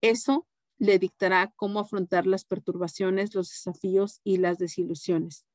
Eso 0.00 0.48
le 0.78 0.98
dictará 0.98 1.52
cómo 1.54 1.78
afrontar 1.78 2.26
las 2.26 2.44
perturbaciones, 2.44 3.36
los 3.36 3.50
desafíos 3.50 4.20
y 4.24 4.38
las 4.38 4.58
desilusiones. 4.58 5.46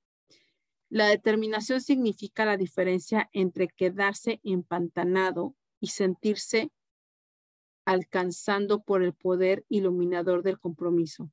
La 0.87 1.07
determinación 1.07 1.81
significa 1.81 2.45
la 2.45 2.55
diferencia 2.55 3.29
entre 3.33 3.67
quedarse 3.67 4.39
empantanado 4.45 5.53
y 5.81 5.87
sentirse 5.87 6.71
alcanzando 7.83 8.83
por 8.83 9.03
el 9.03 9.11
poder 9.11 9.65
iluminador 9.67 10.43
del 10.43 10.61
compromiso. 10.61 11.29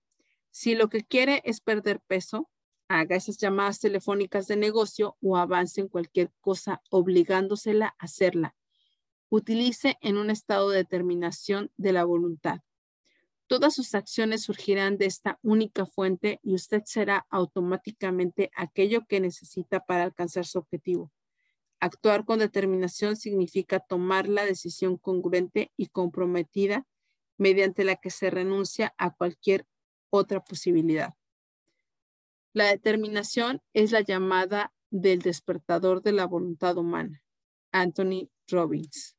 Si 0.51 0.74
lo 0.74 0.89
que 0.89 1.05
quiere 1.05 1.40
es 1.44 1.60
perder 1.60 2.01
peso, 2.01 2.51
haga 2.89 3.16
esas 3.16 3.39
llamadas 3.39 3.81
telefónicas 3.81 4.47
de 4.47 4.56
negocio 4.56 5.16
o 5.20 5.36
avance 5.36 5.81
en 5.81 5.89
cualquier 5.89 6.31
cosa 6.40 6.82
obligándosela 6.90 7.94
a 7.98 8.05
hacerla. 8.05 8.55
Utilice 9.28 9.97
en 10.01 10.16
un 10.16 10.31
estado 10.31 10.70
de 10.70 10.78
determinación 10.78 11.70
de 11.77 11.93
la 11.93 12.05
voluntad. 12.05 12.61
Todas 13.47 13.74
sus 13.74 13.94
acciones 13.94 14.43
surgirán 14.43 14.97
de 14.97 15.06
esta 15.06 15.39
única 15.43 15.86
fuente 15.86 16.40
y 16.43 16.55
usted 16.55 16.82
será 16.86 17.27
automáticamente 17.31 18.51
aquello 18.56 19.06
que 19.06 19.20
necesita 19.20 19.81
para 19.81 20.05
alcanzar 20.05 20.47
su 20.47 20.59
objetivo. 20.59 21.12
Actuar 21.81 22.24
con 22.24 22.39
determinación 22.39 23.16
significa 23.16 23.81
tomar 23.81 24.28
la 24.28 24.47
decisión 24.47 24.97
congruente 24.97 25.73
y 25.77 25.89
comprometida 25.89 26.86
mediante 27.36 27.85
la 27.85 27.97
que 27.97 28.11
se 28.11 28.31
renuncia 28.31 28.94
a 28.97 29.11
cualquier 29.15 29.66
otra 30.11 30.43
posibilidad. 30.43 31.15
La 32.55 32.66
determinación 32.66 33.60
es 33.72 33.90
la 33.90 34.01
llamada 34.01 34.72
del 34.90 35.22
despertador 35.22 36.02
de 36.02 36.12
la 36.12 36.24
voluntad 36.24 36.78
humana. 36.78 37.20
Anthony 37.72 38.31
Robbins. 38.47 39.16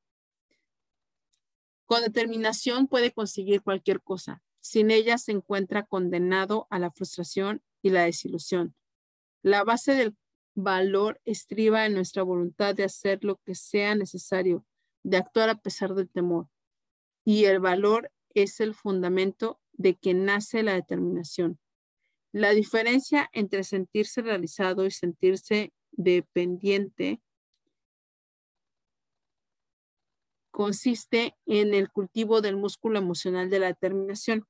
Con 1.86 2.02
determinación 2.02 2.88
puede 2.88 3.12
conseguir 3.12 3.62
cualquier 3.62 4.02
cosa. 4.02 4.42
Sin 4.62 4.90
ella 4.90 5.18
se 5.18 5.34
encuentra 5.34 5.86
condenado 5.86 6.66
a 6.70 6.80
la 6.80 6.92
frustración 6.92 7.62
y 7.82 7.90
la 7.90 8.04
desilusión. 8.04 8.74
La 9.42 9.66
base 9.66 9.96
del 9.96 10.16
valor 10.56 11.20
estriba 11.26 11.86
en 11.86 11.94
nuestra 11.94 12.24
voluntad 12.24 12.74
de 12.74 12.86
hacer 12.86 13.26
lo 13.26 13.36
que 13.44 13.54
sea 13.54 13.96
necesario, 13.96 14.66
de 15.04 15.18
actuar 15.18 15.50
a 15.50 15.56
pesar 15.56 15.94
del 15.94 16.10
temor. 16.10 16.48
Y 17.26 17.44
el 17.46 17.60
valor 17.60 18.14
es 18.34 18.62
el 18.62 18.74
fundamento 18.74 19.60
de 19.74 19.96
que 19.96 20.14
nace 20.14 20.64
la 20.64 20.74
determinación. 20.74 21.60
La 22.36 22.50
diferencia 22.50 23.30
entre 23.32 23.64
sentirse 23.64 24.22
realizado 24.22 24.86
y 24.86 24.92
sentirse 24.92 25.72
dependiente 25.94 27.22
consiste 30.52 31.38
en 31.46 31.74
el 31.74 31.90
cultivo 31.90 32.42
del 32.42 32.58
músculo 32.58 33.00
emocional 33.00 33.50
de 33.50 33.60
la 33.60 33.68
determinación. 33.68 34.46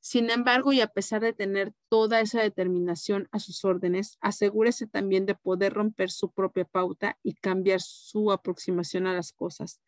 Sin 0.00 0.28
embargo, 0.28 0.72
y 0.72 0.80
a 0.80 0.88
pesar 0.88 1.20
de 1.20 1.32
tener 1.32 1.72
toda 1.88 2.20
esa 2.20 2.42
determinación 2.42 3.28
a 3.30 3.38
sus 3.38 3.64
órdenes, 3.64 4.18
asegúrese 4.20 4.88
también 4.88 5.24
de 5.24 5.36
poder 5.36 5.72
romper 5.72 6.10
su 6.10 6.32
propia 6.32 6.64
pauta 6.64 7.16
y 7.22 7.34
cambiar 7.34 7.80
su 7.80 8.32
aproximación 8.32 9.06
a 9.06 9.14
las 9.14 9.32
cosas. 9.32 9.80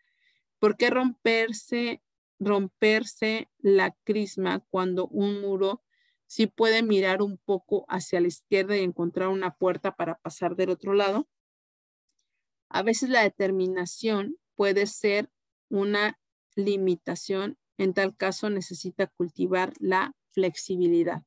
¿Por 0.61 0.77
qué 0.77 0.91
romperse, 0.91 2.05
romperse 2.39 3.51
la 3.59 3.97
crisma 4.05 4.65
cuando 4.71 5.09
un 5.09 5.41
muro 5.41 5.83
sí 6.33 6.47
puede 6.47 6.83
mirar 6.83 7.21
un 7.21 7.37
poco 7.37 7.85
hacia 7.91 8.19
la 8.19 8.29
izquierda 8.29 8.75
y 8.75 8.81
encontrar 8.81 9.29
una 9.29 9.55
puerta 9.55 9.95
para 9.95 10.15
pasar 10.15 10.57
del 10.57 10.71
otro 10.71 10.95
lado? 10.95 11.29
A 12.71 12.83
veces 12.83 13.11
la 13.11 13.23
determinación 13.23 14.39
puede 14.55 14.87
ser 14.87 15.31
una 15.69 16.19
limitación 16.57 17.59
en 17.77 17.93
tal 17.93 18.17
caso 18.17 18.49
necesita 18.49 19.09
cultivar 19.09 19.75
la 19.79 20.17
flexibilidad, 20.31 21.23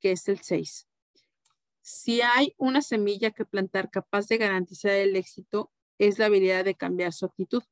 que 0.00 0.10
es 0.10 0.26
el 0.26 0.40
6. 0.40 0.88
Si 1.80 2.22
hay 2.22 2.54
una 2.58 2.82
semilla 2.82 3.30
que 3.30 3.44
plantar 3.44 3.88
capaz 3.88 4.26
de 4.26 4.38
garantizar 4.38 4.90
el 4.90 5.14
éxito, 5.14 5.70
es 5.98 6.18
la 6.18 6.26
habilidad 6.26 6.64
de 6.64 6.74
cambiar 6.74 7.12
su 7.12 7.26
actitud. 7.26 7.62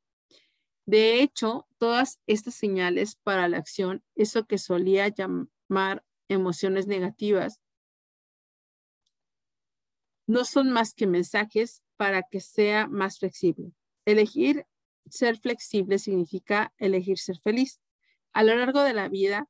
De 0.85 1.21
hecho, 1.21 1.67
todas 1.77 2.21
estas 2.25 2.53
señales 2.53 3.17
para 3.21 3.49
la 3.49 3.57
acción, 3.57 4.01
eso 4.15 4.45
que 4.45 4.57
solía 4.57 5.09
llamar 5.69 6.03
emociones 6.27 6.87
negativas, 6.87 7.59
no 10.25 10.45
son 10.45 10.71
más 10.71 10.93
que 10.93 11.07
mensajes 11.07 11.81
para 11.97 12.23
que 12.23 12.39
sea 12.39 12.87
más 12.87 13.19
flexible. 13.19 13.71
Elegir 14.05 14.65
ser 15.09 15.37
flexible 15.37 15.99
significa 15.99 16.73
elegir 16.77 17.17
ser 17.17 17.37
feliz. 17.39 17.79
A 18.31 18.43
lo 18.43 18.55
largo 18.55 18.81
de 18.81 18.93
la 18.93 19.09
vida 19.09 19.49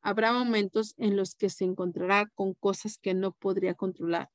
habrá 0.00 0.32
momentos 0.32 0.94
en 0.96 1.16
los 1.16 1.34
que 1.34 1.50
se 1.50 1.64
encontrará 1.64 2.26
con 2.34 2.54
cosas 2.54 2.98
que 2.98 3.14
no 3.14 3.32
podría 3.32 3.74
controlar 3.74 4.30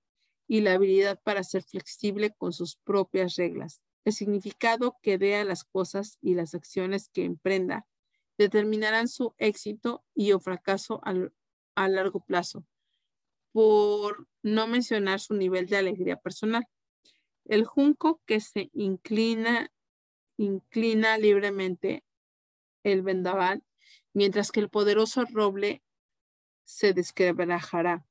y 0.48 0.62
la 0.62 0.74
habilidad 0.74 1.20
para 1.24 1.44
ser 1.44 1.64
flexible 1.64 2.34
con 2.38 2.54
sus 2.54 2.78
propias 2.78 3.36
reglas. 3.36 3.82
El 4.06 4.14
significado 4.14 4.98
que 5.02 5.18
dé 5.18 5.36
a 5.36 5.44
las 5.44 5.64
cosas 5.66 6.18
y 6.22 6.36
las 6.36 6.54
acciones 6.54 7.10
que 7.10 7.26
emprenda 7.26 7.86
determinarán 8.38 9.08
su 9.08 9.34
éxito 9.38 10.04
y 10.14 10.32
o 10.32 10.40
fracaso 10.40 11.02
a 11.76 11.88
largo 11.88 12.20
plazo, 12.22 12.66
por 13.52 14.28
no 14.44 14.68
mencionar 14.68 15.20
su 15.20 15.34
nivel 15.34 15.68
de 15.68 15.78
alegría 15.78 16.18
personal. 16.18 16.68
El 17.46 17.66
junco 17.66 18.22
que 18.26 18.40
se 18.40 18.70
inclina 18.74 19.72
inclina 20.38 21.18
libremente 21.18 22.04
el 22.84 23.02
vendaval, 23.02 23.64
mientras 24.14 24.52
que 24.52 24.60
el 24.60 24.70
poderoso 24.70 25.26
roble 25.26 25.84
se 26.64 26.94
desquebrajará. 26.94 28.06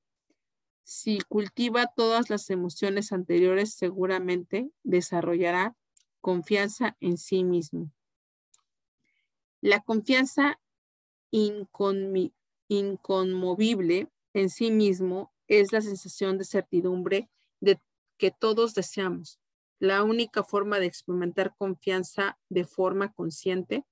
Si 0.83 1.19
cultiva 1.29 1.87
todas 1.95 2.31
las 2.31 2.51
emociones 2.51 3.13
anteriores, 3.13 3.75
seguramente 3.75 4.71
desarrollará 4.83 5.77
confianza 6.21 6.97
en 7.01 7.17
sí 7.17 7.45
mismo. 7.45 7.91
La 9.67 9.81
confianza 9.81 10.61
inconmovible 11.33 12.33
en 14.33 14.49
sí 14.49 14.71
mismo 14.71 15.35
es 15.49 15.73
la 15.73 15.81
sensación 15.81 16.39
de 16.39 16.45
certidumbre 16.45 17.29
de 17.59 17.81
que 18.17 18.31
todos 18.31 18.75
deseamos. 18.75 19.41
La 19.81 20.05
única 20.05 20.45
forma 20.45 20.79
de 20.79 20.87
experimentar 20.87 21.57
confianza 21.59 22.39
de 22.49 22.65
forma 22.65 23.13
consciente, 23.13 23.85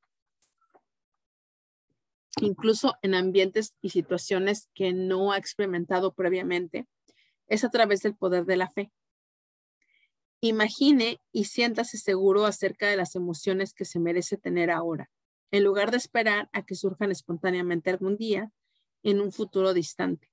incluso 2.40 2.94
en 3.02 3.16
ambientes 3.16 3.76
y 3.80 3.90
situaciones 3.90 4.68
que 4.74 4.92
no 4.92 5.32
ha 5.32 5.38
experimentado 5.38 6.14
previamente, 6.14 6.86
Es 7.48 7.64
a 7.64 7.70
través 7.70 8.00
del 8.02 8.14
poder 8.14 8.44
de 8.44 8.56
la 8.56 8.70
fe. 8.70 8.92
Imagine 10.40 11.20
y 11.32 11.46
siéntase 11.46 11.98
seguro 11.98 12.46
acerca 12.46 12.86
de 12.86 12.96
las 12.96 13.16
emociones 13.16 13.74
que 13.74 13.84
se 13.84 13.98
merece 13.98 14.36
tener 14.36 14.70
ahora, 14.70 15.10
en 15.54 15.62
lugar 15.62 15.92
de 15.92 15.98
esperar 15.98 16.50
a 16.52 16.66
que 16.66 16.74
surjan 16.74 17.12
espontáneamente 17.12 17.88
algún 17.88 18.16
día 18.16 18.50
en 19.04 19.20
un 19.20 19.30
futuro 19.30 19.72
distante. 19.72 20.28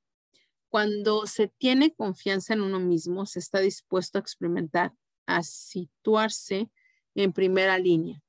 Cuando 0.68 1.28
se 1.28 1.48
tiene 1.48 1.94
confianza 1.94 2.56
en 2.56 2.62
uno 2.62 2.80
mismo, 2.80 3.28
se 3.28 3.38
está 3.38 3.60
dispuesto 3.60 4.18
a 4.18 4.22
experimentar, 4.22 4.96
a 5.28 5.44
situarse 5.44 6.72
en 7.14 7.34
primera 7.34 7.78
línea. 7.78 8.24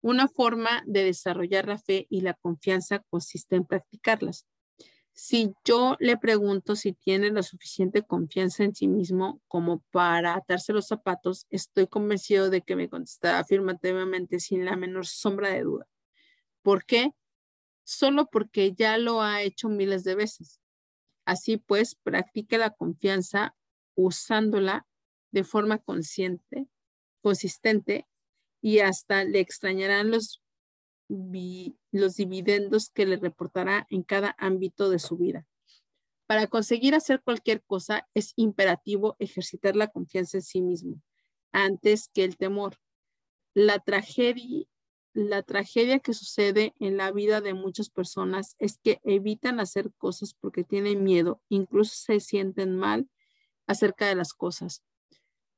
Una 0.00 0.26
forma 0.26 0.82
de 0.86 1.04
desarrollar 1.04 1.68
la 1.68 1.76
fe 1.76 2.06
y 2.08 2.22
la 2.22 2.32
confianza 2.32 3.04
consiste 3.10 3.56
en 3.56 3.66
practicarlas. 3.66 4.46
Si 5.12 5.52
yo 5.66 5.96
le 6.00 6.16
pregunto 6.16 6.76
si 6.76 6.94
tiene 6.94 7.30
la 7.30 7.42
suficiente 7.42 8.04
confianza 8.04 8.64
en 8.64 8.74
sí 8.74 8.88
mismo 8.88 9.42
como 9.48 9.80
para 9.90 10.34
atarse 10.34 10.72
los 10.72 10.86
zapatos, 10.86 11.46
estoy 11.50 11.88
convencido 11.88 12.48
de 12.48 12.62
que 12.62 12.74
me 12.74 12.88
contestará 12.88 13.40
afirmativamente 13.40 14.40
sin 14.40 14.64
la 14.64 14.76
menor 14.76 15.04
sombra 15.04 15.50
de 15.50 15.64
duda. 15.64 15.86
¿Por 16.68 16.84
qué? 16.84 17.14
Solo 17.82 18.26
porque 18.26 18.74
ya 18.74 18.98
lo 18.98 19.22
ha 19.22 19.40
hecho 19.40 19.70
miles 19.70 20.04
de 20.04 20.14
veces. 20.14 20.60
Así 21.24 21.56
pues, 21.56 21.94
practique 21.94 22.58
la 22.58 22.74
confianza 22.74 23.56
usándola 23.94 24.86
de 25.30 25.44
forma 25.44 25.78
consciente, 25.78 26.68
consistente 27.22 28.06
y 28.60 28.80
hasta 28.80 29.24
le 29.24 29.40
extrañarán 29.40 30.10
los, 30.10 30.42
los 31.08 32.16
dividendos 32.16 32.90
que 32.90 33.06
le 33.06 33.16
reportará 33.16 33.86
en 33.88 34.02
cada 34.02 34.36
ámbito 34.36 34.90
de 34.90 34.98
su 34.98 35.16
vida. 35.16 35.46
Para 36.26 36.48
conseguir 36.48 36.94
hacer 36.94 37.22
cualquier 37.22 37.62
cosa 37.62 38.06
es 38.12 38.34
imperativo 38.36 39.16
ejercitar 39.20 39.74
la 39.74 39.88
confianza 39.88 40.36
en 40.36 40.42
sí 40.42 40.60
mismo 40.60 41.00
antes 41.50 42.10
que 42.12 42.24
el 42.24 42.36
temor. 42.36 42.76
La 43.54 43.78
tragedia, 43.78 44.66
la 45.14 45.42
tragedia 45.42 45.98
que 45.98 46.14
sucede 46.14 46.74
en 46.78 46.96
la 46.96 47.10
vida 47.12 47.40
de 47.40 47.54
muchas 47.54 47.90
personas 47.90 48.56
es 48.58 48.78
que 48.78 49.00
evitan 49.04 49.60
hacer 49.60 49.92
cosas 49.98 50.34
porque 50.34 50.64
tienen 50.64 51.02
miedo, 51.02 51.42
incluso 51.48 51.94
se 51.94 52.20
sienten 52.20 52.76
mal 52.76 53.08
acerca 53.66 54.06
de 54.06 54.14
las 54.14 54.32
cosas 54.32 54.82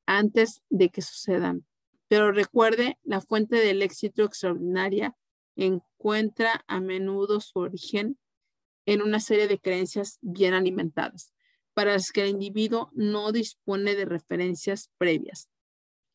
antes 0.06 0.62
de 0.70 0.88
que 0.88 1.02
sucedan. 1.02 1.64
Pero 2.08 2.32
recuerde, 2.32 2.98
la 3.04 3.20
fuente 3.20 3.56
del 3.56 3.82
éxito 3.82 4.24
extraordinaria 4.24 5.16
encuentra 5.54 6.64
a 6.66 6.80
menudo 6.80 7.40
su 7.40 7.60
origen 7.60 8.18
en 8.86 9.02
una 9.02 9.20
serie 9.20 9.46
de 9.46 9.60
creencias 9.60 10.18
bien 10.20 10.54
alimentadas, 10.54 11.32
para 11.74 11.92
las 11.92 12.10
que 12.10 12.22
el 12.22 12.30
individuo 12.30 12.90
no 12.94 13.30
dispone 13.30 13.94
de 13.94 14.04
referencias 14.04 14.90
previas. 14.98 15.48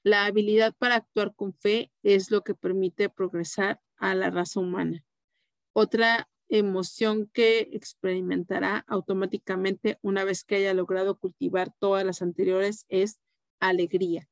La 0.05 0.25
habilidad 0.25 0.75
para 0.77 0.97
actuar 0.97 1.33
con 1.33 1.55
fe 1.55 1.91
es 2.03 2.29
lo 2.29 2.43
que 2.43 2.53
permite 2.53 3.09
progresar 3.09 3.81
a 3.97 4.13
la 4.13 4.29
raza 4.29 4.59
humana. 4.59 5.03
Otra 5.73 6.29
emoción 6.47 7.27
que 7.33 7.69
experimentará 7.73 8.85
automáticamente 8.87 9.97
una 10.03 10.23
vez 10.23 10.43
que 10.43 10.57
haya 10.57 10.75
logrado 10.75 11.17
cultivar 11.17 11.73
todas 11.79 12.05
las 12.05 12.21
anteriores 12.21 12.85
es 12.87 13.19
alegría. 13.59 14.29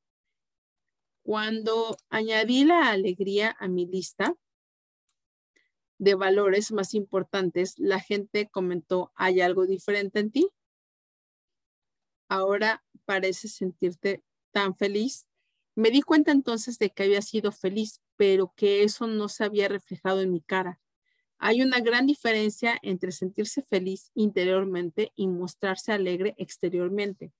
Cuando 1.23 1.97
añadí 2.09 2.65
la 2.65 2.91
alegría 2.91 3.57
a 3.59 3.67
mi 3.67 3.87
lista 3.87 4.35
de 5.97 6.13
valores 6.13 6.71
más 6.71 6.93
importantes, 6.93 7.79
la 7.79 7.99
gente 7.99 8.47
comentó, 8.47 9.11
¿hay 9.15 9.41
algo 9.41 9.65
diferente 9.65 10.19
en 10.19 10.31
ti? 10.31 10.49
Ahora 12.29 12.85
pareces 13.05 13.55
sentirte 13.55 14.23
tan 14.51 14.75
feliz 14.75 15.25
me 15.75 15.89
di 15.89 16.01
cuenta 16.01 16.31
entonces 16.31 16.77
de 16.79 16.91
que 16.91 17.03
había 17.03 17.21
sido 17.21 17.51
feliz, 17.51 18.01
pero 18.15 18.53
que 18.55 18.83
eso 18.83 19.07
no 19.07 19.29
se 19.29 19.43
había 19.43 19.67
reflejado 19.67 20.21
en 20.21 20.31
mi 20.31 20.41
cara. 20.41 20.79
Hay 21.39 21.61
una 21.61 21.79
gran 21.79 22.05
diferencia 22.05 22.77
entre 22.83 23.11
sentirse 23.11 23.61
feliz 23.63 24.11
interiormente 24.13 25.11
y 25.15 25.27
mostrarse 25.27 25.91
alegre 25.91 26.35
exteriormente. 26.37 27.33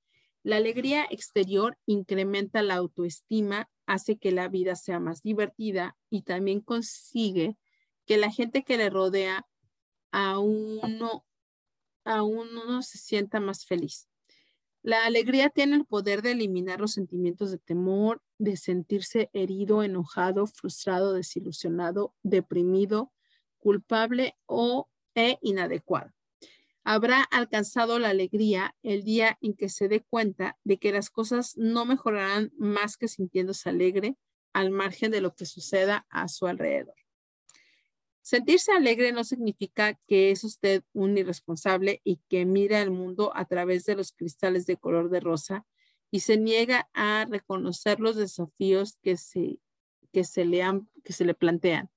La 0.43 0.57
alegría 0.57 1.05
exterior 1.09 1.77
incrementa 1.85 2.61
la 2.63 2.75
autoestima, 2.75 3.69
hace 3.85 4.17
que 4.17 4.31
la 4.31 4.49
vida 4.49 4.75
sea 4.75 4.99
más 4.99 5.21
divertida 5.21 5.95
y 6.09 6.23
también 6.23 6.59
consigue 6.59 7.57
que 8.05 8.17
la 8.17 8.29
gente 8.29 8.63
que 8.63 8.77
le 8.77 8.89
rodea 8.89 9.47
a 10.11 10.39
uno, 10.39 11.25
a 12.03 12.23
uno 12.23 12.81
se 12.81 12.97
sienta 12.97 13.39
más 13.39 13.65
feliz. 13.65 14.09
La 14.83 15.05
alegría 15.05 15.49
tiene 15.49 15.77
el 15.77 15.85
poder 15.85 16.21
de 16.21 16.33
eliminar 16.33 16.81
los 16.81 16.91
sentimientos 16.91 17.51
de 17.51 17.57
temor, 17.57 18.21
de 18.37 18.57
sentirse 18.57 19.29
herido, 19.31 19.81
enojado, 19.81 20.45
frustrado, 20.45 21.13
desilusionado, 21.13 22.13
deprimido, 22.21 23.13
culpable 23.59 24.35
o 24.45 24.89
e 25.15 25.37
inadecuado. 25.41 26.11
Habrá 26.83 27.23
alcanzado 27.23 27.97
la 27.97 28.09
alegría 28.09 28.75
el 28.83 29.05
día 29.05 29.37
en 29.39 29.53
que 29.53 29.69
se 29.69 29.87
dé 29.87 30.01
cuenta 30.01 30.57
de 30.65 30.77
que 30.77 30.91
las 30.91 31.09
cosas 31.09 31.55
no 31.55 31.85
mejorarán 31.85 32.51
más 32.57 32.97
que 32.97 33.07
sintiéndose 33.07 33.69
alegre 33.69 34.17
al 34.51 34.69
margen 34.69 35.11
de 35.11 35.21
lo 35.21 35.33
que 35.33 35.45
suceda 35.45 36.05
a 36.09 36.27
su 36.27 36.45
alrededor. 36.45 37.02
Sentirse 38.23 38.71
alegre 38.71 39.11
no 39.11 39.25
significa 39.25 39.95
que 40.07 40.31
es 40.31 40.45
usted 40.45 40.81
un 40.93 41.17
irresponsable 41.17 41.99
y 42.05 42.21
que 42.29 42.45
mira 42.45 42.81
el 42.81 42.89
mundo 42.89 43.33
a 43.35 43.43
través 43.43 43.83
de 43.83 43.95
los 43.97 44.13
cristales 44.13 44.65
de 44.65 44.77
color 44.77 45.09
de 45.09 45.19
rosa 45.19 45.65
y 46.09 46.21
se 46.21 46.37
niega 46.37 46.89
a 46.93 47.25
reconocer 47.29 47.99
los 47.99 48.15
desafíos 48.15 48.97
que 49.01 49.17
se, 49.17 49.59
que 50.13 50.23
se, 50.23 50.45
le, 50.45 50.63
que 51.03 51.11
se 51.11 51.25
le 51.25 51.33
plantean. 51.33 51.89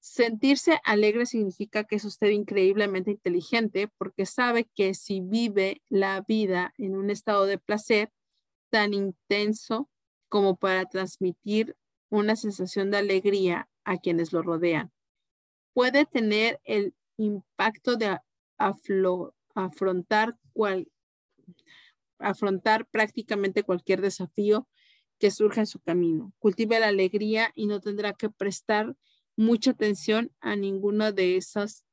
Sentirse 0.00 0.80
alegre 0.82 1.26
significa 1.26 1.84
que 1.84 1.96
es 1.96 2.06
usted 2.06 2.28
increíblemente 2.28 3.10
inteligente 3.10 3.88
porque 3.98 4.24
sabe 4.24 4.64
que 4.74 4.94
si 4.94 5.20
vive 5.20 5.82
la 5.90 6.22
vida 6.22 6.72
en 6.78 6.96
un 6.96 7.10
estado 7.10 7.44
de 7.44 7.58
placer 7.58 8.10
tan 8.70 8.94
intenso 8.94 9.90
como 10.30 10.56
para 10.56 10.86
transmitir 10.86 11.76
una 12.08 12.34
sensación 12.34 12.90
de 12.90 12.96
alegría 12.96 13.68
a 13.88 13.96
quienes 13.96 14.34
lo 14.34 14.42
rodean. 14.42 14.92
Puede 15.72 16.04
tener 16.04 16.60
el 16.64 16.94
impacto 17.16 17.96
de 17.96 18.18
afrontar, 18.54 20.36
prácticamente 22.90 23.62
cualquier 23.62 24.02
desafío 24.02 24.68
que 25.18 25.30
surja 25.30 25.62
en 25.62 25.66
su 25.66 25.80
camino. 25.80 26.34
Cultive 26.38 26.78
la 26.78 26.88
alegría 26.88 27.50
y 27.54 27.66
no 27.66 27.80
tendrá 27.80 28.12
que 28.12 28.28
prestar 28.28 28.94
mucha 29.36 29.70
atención 29.70 30.32
a 30.40 30.54
ninguna 30.54 31.10
de 31.10 31.36
esas 31.36 31.86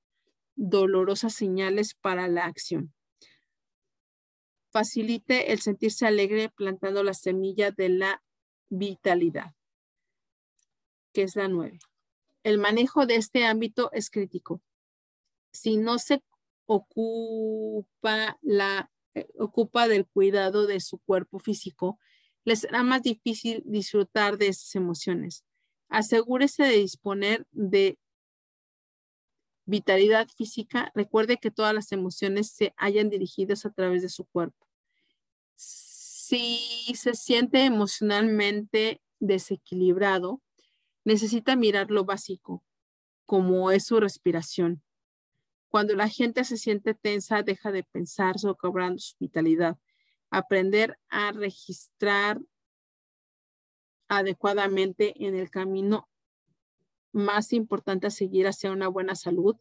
dolorosas 0.56 1.34
señales 1.34 1.94
para 1.94 2.28
la 2.28 2.44
acción. 2.44 2.94
Facilite 4.70 5.54
el 5.54 5.62
sentirse 5.62 6.06
alegre 6.06 6.50
plantando 6.50 7.04
la 7.04 7.14
semilla 7.14 7.72
de 7.72 7.88
la 7.88 8.22
vitalidad 8.68 9.54
que 11.16 11.24
es 11.24 11.36
la 11.38 11.48
nueve. 11.48 11.80
El 12.44 12.60
manejo 12.60 13.06
de 13.08 13.16
este 13.16 13.46
ámbito 13.46 13.90
es 13.94 14.12
crítico. 14.12 14.62
Si 15.52 15.78
no 15.78 15.98
se 15.98 16.22
ocupa, 16.66 18.38
la, 18.42 18.92
eh, 19.16 19.28
ocupa 19.40 19.88
del 19.88 20.06
cuidado 20.06 20.68
de 20.68 20.82
su 20.82 21.00
cuerpo 21.00 21.40
físico, 21.40 21.98
les 22.44 22.60
será 22.60 22.84
más 22.84 23.02
difícil 23.02 23.64
disfrutar 23.66 24.38
de 24.38 24.50
esas 24.50 24.76
emociones. 24.76 25.46
Asegúrese 25.88 26.64
de 26.64 26.78
disponer 26.78 27.48
de 27.52 27.98
vitalidad 29.66 30.28
física. 30.28 30.92
Recuerde 30.94 31.38
que 31.38 31.50
todas 31.50 31.74
las 31.74 31.92
emociones 31.94 32.52
se 32.52 32.74
hayan 32.76 33.10
dirigidas 33.10 33.66
a 33.66 33.72
través 33.72 34.02
de 34.02 34.10
su 34.10 34.26
cuerpo. 34.26 34.68
Si 35.56 36.94
se 36.96 37.14
siente 37.14 37.64
emocionalmente 37.64 39.02
desequilibrado, 39.20 40.42
necesita 41.06 41.56
mirar 41.56 41.92
lo 41.92 42.04
básico, 42.04 42.64
como 43.26 43.72
es 43.72 43.86
su 43.86 44.00
respiración. 44.00 44.84
Cuando 45.70 45.96
la 45.96 46.10
gente 46.10 46.44
se 46.44 46.58
siente 46.58 46.94
tensa, 46.94 47.44
deja 47.44 47.72
de 47.72 47.84
pensar 47.84 48.40
socobrando 48.40 49.00
su 49.00 49.16
vitalidad. 49.20 49.78
Aprender 50.30 50.98
a 51.10 51.32
registrar 51.32 52.42
adecuadamente 54.08 55.26
en 55.26 55.36
el 55.36 55.50
camino 55.50 56.10
más 57.12 57.54
importante 57.54 58.08
a 58.08 58.12
seguir 58.12 58.48
hacia 58.48 58.72
una 58.72 58.88
buena 58.88 59.16
salud. 59.16 59.56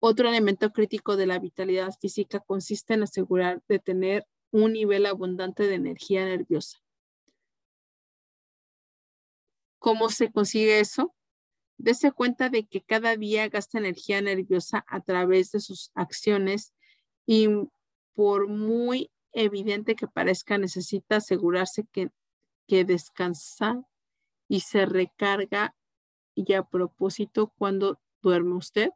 Otro 0.00 0.28
elemento 0.28 0.70
crítico 0.70 1.16
de 1.16 1.26
la 1.26 1.38
vitalidad 1.38 1.92
física 2.00 2.40
consiste 2.40 2.94
en 2.94 3.02
asegurar 3.02 3.62
de 3.68 3.78
tener 3.78 4.26
un 4.50 4.72
nivel 4.72 5.06
abundante 5.06 5.66
de 5.66 5.74
energía 5.74 6.24
nerviosa. 6.24 6.83
¿Cómo 9.84 10.08
se 10.08 10.32
consigue 10.32 10.80
eso? 10.80 11.14
Dese 11.76 12.10
cuenta 12.10 12.48
de 12.48 12.66
que 12.66 12.80
cada 12.80 13.18
día 13.18 13.50
gasta 13.50 13.76
energía 13.76 14.22
nerviosa 14.22 14.82
a 14.88 15.02
través 15.02 15.52
de 15.52 15.60
sus 15.60 15.90
acciones 15.94 16.72
y 17.26 17.48
por 18.14 18.48
muy 18.48 19.10
evidente 19.32 19.94
que 19.94 20.08
parezca, 20.08 20.56
necesita 20.56 21.16
asegurarse 21.16 21.86
que, 21.92 22.08
que 22.66 22.86
descansa 22.86 23.84
y 24.48 24.60
se 24.60 24.86
recarga 24.86 25.76
y 26.34 26.54
a 26.54 26.62
propósito 26.62 27.52
cuando 27.58 28.00
duerme 28.22 28.54
usted. 28.54 28.88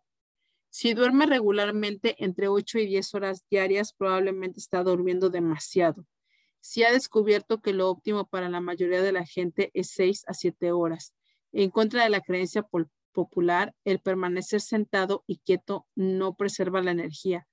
Si 0.70 0.94
duerme 0.94 1.26
regularmente 1.26 2.16
entre 2.24 2.48
8 2.48 2.78
y 2.78 2.86
10 2.86 3.14
horas 3.14 3.44
diarias, 3.50 3.92
probablemente 3.92 4.58
está 4.58 4.82
durmiendo 4.82 5.28
demasiado. 5.28 6.06
Si 6.60 6.84
ha 6.84 6.92
descubierto 6.92 7.60
que 7.60 7.72
lo 7.72 7.88
óptimo 7.88 8.26
para 8.26 8.48
la 8.48 8.60
mayoría 8.60 9.02
de 9.02 9.12
la 9.12 9.24
gente 9.24 9.70
es 9.74 9.90
6 9.90 10.24
a 10.26 10.34
7 10.34 10.72
horas. 10.72 11.14
En 11.52 11.70
contra 11.70 12.04
de 12.04 12.10
la 12.10 12.20
creencia 12.20 12.66
popular, 13.12 13.74
el 13.84 14.00
permanecer 14.00 14.60
sentado 14.60 15.24
y 15.26 15.38
quieto 15.38 15.86
no 15.94 16.36
preserva 16.36 16.82
la 16.82 16.90
energía. 16.90 17.46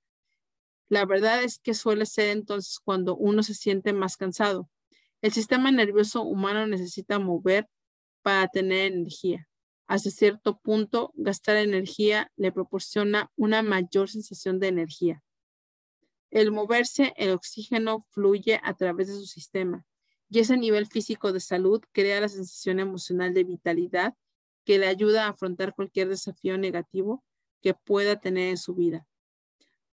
La 0.88 1.04
verdad 1.04 1.42
es 1.42 1.58
que 1.58 1.74
suele 1.74 2.06
ser 2.06 2.30
entonces 2.30 2.78
cuando 2.78 3.16
uno 3.16 3.42
se 3.42 3.54
siente 3.54 3.92
más 3.92 4.16
cansado. 4.16 4.70
El 5.22 5.32
sistema 5.32 5.72
nervioso 5.72 6.22
humano 6.22 6.66
necesita 6.66 7.18
mover 7.18 7.68
para 8.22 8.46
tener 8.48 8.92
energía. 8.92 9.48
Hasta 9.88 10.10
cierto 10.10 10.58
punto, 10.58 11.12
gastar 11.14 11.56
energía 11.56 12.30
le 12.36 12.52
proporciona 12.52 13.30
una 13.36 13.62
mayor 13.62 14.08
sensación 14.08 14.58
de 14.58 14.68
energía. 14.68 15.22
El 16.30 16.52
moverse, 16.52 17.12
el 17.16 17.30
oxígeno 17.30 18.06
fluye 18.10 18.60
a 18.62 18.74
través 18.74 19.08
de 19.08 19.14
su 19.14 19.26
sistema 19.26 19.84
y 20.28 20.40
ese 20.40 20.56
nivel 20.56 20.86
físico 20.86 21.32
de 21.32 21.40
salud 21.40 21.82
crea 21.92 22.20
la 22.20 22.28
sensación 22.28 22.80
emocional 22.80 23.32
de 23.32 23.44
vitalidad 23.44 24.14
que 24.64 24.78
le 24.78 24.86
ayuda 24.86 25.26
a 25.26 25.28
afrontar 25.30 25.74
cualquier 25.74 26.08
desafío 26.08 26.58
negativo 26.58 27.24
que 27.62 27.74
pueda 27.74 28.16
tener 28.20 28.50
en 28.50 28.56
su 28.56 28.74
vida. 28.74 29.06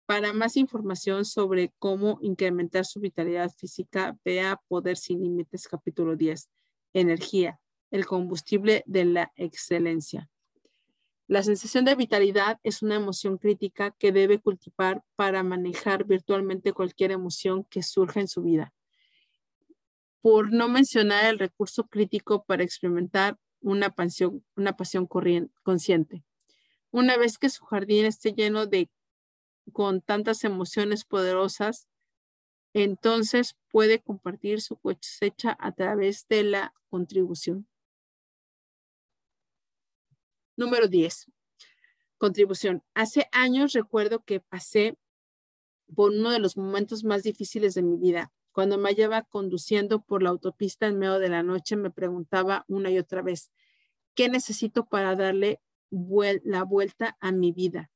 Para 0.07 0.32
más 0.32 0.57
información 0.57 1.24
sobre 1.24 1.73
cómo 1.78 2.19
incrementar 2.20 2.85
su 2.85 3.01
vitalidad 3.01 3.51
física, 3.57 4.16
vea 4.24 4.61
Poder 4.69 4.97
sin 4.97 5.23
Límites 5.23 5.66
capítulo 5.69 6.16
10, 6.16 6.48
Energía, 6.93 7.61
el 7.90 8.07
combustible 8.07 8.82
de 8.86 9.05
la 9.05 9.32
excelencia. 9.36 10.28
La 11.28 11.43
sensación 11.43 11.85
de 11.85 11.97
vitalidad 11.97 12.61
es 12.62 12.82
una 12.82 12.94
emoción 12.94 13.36
crítica 13.36 13.90
que 13.98 14.12
debe 14.12 14.39
cultivar 14.39 15.03
para 15.16 15.43
manejar 15.43 16.05
virtualmente 16.05 16.73
cualquier 16.73 17.11
emoción 17.11 17.65
que 17.65 17.82
surja 17.82 18.20
en 18.20 18.28
su 18.28 18.43
vida. 18.43 18.73
Por 20.20 20.53
no 20.53 20.69
mencionar 20.69 21.24
el 21.24 21.40
recurso 21.40 21.89
crítico 21.89 22.44
para 22.44 22.62
experimentar 22.62 23.39
una 23.61 23.90
pasión, 23.90 24.44
consciente. 25.65 26.23
Una 26.93 27.16
vez 27.16 27.39
que 27.39 27.51
su 27.51 27.65
jardín 27.65 28.05
esté 28.05 28.32
lleno 28.32 28.66
de 28.66 28.89
con 29.73 30.03
tantas 30.03 30.44
emociones 30.44 31.05
poderosas, 31.05 31.89
entonces 32.73 33.57
puede 33.73 34.01
compartir 34.01 34.61
su 34.61 34.77
cosecha 34.77 35.57
a 35.59 35.73
través 35.73 36.28
de 36.28 36.44
la 36.44 36.73
contribución. 36.89 37.66
Número 40.57 40.89
10. 40.89 41.27
Contribución. 42.16 42.83
Hace 42.95 43.28
años 43.31 43.74
recuerdo 43.74 44.24
que 44.24 44.41
pasé 44.41 44.97
por 45.95 46.12
uno 46.12 46.31
de 46.31 46.39
los 46.39 46.57
momentos 46.57 47.05
más 47.05 47.23
difíciles 47.23 47.74
de 47.74 47.83
mi 47.83 47.99
vida. 47.99 48.33
Cuando 48.53 48.78
me 48.78 48.89
hallaba 48.89 49.23
conduciendo 49.23 50.01
por 50.01 50.23
la 50.23 50.31
autopista 50.31 50.87
en 50.87 50.99
medio 50.99 51.19
de 51.19 51.28
la 51.28 51.43
noche, 51.43 51.77
me 51.77 51.91
preguntaba 51.91 52.65
una 52.69 52.91
y 52.91 52.99
otra 52.99 53.20
vez, 53.20 53.51
¿qué 54.15 54.31
necesito 54.31 54.87
para 54.87 55.15
darle 55.15 55.61
la 55.91 56.65
vuelta 56.65 57.19
a 57.20 57.33
mi 57.33 57.53
vida? 57.53 57.91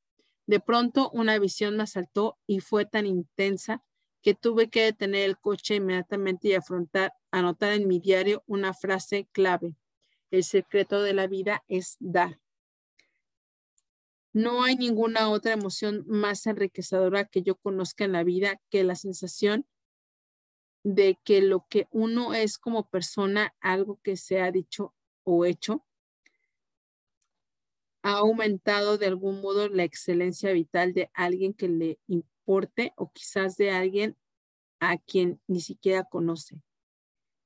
De 0.45 0.61
pronto 0.61 1.11
una 1.15 1.39
visión 1.39 1.78
me 1.78 1.85
asaltó 1.85 2.39
y 2.47 2.61
fue 2.61 2.85
tan 2.85 3.07
intensa 3.07 3.82
que 4.20 4.35
tuve 4.35 4.69
que 4.69 4.82
detener 4.82 5.23
el 5.23 5.39
coche 5.39 5.77
inmediatamente 5.77 6.49
y 6.49 6.53
afrontar, 6.53 7.15
anotar 7.31 7.73
en 7.73 7.89
mi 7.89 8.01
diario 8.01 8.45
una 8.47 8.74
frase 8.74 9.31
clave. 9.32 9.77
El 10.31 10.45
secreto 10.45 11.03
de 11.03 11.15
la 11.15 11.27
vida 11.27 11.65
es 11.66 11.97
dar. 12.01 12.39
No 14.32 14.62
hay 14.62 14.77
ninguna 14.77 15.28
otra 15.28 15.52
emoción 15.52 16.05
más 16.07 16.47
enriquecedora 16.47 17.24
que 17.24 17.43
yo 17.43 17.57
conozca 17.57 18.05
en 18.05 18.12
la 18.12 18.23
vida 18.23 18.61
que 18.70 18.85
la 18.85 18.94
sensación 18.94 19.66
de 20.85 21.19
que 21.24 21.43
lo 21.43 21.66
que 21.69 21.89
uno 21.90 22.32
es 22.35 22.59
como 22.59 22.89
persona, 22.89 23.55
algo 23.61 24.01
que 24.02 24.16
se 24.16 24.40
ha 24.40 24.51
dicho 24.51 24.94
o 25.24 25.44
hecho, 25.44 25.85
ha 28.02 28.19
aumentado 28.19 28.98
de 28.98 29.07
algún 29.07 29.40
modo 29.40 29.69
la 29.69 29.85
excelencia 29.85 30.52
vital 30.52 30.93
de 30.94 31.11
alguien 31.15 31.55
que 31.55 31.69
le 31.69 31.98
importe 32.07 32.93
o 32.97 33.12
quizás 33.12 33.57
de 33.57 33.70
alguien 33.70 34.16
a 34.81 34.98
quien 34.98 35.40
ni 35.48 35.61
siquiera 35.61 36.05
conoce. 36.05 36.61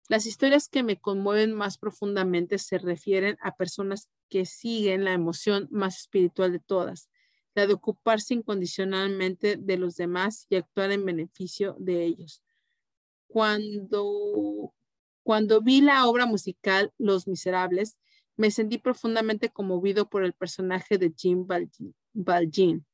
Las 0.09 0.27
historias 0.27 0.69
que 0.69 0.83
me 0.83 1.01
conmueven 1.01 1.55
más 1.55 1.79
profundamente 1.79 2.59
se 2.59 2.79
refieren 2.79 3.39
a 3.41 3.57
personas 3.57 4.11
que 4.29 4.45
siguen 4.45 5.05
la 5.05 5.15
emoción 5.15 5.67
más 5.71 5.99
espiritual 6.01 6.53
de 6.53 6.59
todas, 6.59 7.09
la 7.55 7.67
de 7.67 7.73
ocuparse 7.73 8.35
incondicionalmente 8.35 9.57
de 9.57 9.79
los 9.79 9.97
demás 9.97 10.47
y 10.51 10.57
actuar 10.57 10.93
en 10.93 11.07
beneficio 11.07 11.75
de 11.79 12.05
ellos. 12.05 12.43
Cuando, 13.29 14.75
cuando 15.23 15.63
vi 15.63 15.81
la 15.81 16.07
obra 16.07 16.27
musical 16.27 16.93
Los 16.99 17.27
Miserables, 17.27 17.97
me 18.37 18.51
sentí 18.51 18.79
profundamente 18.79 19.49
conmovido 19.49 20.09
por 20.11 20.25
el 20.25 20.35
personaje 20.35 20.99
de 20.99 21.15
Jim 21.17 21.47
Valjean 22.13 22.85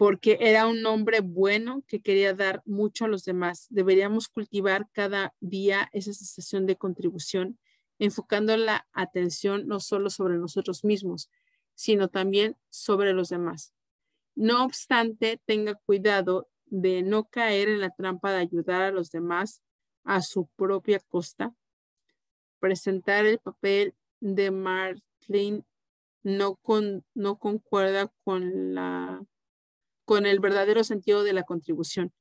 porque 0.00 0.38
era 0.40 0.66
un 0.66 0.86
hombre 0.86 1.20
bueno 1.20 1.84
que 1.86 2.00
quería 2.00 2.32
dar 2.32 2.62
mucho 2.64 3.04
a 3.04 3.08
los 3.08 3.22
demás. 3.22 3.66
Deberíamos 3.68 4.28
cultivar 4.28 4.88
cada 4.92 5.34
día 5.40 5.90
esa 5.92 6.14
sensación 6.14 6.64
de 6.64 6.76
contribución, 6.76 7.58
enfocando 7.98 8.56
la 8.56 8.88
atención 8.94 9.68
no 9.68 9.78
solo 9.78 10.08
sobre 10.08 10.38
nosotros 10.38 10.86
mismos, 10.86 11.28
sino 11.74 12.08
también 12.08 12.56
sobre 12.70 13.12
los 13.12 13.28
demás. 13.28 13.74
No 14.34 14.64
obstante, 14.64 15.38
tenga 15.44 15.74
cuidado 15.74 16.48
de 16.64 17.02
no 17.02 17.26
caer 17.26 17.68
en 17.68 17.82
la 17.82 17.90
trampa 17.90 18.32
de 18.32 18.38
ayudar 18.38 18.80
a 18.80 18.92
los 18.92 19.10
demás 19.10 19.60
a 20.04 20.22
su 20.22 20.46
propia 20.56 21.00
costa. 21.10 21.54
Presentar 22.58 23.26
el 23.26 23.38
papel 23.38 23.94
de 24.20 24.50
Martin 24.50 25.66
no, 26.22 26.58
no 27.12 27.38
concuerda 27.38 28.10
con 28.24 28.74
la 28.74 29.22
con 30.10 30.26
el 30.26 30.40
verdadero 30.40 30.82
sentido 30.82 31.22
de 31.22 31.32
la 31.32 31.44
contribución, 31.44 32.12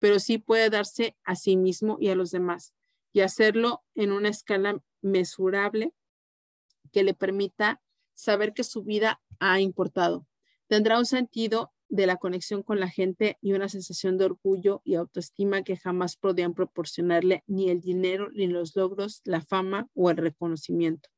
pero 0.00 0.18
sí 0.18 0.38
puede 0.38 0.68
darse 0.68 1.16
a 1.22 1.36
sí 1.36 1.56
mismo 1.56 1.96
y 2.00 2.08
a 2.08 2.16
los 2.16 2.32
demás 2.32 2.74
y 3.12 3.20
hacerlo 3.20 3.84
en 3.94 4.10
una 4.10 4.30
escala 4.30 4.82
mesurable 5.00 5.92
que 6.90 7.04
le 7.04 7.14
permita 7.14 7.80
saber 8.14 8.52
que 8.52 8.64
su 8.64 8.82
vida 8.82 9.22
ha 9.38 9.60
importado. 9.60 10.26
Tendrá 10.66 10.98
un 10.98 11.06
sentido 11.06 11.72
de 11.88 12.08
la 12.08 12.16
conexión 12.16 12.64
con 12.64 12.80
la 12.80 12.88
gente 12.88 13.38
y 13.40 13.52
una 13.52 13.68
sensación 13.68 14.18
de 14.18 14.24
orgullo 14.24 14.82
y 14.82 14.96
autoestima 14.96 15.62
que 15.62 15.76
jamás 15.76 16.16
podían 16.16 16.52
proporcionarle 16.52 17.44
ni 17.46 17.70
el 17.70 17.80
dinero, 17.80 18.28
ni 18.32 18.48
los 18.48 18.74
logros, 18.74 19.20
la 19.22 19.40
fama 19.40 19.88
o 19.94 20.10
el 20.10 20.16
reconocimiento. 20.16 21.10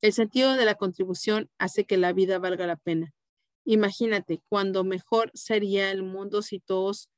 El 0.00 0.14
sentido 0.14 0.56
de 0.56 0.64
la 0.64 0.76
contribución 0.76 1.50
hace 1.58 1.84
que 1.84 1.98
la 1.98 2.14
vida 2.14 2.38
valga 2.38 2.66
la 2.66 2.76
pena 2.76 3.12
Imagínate 3.64 4.42
cuando 4.48 4.84
mejor 4.84 5.30
sería 5.34 5.90
el 5.90 6.02
mundo 6.02 6.42
si 6.42 6.58
todos 6.58 7.08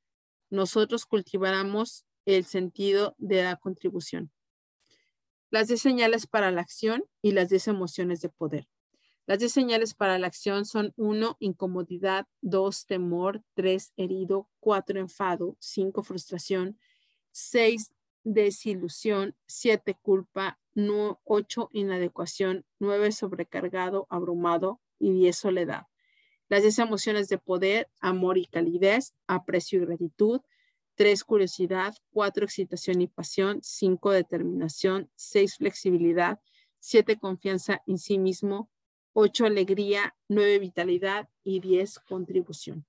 nosotros 0.49 1.05
cultiváramos 1.05 2.05
el 2.25 2.45
sentido 2.45 3.15
de 3.17 3.43
la 3.43 3.55
contribución. 3.55 4.31
Las 5.49 5.67
10 5.67 5.81
señales 5.81 6.27
para 6.27 6.51
la 6.51 6.61
acción 6.61 7.03
y 7.21 7.31
las 7.31 7.49
10 7.49 7.69
emociones 7.69 8.21
de 8.21 8.29
poder. 8.29 8.67
Las 9.27 9.39
10 9.39 9.51
señales 9.51 9.95
para 9.95 10.19
la 10.19 10.27
acción 10.27 10.65
son 10.65 10.93
1, 10.97 11.37
incomodidad, 11.39 12.27
2, 12.41 12.85
temor, 12.85 13.41
3, 13.55 13.93
herido, 13.97 14.49
4, 14.59 14.99
enfado, 14.99 15.55
5, 15.59 16.03
frustración, 16.03 16.77
6, 17.31 17.91
desilusión, 18.23 19.35
7, 19.47 19.97
culpa, 20.01 20.59
8, 21.23 21.69
inadecuación, 21.71 22.65
9, 22.79 23.11
sobrecargado, 23.11 24.05
abrumado 24.09 24.79
y 24.99 25.11
10, 25.11 25.35
soledad. 25.35 25.83
Las 26.47 26.61
10 26.61 26.79
emociones 26.79 27.27
de 27.27 27.37
poder, 27.37 27.89
amor 27.99 28.37
y 28.37 28.45
calidez, 28.45 29.15
aprecio 29.27 29.81
y 29.81 29.85
gratitud. 29.85 30.41
3, 30.95 31.23
curiosidad. 31.23 31.95
4, 32.11 32.45
excitación 32.45 33.01
y 33.01 33.07
pasión. 33.07 33.59
5, 33.63 34.11
determinación. 34.11 35.09
6, 35.15 35.55
flexibilidad. 35.57 36.39
7, 36.79 37.17
confianza 37.17 37.81
en 37.87 37.97
sí 37.97 38.19
mismo. 38.19 38.69
8, 39.13 39.45
alegría. 39.45 40.15
9, 40.29 40.59
vitalidad. 40.59 41.29
Y 41.43 41.59
10, 41.59 41.99
contribución. 41.99 42.85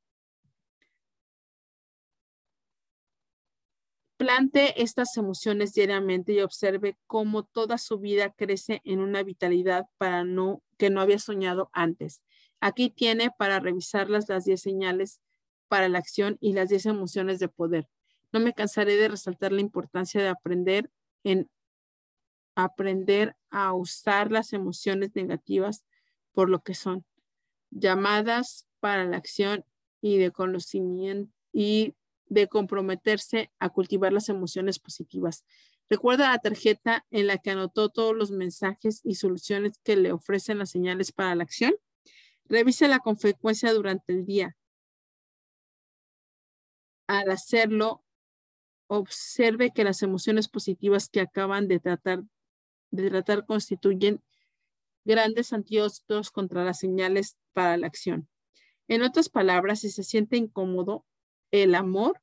Plante 4.19 4.83
estas 4.83 5.17
emociones 5.19 5.75
diariamente 5.75 6.33
y 6.33 6.41
observe 6.41 6.97
cómo 7.07 7.45
toda 7.45 7.77
su 7.77 7.99
vida 7.99 8.33
crece 8.33 8.81
en 8.85 9.01
una 9.01 9.23
vitalidad 9.23 9.87
para 9.99 10.25
no, 10.25 10.63
que 10.79 10.89
no 10.89 11.03
había 11.03 11.19
soñado 11.19 11.69
antes. 11.73 12.23
Aquí 12.61 12.91
tiene 12.91 13.31
para 13.37 13.61
revisarlas 13.61 14.29
las 14.29 14.45
10 14.45 14.61
señales 14.61 15.21
para 15.69 15.89
la 15.89 15.99
acción 15.99 16.39
y 16.41 16.53
las 16.53 16.69
10 16.69 16.87
emociones 16.87 17.39
de 17.39 17.49
poder. 17.49 17.89
No 18.33 18.41
me 18.41 18.53
cansaré 18.53 18.97
de 18.97 19.09
resaltar 19.09 19.53
la 19.53 19.61
importancia 19.61 20.23
de 20.23 20.29
aprender 20.29 20.91
en 21.25 21.49
aprender 22.55 23.37
a 23.51 23.73
usar 23.75 24.33
las 24.33 24.53
emociones 24.53 25.15
negativas 25.15 25.85
por 26.33 26.49
lo 26.49 26.63
que 26.63 26.75
son, 26.75 27.05
llamadas 27.71 28.67
para 28.81 29.05
la 29.05 29.17
acción 29.17 29.65
y 30.01 30.19
de 30.19 30.31
conocimiento 30.31 31.33
y 31.53 31.95
de 32.27 32.49
comprometerse 32.49 33.51
a 33.59 33.69
cultivar 33.69 34.13
las 34.13 34.29
emociones 34.29 34.79
positivas. 34.79 35.45
Recuerda 35.89 36.33
la 36.33 36.39
tarjeta 36.39 37.07
en 37.11 37.29
la 37.29 37.39
que 37.39 37.51
anotó 37.51 37.89
todos 37.91 38.15
los 38.17 38.31
mensajes 38.31 39.01
y 39.05 39.15
soluciones 39.15 39.79
que 39.85 39.97
le 39.97 40.13
ofrecen 40.13 40.59
las 40.59 40.71
señales 40.71 41.13
para 41.13 41.35
la 41.35 41.45
acción. 41.45 41.75
Revísala 42.49 43.01
con 43.01 43.17
frecuencia 43.17 43.73
durante 43.73 44.13
el 44.13 44.25
día. 44.25 44.57
Al 47.09 47.31
hacerlo, 47.31 48.05
observe 48.89 49.73
que 49.73 49.85
las 49.85 50.03
emociones 50.03 50.49
positivas 50.49 51.09
que 51.09 51.21
acaban 51.21 51.69
de 51.69 51.81
tratar, 51.81 52.23
de 52.91 53.11
tratar 53.11 53.47
constituyen 53.47 54.23
grandes 55.05 55.53
antídotos 55.53 56.31
contra 56.31 56.65
las 56.65 56.79
señales 56.79 57.37
para 57.53 57.77
la 57.77 57.87
acción. 57.87 58.29
En 58.89 59.03
otras 59.03 59.29
palabras, 59.29 59.81
si 59.81 59.91
se 59.91 60.05
siente 60.05 60.37
incómodo, 60.37 61.05
el 61.51 61.75
amor 61.75 62.21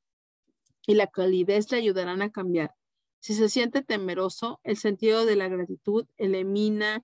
y 0.86 0.94
la 0.94 1.06
calidez 1.06 1.70
le 1.70 1.78
ayudarán 1.78 2.22
a 2.22 2.30
cambiar. 2.30 2.74
Si 3.20 3.34
se 3.34 3.48
siente 3.48 3.82
temeroso, 3.82 4.60
el 4.64 4.76
sentido 4.76 5.24
de 5.24 5.36
la 5.36 5.48
gratitud 5.48 6.06
elimina 6.16 7.02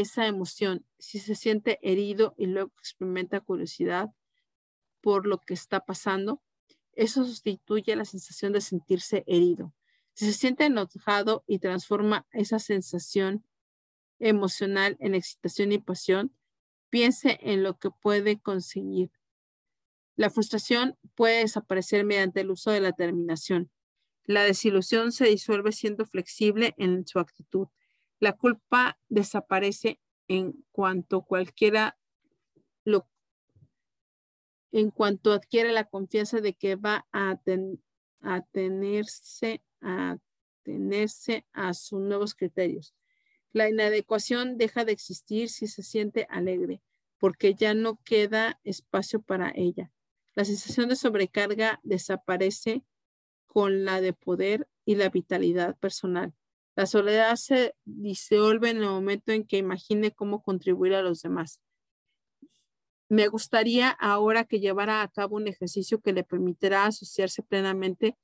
esa 0.00 0.26
emoción. 0.26 0.86
Si 0.98 1.18
se 1.18 1.34
siente 1.34 1.78
herido 1.82 2.34
y 2.38 2.46
luego 2.46 2.72
experimenta 2.78 3.40
curiosidad 3.40 4.08
por 5.02 5.26
lo 5.26 5.38
que 5.38 5.52
está 5.52 5.80
pasando, 5.80 6.40
eso 6.94 7.26
sustituye 7.26 7.94
la 7.94 8.06
sensación 8.06 8.54
de 8.54 8.62
sentirse 8.62 9.22
herido. 9.26 9.74
Si 10.14 10.24
se 10.24 10.32
siente 10.32 10.64
enojado 10.64 11.44
y 11.46 11.58
transforma 11.58 12.26
esa 12.32 12.58
sensación 12.58 13.44
emocional 14.18 14.96
en 14.98 15.14
excitación 15.14 15.72
y 15.72 15.78
pasión, 15.78 16.34
piense 16.88 17.38
en 17.42 17.62
lo 17.62 17.78
que 17.78 17.90
puede 17.90 18.40
conseguir. 18.40 19.10
La 20.16 20.30
frustración 20.30 20.96
puede 21.14 21.40
desaparecer 21.40 22.06
mediante 22.06 22.40
el 22.40 22.50
uso 22.50 22.70
de 22.70 22.80
la 22.80 22.92
terminación. 22.92 23.70
La 24.24 24.42
desilusión 24.44 25.12
se 25.12 25.26
disuelve 25.26 25.72
siendo 25.72 26.06
flexible 26.06 26.74
en 26.78 27.06
su 27.06 27.18
actitud. 27.18 27.68
La 28.22 28.34
culpa 28.34 29.00
desaparece 29.08 29.98
en 30.28 30.64
cuanto 30.70 31.22
cualquiera 31.22 31.98
lo 32.84 33.08
en 34.70 34.92
cuanto 34.92 35.32
adquiere 35.32 35.72
la 35.72 35.88
confianza 35.88 36.40
de 36.40 36.54
que 36.54 36.76
va 36.76 37.04
a, 37.10 37.40
a 38.20 38.40
tenerse 38.52 39.60
a 39.80 40.18
tenerse 40.62 41.44
a 41.52 41.74
sus 41.74 42.00
nuevos 42.00 42.36
criterios. 42.36 42.94
La 43.52 43.68
inadecuación 43.68 44.56
deja 44.56 44.84
de 44.84 44.92
existir 44.92 45.48
si 45.48 45.66
se 45.66 45.82
siente 45.82 46.28
alegre, 46.30 46.80
porque 47.18 47.54
ya 47.54 47.74
no 47.74 47.98
queda 48.04 48.60
espacio 48.62 49.20
para 49.20 49.50
ella. 49.56 49.90
La 50.36 50.44
sensación 50.44 50.88
de 50.88 50.94
sobrecarga 50.94 51.80
desaparece 51.82 52.84
con 53.48 53.84
la 53.84 54.00
de 54.00 54.12
poder 54.12 54.68
y 54.84 54.94
la 54.94 55.08
vitalidad 55.08 55.76
personal. 55.78 56.32
La 56.74 56.86
soledad 56.86 57.36
se 57.36 57.74
disuelve 57.84 58.70
en 58.70 58.78
el 58.78 58.88
momento 58.88 59.32
en 59.32 59.44
que 59.44 59.58
imagine 59.58 60.10
cómo 60.12 60.42
contribuir 60.42 60.94
a 60.94 61.02
los 61.02 61.20
demás. 61.22 61.60
Me 63.08 63.28
gustaría 63.28 63.90
ahora 63.90 64.44
que 64.44 64.58
llevara 64.58 65.02
a 65.02 65.08
cabo 65.08 65.36
un 65.36 65.46
ejercicio 65.46 66.00
que 66.00 66.14
le 66.14 66.24
permitirá 66.24 66.86
asociarse 66.86 67.42
plenamente 67.42 68.16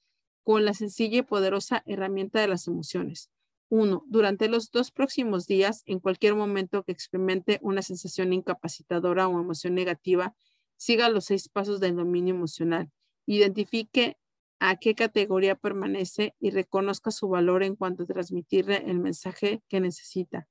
con 0.43 0.65
la 0.65 0.73
sencilla 0.73 1.19
y 1.19 1.23
poderosa 1.23 1.83
herramienta 1.85 2.41
de 2.41 2.49
las 2.49 2.67
emociones. 2.69 3.31
Uno, 3.69 4.03
durante 4.07 4.49
los 4.49 4.71
dos 4.71 4.91
próximos 4.91 5.47
días, 5.47 5.83
en 5.85 6.01
cualquier 6.01 6.35
momento 6.35 6.85
que 6.85 6.93
experimente 6.93 7.59
una 7.61 7.83
sensación 7.83 8.33
incapacitadora 8.33 9.29
o 9.29 9.39
emoción 9.39 9.75
negativa, 9.75 10.35
siga 10.79 11.11
los 11.11 11.27
seis 11.27 11.51
pasos 11.51 11.81
del 11.81 11.97
dominio 11.97 12.35
emocional. 12.35 12.91
Identifique 13.27 14.17
a 14.61 14.77
qué 14.77 14.95
categoría 14.95 15.55
permanece 15.55 16.35
y 16.41 16.51
reconozca 16.51 17.11
su 17.11 17.29
valor 17.29 17.63
en 17.63 17.77
cuanto 17.77 18.03
a 18.03 18.07
transmitirle 18.07 18.85
el 18.91 18.99
mensaje 18.99 19.63
que 19.69 19.81
necesita. 19.81 20.49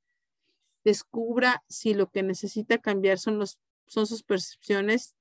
Descubra 0.83 1.63
si 1.67 1.93
lo 1.93 2.09
que 2.09 2.23
necesita 2.23 2.77
cambiar 2.77 3.19
son, 3.19 3.37
los, 3.37 3.59
son 3.87 4.07
sus 4.07 4.23
percepciones 4.23 5.15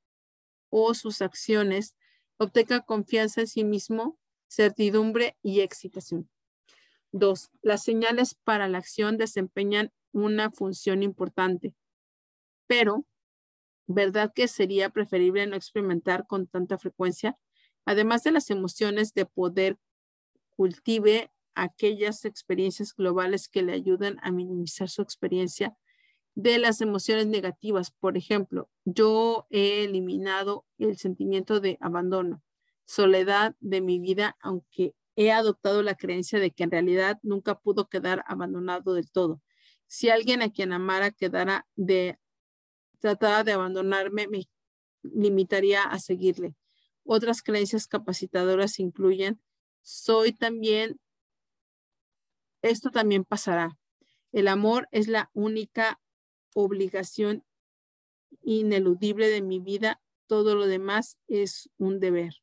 o 0.71 0.95
sus 0.95 1.23
acciones. 1.23 1.97
Obtenga 2.37 2.81
confianza 2.83 3.41
en 3.41 3.47
sí 3.49 3.65
mismo, 3.65 4.19
certidumbre 4.49 5.37
y 5.43 5.61
excitación. 5.61 6.31
Dos, 7.11 7.51
las 7.63 7.83
señales 7.83 8.35
para 8.35 8.69
la 8.69 8.79
acción 8.79 9.17
desempeñan 9.17 9.93
una 10.13 10.51
función 10.51 11.03
importante, 11.03 11.75
pero 12.67 13.05
¿verdad 13.87 14.33
que 14.35 14.49
sería 14.49 14.91
preferible 14.91 15.47
no 15.47 15.57
experimentar 15.57 16.27
con 16.27 16.47
tanta 16.47 16.79
frecuencia? 16.79 17.37
Además 17.87 18.23
de 18.25 18.33
las 18.33 18.51
emociones 18.51 19.15
de 19.15 19.25
poder, 19.25 19.79
cultive 20.57 21.31
aquellas 21.55 22.25
experiencias 22.25 22.95
globales 22.95 23.49
que 23.49 23.63
le 23.63 23.73
ayuden 23.73 24.19
a 24.23 24.31
minimizar 24.31 24.89
su 24.89 25.03
experiencia 25.03 25.77
de 26.35 26.59
las 26.59 26.81
emociones 26.81 27.27
negativas. 27.27 27.91
Por 27.91 28.17
ejemplo, 28.17 28.69
yo 28.85 29.47
he 29.51 29.85
eliminado 29.85 30.67
el 30.79 30.99
sentimiento 30.99 31.61
de 31.61 31.79
abandono, 31.81 32.43
soledad 32.85 33.57
de 33.61 33.81
mi 33.81 33.99
vida, 33.99 34.37
aunque 34.41 34.95
he 35.17 35.33
adoptado 35.33 35.83
la 35.83 35.95
creencia 35.95 36.39
de 36.39 36.51
que 36.51 36.65
en 36.65 36.71
realidad 36.71 37.19
nunca 37.23 37.59
pudo 37.59 37.89
quedar 37.89 38.23
abandonado 38.27 38.93
del 38.93 39.11
todo. 39.11 39.41
Si 39.87 40.11
alguien 40.11 40.43
a 40.43 40.51
quien 40.53 40.73
amara 40.73 41.11
quedara 41.11 41.67
de 41.75 42.19
tratara 42.99 43.45
de 43.45 43.53
abandonarme, 43.53 44.29
me 44.29 44.49
limitaría 45.03 45.83
a 45.85 45.99
seguirle. 45.99 46.55
Otras 47.07 47.43
creencias 47.43 47.87
capacitadoras 47.87 48.81
incluyen, 48.81 49.41
soy 49.83 50.33
también, 50.33 50.99
esto 52.63 52.91
también 52.91 53.25
pasará. 53.25 53.79
El 54.33 54.49
amor 54.49 54.89
es 54.91 55.07
la 55.07 55.31
única 55.33 56.01
obligación 56.53 57.45
ineludible 58.43 59.29
de 59.29 59.41
mi 59.41 59.61
vida. 59.61 60.03
Todo 60.27 60.57
lo 60.57 60.67
demás 60.67 61.19
es 61.29 61.71
un 61.79 62.01
deber. 62.01 62.35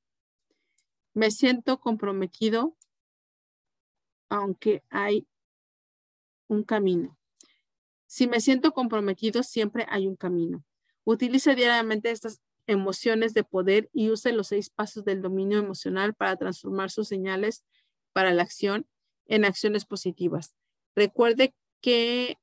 Me 1.13 1.29
siento 1.29 1.81
comprometido, 1.81 2.77
aunque 4.29 4.83
hay 4.89 5.27
un 6.47 6.63
camino. 6.63 7.17
Si 8.07 8.27
me 8.27 8.39
siento 8.39 8.71
comprometido, 8.71 9.43
siempre 9.43 9.85
hay 9.89 10.07
un 10.07 10.15
camino. 10.15 10.63
Utilice 11.03 11.53
diariamente 11.53 12.11
estas 12.11 12.41
emociones 12.67 13.33
de 13.33 13.43
poder 13.43 13.89
y 13.93 14.09
use 14.09 14.31
los 14.31 14.47
seis 14.47 14.69
pasos 14.69 15.03
del 15.03 15.21
dominio 15.21 15.59
emocional 15.59 16.13
para 16.13 16.37
transformar 16.37 16.91
sus 16.91 17.07
señales 17.07 17.63
para 18.13 18.33
la 18.33 18.43
acción 18.43 18.87
en 19.25 19.45
acciones 19.45 19.85
positivas. 19.85 20.55
Recuerde 20.95 21.55
que 21.81 22.37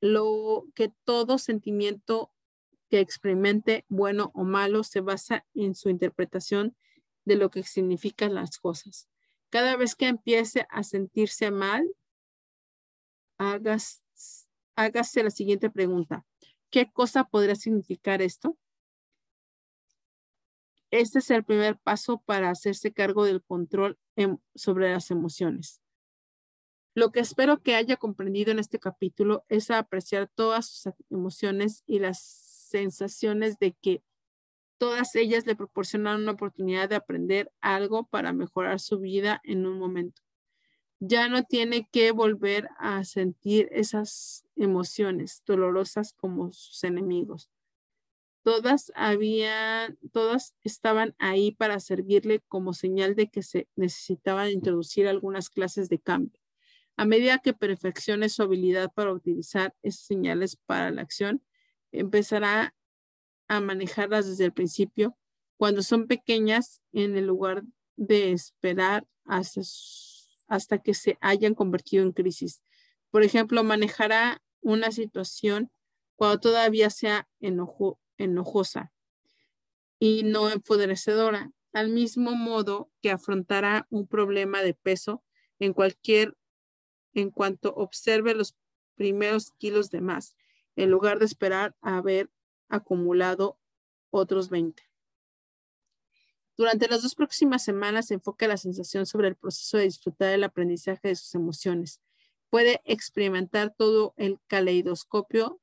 lo 0.00 0.66
que 0.74 0.92
todo 1.04 1.38
sentimiento 1.38 2.30
que 2.88 3.00
experimente, 3.00 3.84
bueno 3.88 4.30
o 4.34 4.44
malo, 4.44 4.84
se 4.84 5.00
basa 5.00 5.44
en 5.54 5.74
su 5.74 5.90
interpretación 5.90 6.76
de 7.24 7.36
lo 7.36 7.50
que 7.50 7.64
significan 7.64 8.34
las 8.34 8.58
cosas. 8.58 9.08
Cada 9.50 9.76
vez 9.76 9.96
que 9.96 10.06
empiece 10.06 10.66
a 10.70 10.84
sentirse 10.84 11.50
mal, 11.50 11.84
hágase 13.38 15.22
la 15.24 15.30
siguiente 15.30 15.70
pregunta. 15.70 16.24
¿Qué 16.70 16.90
cosa 16.92 17.24
podría 17.24 17.56
significar 17.56 18.22
esto? 18.22 18.56
Este 20.96 21.18
es 21.18 21.30
el 21.30 21.44
primer 21.44 21.76
paso 21.76 22.22
para 22.24 22.48
hacerse 22.48 22.90
cargo 22.90 23.26
del 23.26 23.42
control 23.42 23.98
sobre 24.54 24.90
las 24.90 25.10
emociones. 25.10 25.82
Lo 26.94 27.12
que 27.12 27.20
espero 27.20 27.62
que 27.62 27.74
haya 27.74 27.98
comprendido 27.98 28.50
en 28.50 28.58
este 28.58 28.78
capítulo 28.78 29.44
es 29.50 29.70
apreciar 29.70 30.30
todas 30.34 30.66
sus 30.66 30.94
emociones 31.10 31.82
y 31.86 31.98
las 31.98 32.22
sensaciones 32.22 33.58
de 33.58 33.74
que 33.74 34.02
todas 34.78 35.14
ellas 35.16 35.44
le 35.44 35.54
proporcionan 35.54 36.22
una 36.22 36.32
oportunidad 36.32 36.88
de 36.88 36.96
aprender 36.96 37.52
algo 37.60 38.06
para 38.06 38.32
mejorar 38.32 38.80
su 38.80 38.98
vida 38.98 39.42
en 39.44 39.66
un 39.66 39.78
momento. 39.78 40.22
Ya 40.98 41.28
no 41.28 41.44
tiene 41.44 41.90
que 41.92 42.10
volver 42.12 42.70
a 42.78 43.04
sentir 43.04 43.68
esas 43.70 44.46
emociones 44.56 45.42
dolorosas 45.44 46.14
como 46.14 46.54
sus 46.54 46.82
enemigos 46.84 47.50
todas 48.46 48.92
habían, 48.94 49.98
todas 50.12 50.54
estaban 50.62 51.16
ahí 51.18 51.50
para 51.50 51.80
servirle 51.80 52.44
como 52.46 52.74
señal 52.74 53.16
de 53.16 53.28
que 53.28 53.42
se 53.42 53.66
necesitaban 53.74 54.50
introducir 54.50 55.08
algunas 55.08 55.50
clases 55.50 55.88
de 55.88 55.98
cambio. 55.98 56.40
A 56.96 57.06
medida 57.06 57.40
que 57.40 57.54
perfeccione 57.54 58.28
su 58.28 58.44
habilidad 58.44 58.92
para 58.94 59.12
utilizar 59.12 59.74
esas 59.82 60.02
señales 60.02 60.54
para 60.64 60.92
la 60.92 61.02
acción, 61.02 61.42
empezará 61.90 62.72
a 63.48 63.60
manejarlas 63.60 64.28
desde 64.28 64.44
el 64.44 64.52
principio 64.52 65.18
cuando 65.56 65.82
son 65.82 66.06
pequeñas 66.06 66.80
en 66.92 67.16
el 67.16 67.26
lugar 67.26 67.64
de 67.96 68.30
esperar 68.30 69.08
hasta, 69.24 69.62
hasta 70.46 70.78
que 70.78 70.94
se 70.94 71.18
hayan 71.20 71.56
convertido 71.56 72.04
en 72.04 72.12
crisis. 72.12 72.62
Por 73.10 73.24
ejemplo, 73.24 73.64
manejará 73.64 74.40
una 74.60 74.92
situación 74.92 75.72
cuando 76.14 76.38
todavía 76.38 76.90
sea 76.90 77.28
enojo, 77.40 77.98
enojosa 78.18 78.92
y 79.98 80.22
no 80.24 80.50
empodrecedora, 80.50 81.52
al 81.72 81.90
mismo 81.90 82.34
modo 82.34 82.90
que 83.02 83.10
afrontará 83.10 83.86
un 83.90 84.06
problema 84.06 84.62
de 84.62 84.74
peso 84.74 85.22
en 85.58 85.72
cualquier, 85.72 86.36
en 87.14 87.30
cuanto 87.30 87.74
observe 87.74 88.34
los 88.34 88.56
primeros 88.94 89.52
kilos 89.58 89.90
de 89.90 90.00
más, 90.00 90.36
en 90.74 90.90
lugar 90.90 91.18
de 91.18 91.26
esperar 91.26 91.74
a 91.80 91.98
haber 91.98 92.30
acumulado 92.68 93.58
otros 94.10 94.50
20. 94.50 94.82
Durante 96.56 96.88
las 96.88 97.02
dos 97.02 97.14
próximas 97.14 97.62
semanas 97.62 98.06
se 98.06 98.14
enfoca 98.14 98.48
la 98.48 98.56
sensación 98.56 99.04
sobre 99.04 99.28
el 99.28 99.36
proceso 99.36 99.76
de 99.76 99.84
disfrutar 99.84 100.32
el 100.32 100.44
aprendizaje 100.44 101.08
de 101.08 101.16
sus 101.16 101.34
emociones. 101.34 102.00
Puede 102.48 102.80
experimentar 102.84 103.74
todo 103.76 104.14
el 104.16 104.40
caleidoscopio 104.46 105.60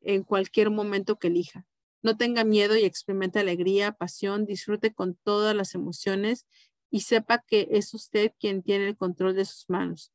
en 0.00 0.22
cualquier 0.22 0.70
momento 0.70 1.18
que 1.18 1.28
elija. 1.28 1.66
No 2.02 2.16
tenga 2.16 2.44
miedo 2.44 2.76
y 2.76 2.84
experimente 2.84 3.38
alegría, 3.38 3.92
pasión, 3.92 4.46
disfrute 4.46 4.92
con 4.92 5.14
todas 5.16 5.54
las 5.54 5.74
emociones 5.74 6.46
y 6.90 7.00
sepa 7.00 7.44
que 7.46 7.68
es 7.70 7.94
usted 7.94 8.32
quien 8.38 8.62
tiene 8.62 8.88
el 8.88 8.96
control 8.96 9.36
de 9.36 9.44
sus 9.44 9.68
manos. 9.68 10.12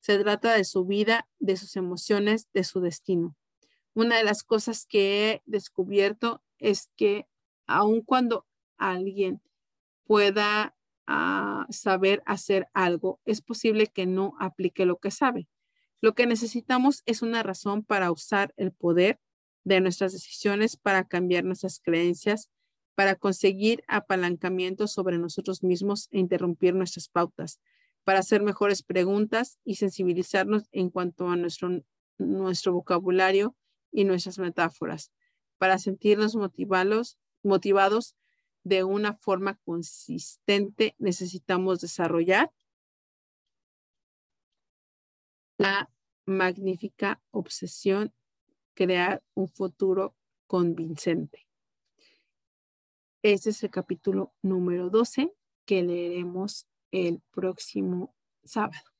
Se 0.00 0.18
trata 0.18 0.54
de 0.54 0.64
su 0.64 0.84
vida, 0.84 1.28
de 1.38 1.56
sus 1.56 1.76
emociones, 1.76 2.48
de 2.54 2.64
su 2.64 2.80
destino. 2.80 3.36
Una 3.92 4.16
de 4.18 4.24
las 4.24 4.44
cosas 4.44 4.86
que 4.86 5.30
he 5.30 5.42
descubierto 5.46 6.42
es 6.58 6.90
que 6.96 7.26
aun 7.66 8.02
cuando 8.02 8.46
alguien 8.76 9.42
pueda 10.04 10.76
ah, 11.06 11.66
saber 11.70 12.22
hacer 12.26 12.68
algo, 12.72 13.20
es 13.24 13.40
posible 13.42 13.88
que 13.88 14.06
no 14.06 14.34
aplique 14.38 14.86
lo 14.86 14.98
que 14.98 15.10
sabe. 15.10 15.48
Lo 16.00 16.14
que 16.14 16.26
necesitamos 16.26 17.02
es 17.06 17.22
una 17.22 17.42
razón 17.42 17.82
para 17.82 18.12
usar 18.12 18.54
el 18.56 18.70
poder 18.70 19.18
de 19.66 19.80
nuestras 19.80 20.12
decisiones 20.12 20.76
para 20.76 21.08
cambiar 21.08 21.42
nuestras 21.42 21.80
creencias, 21.80 22.48
para 22.94 23.16
conseguir 23.16 23.82
apalancamiento 23.88 24.86
sobre 24.86 25.18
nosotros 25.18 25.64
mismos 25.64 26.06
e 26.12 26.20
interrumpir 26.20 26.72
nuestras 26.72 27.08
pautas, 27.08 27.60
para 28.04 28.20
hacer 28.20 28.42
mejores 28.42 28.84
preguntas 28.84 29.58
y 29.64 29.74
sensibilizarnos 29.74 30.68
en 30.70 30.88
cuanto 30.88 31.28
a 31.28 31.34
nuestro, 31.34 31.82
nuestro 32.16 32.74
vocabulario 32.74 33.56
y 33.90 34.04
nuestras 34.04 34.38
metáforas, 34.38 35.10
para 35.58 35.78
sentirnos 35.78 36.36
motivados, 36.36 37.18
motivados 37.42 38.14
de 38.62 38.84
una 38.84 39.14
forma 39.14 39.58
consistente, 39.64 40.94
necesitamos 40.98 41.80
desarrollar 41.80 42.52
la 45.58 45.90
magnífica 46.24 47.20
obsesión 47.32 48.12
crear 48.76 49.22
un 49.34 49.48
futuro 49.48 50.14
convincente. 50.46 51.48
Este 53.22 53.50
es 53.50 53.62
el 53.64 53.70
capítulo 53.70 54.34
número 54.42 54.90
12 54.90 55.32
que 55.64 55.82
leeremos 55.82 56.68
el 56.92 57.20
próximo 57.32 58.14
sábado. 58.44 58.95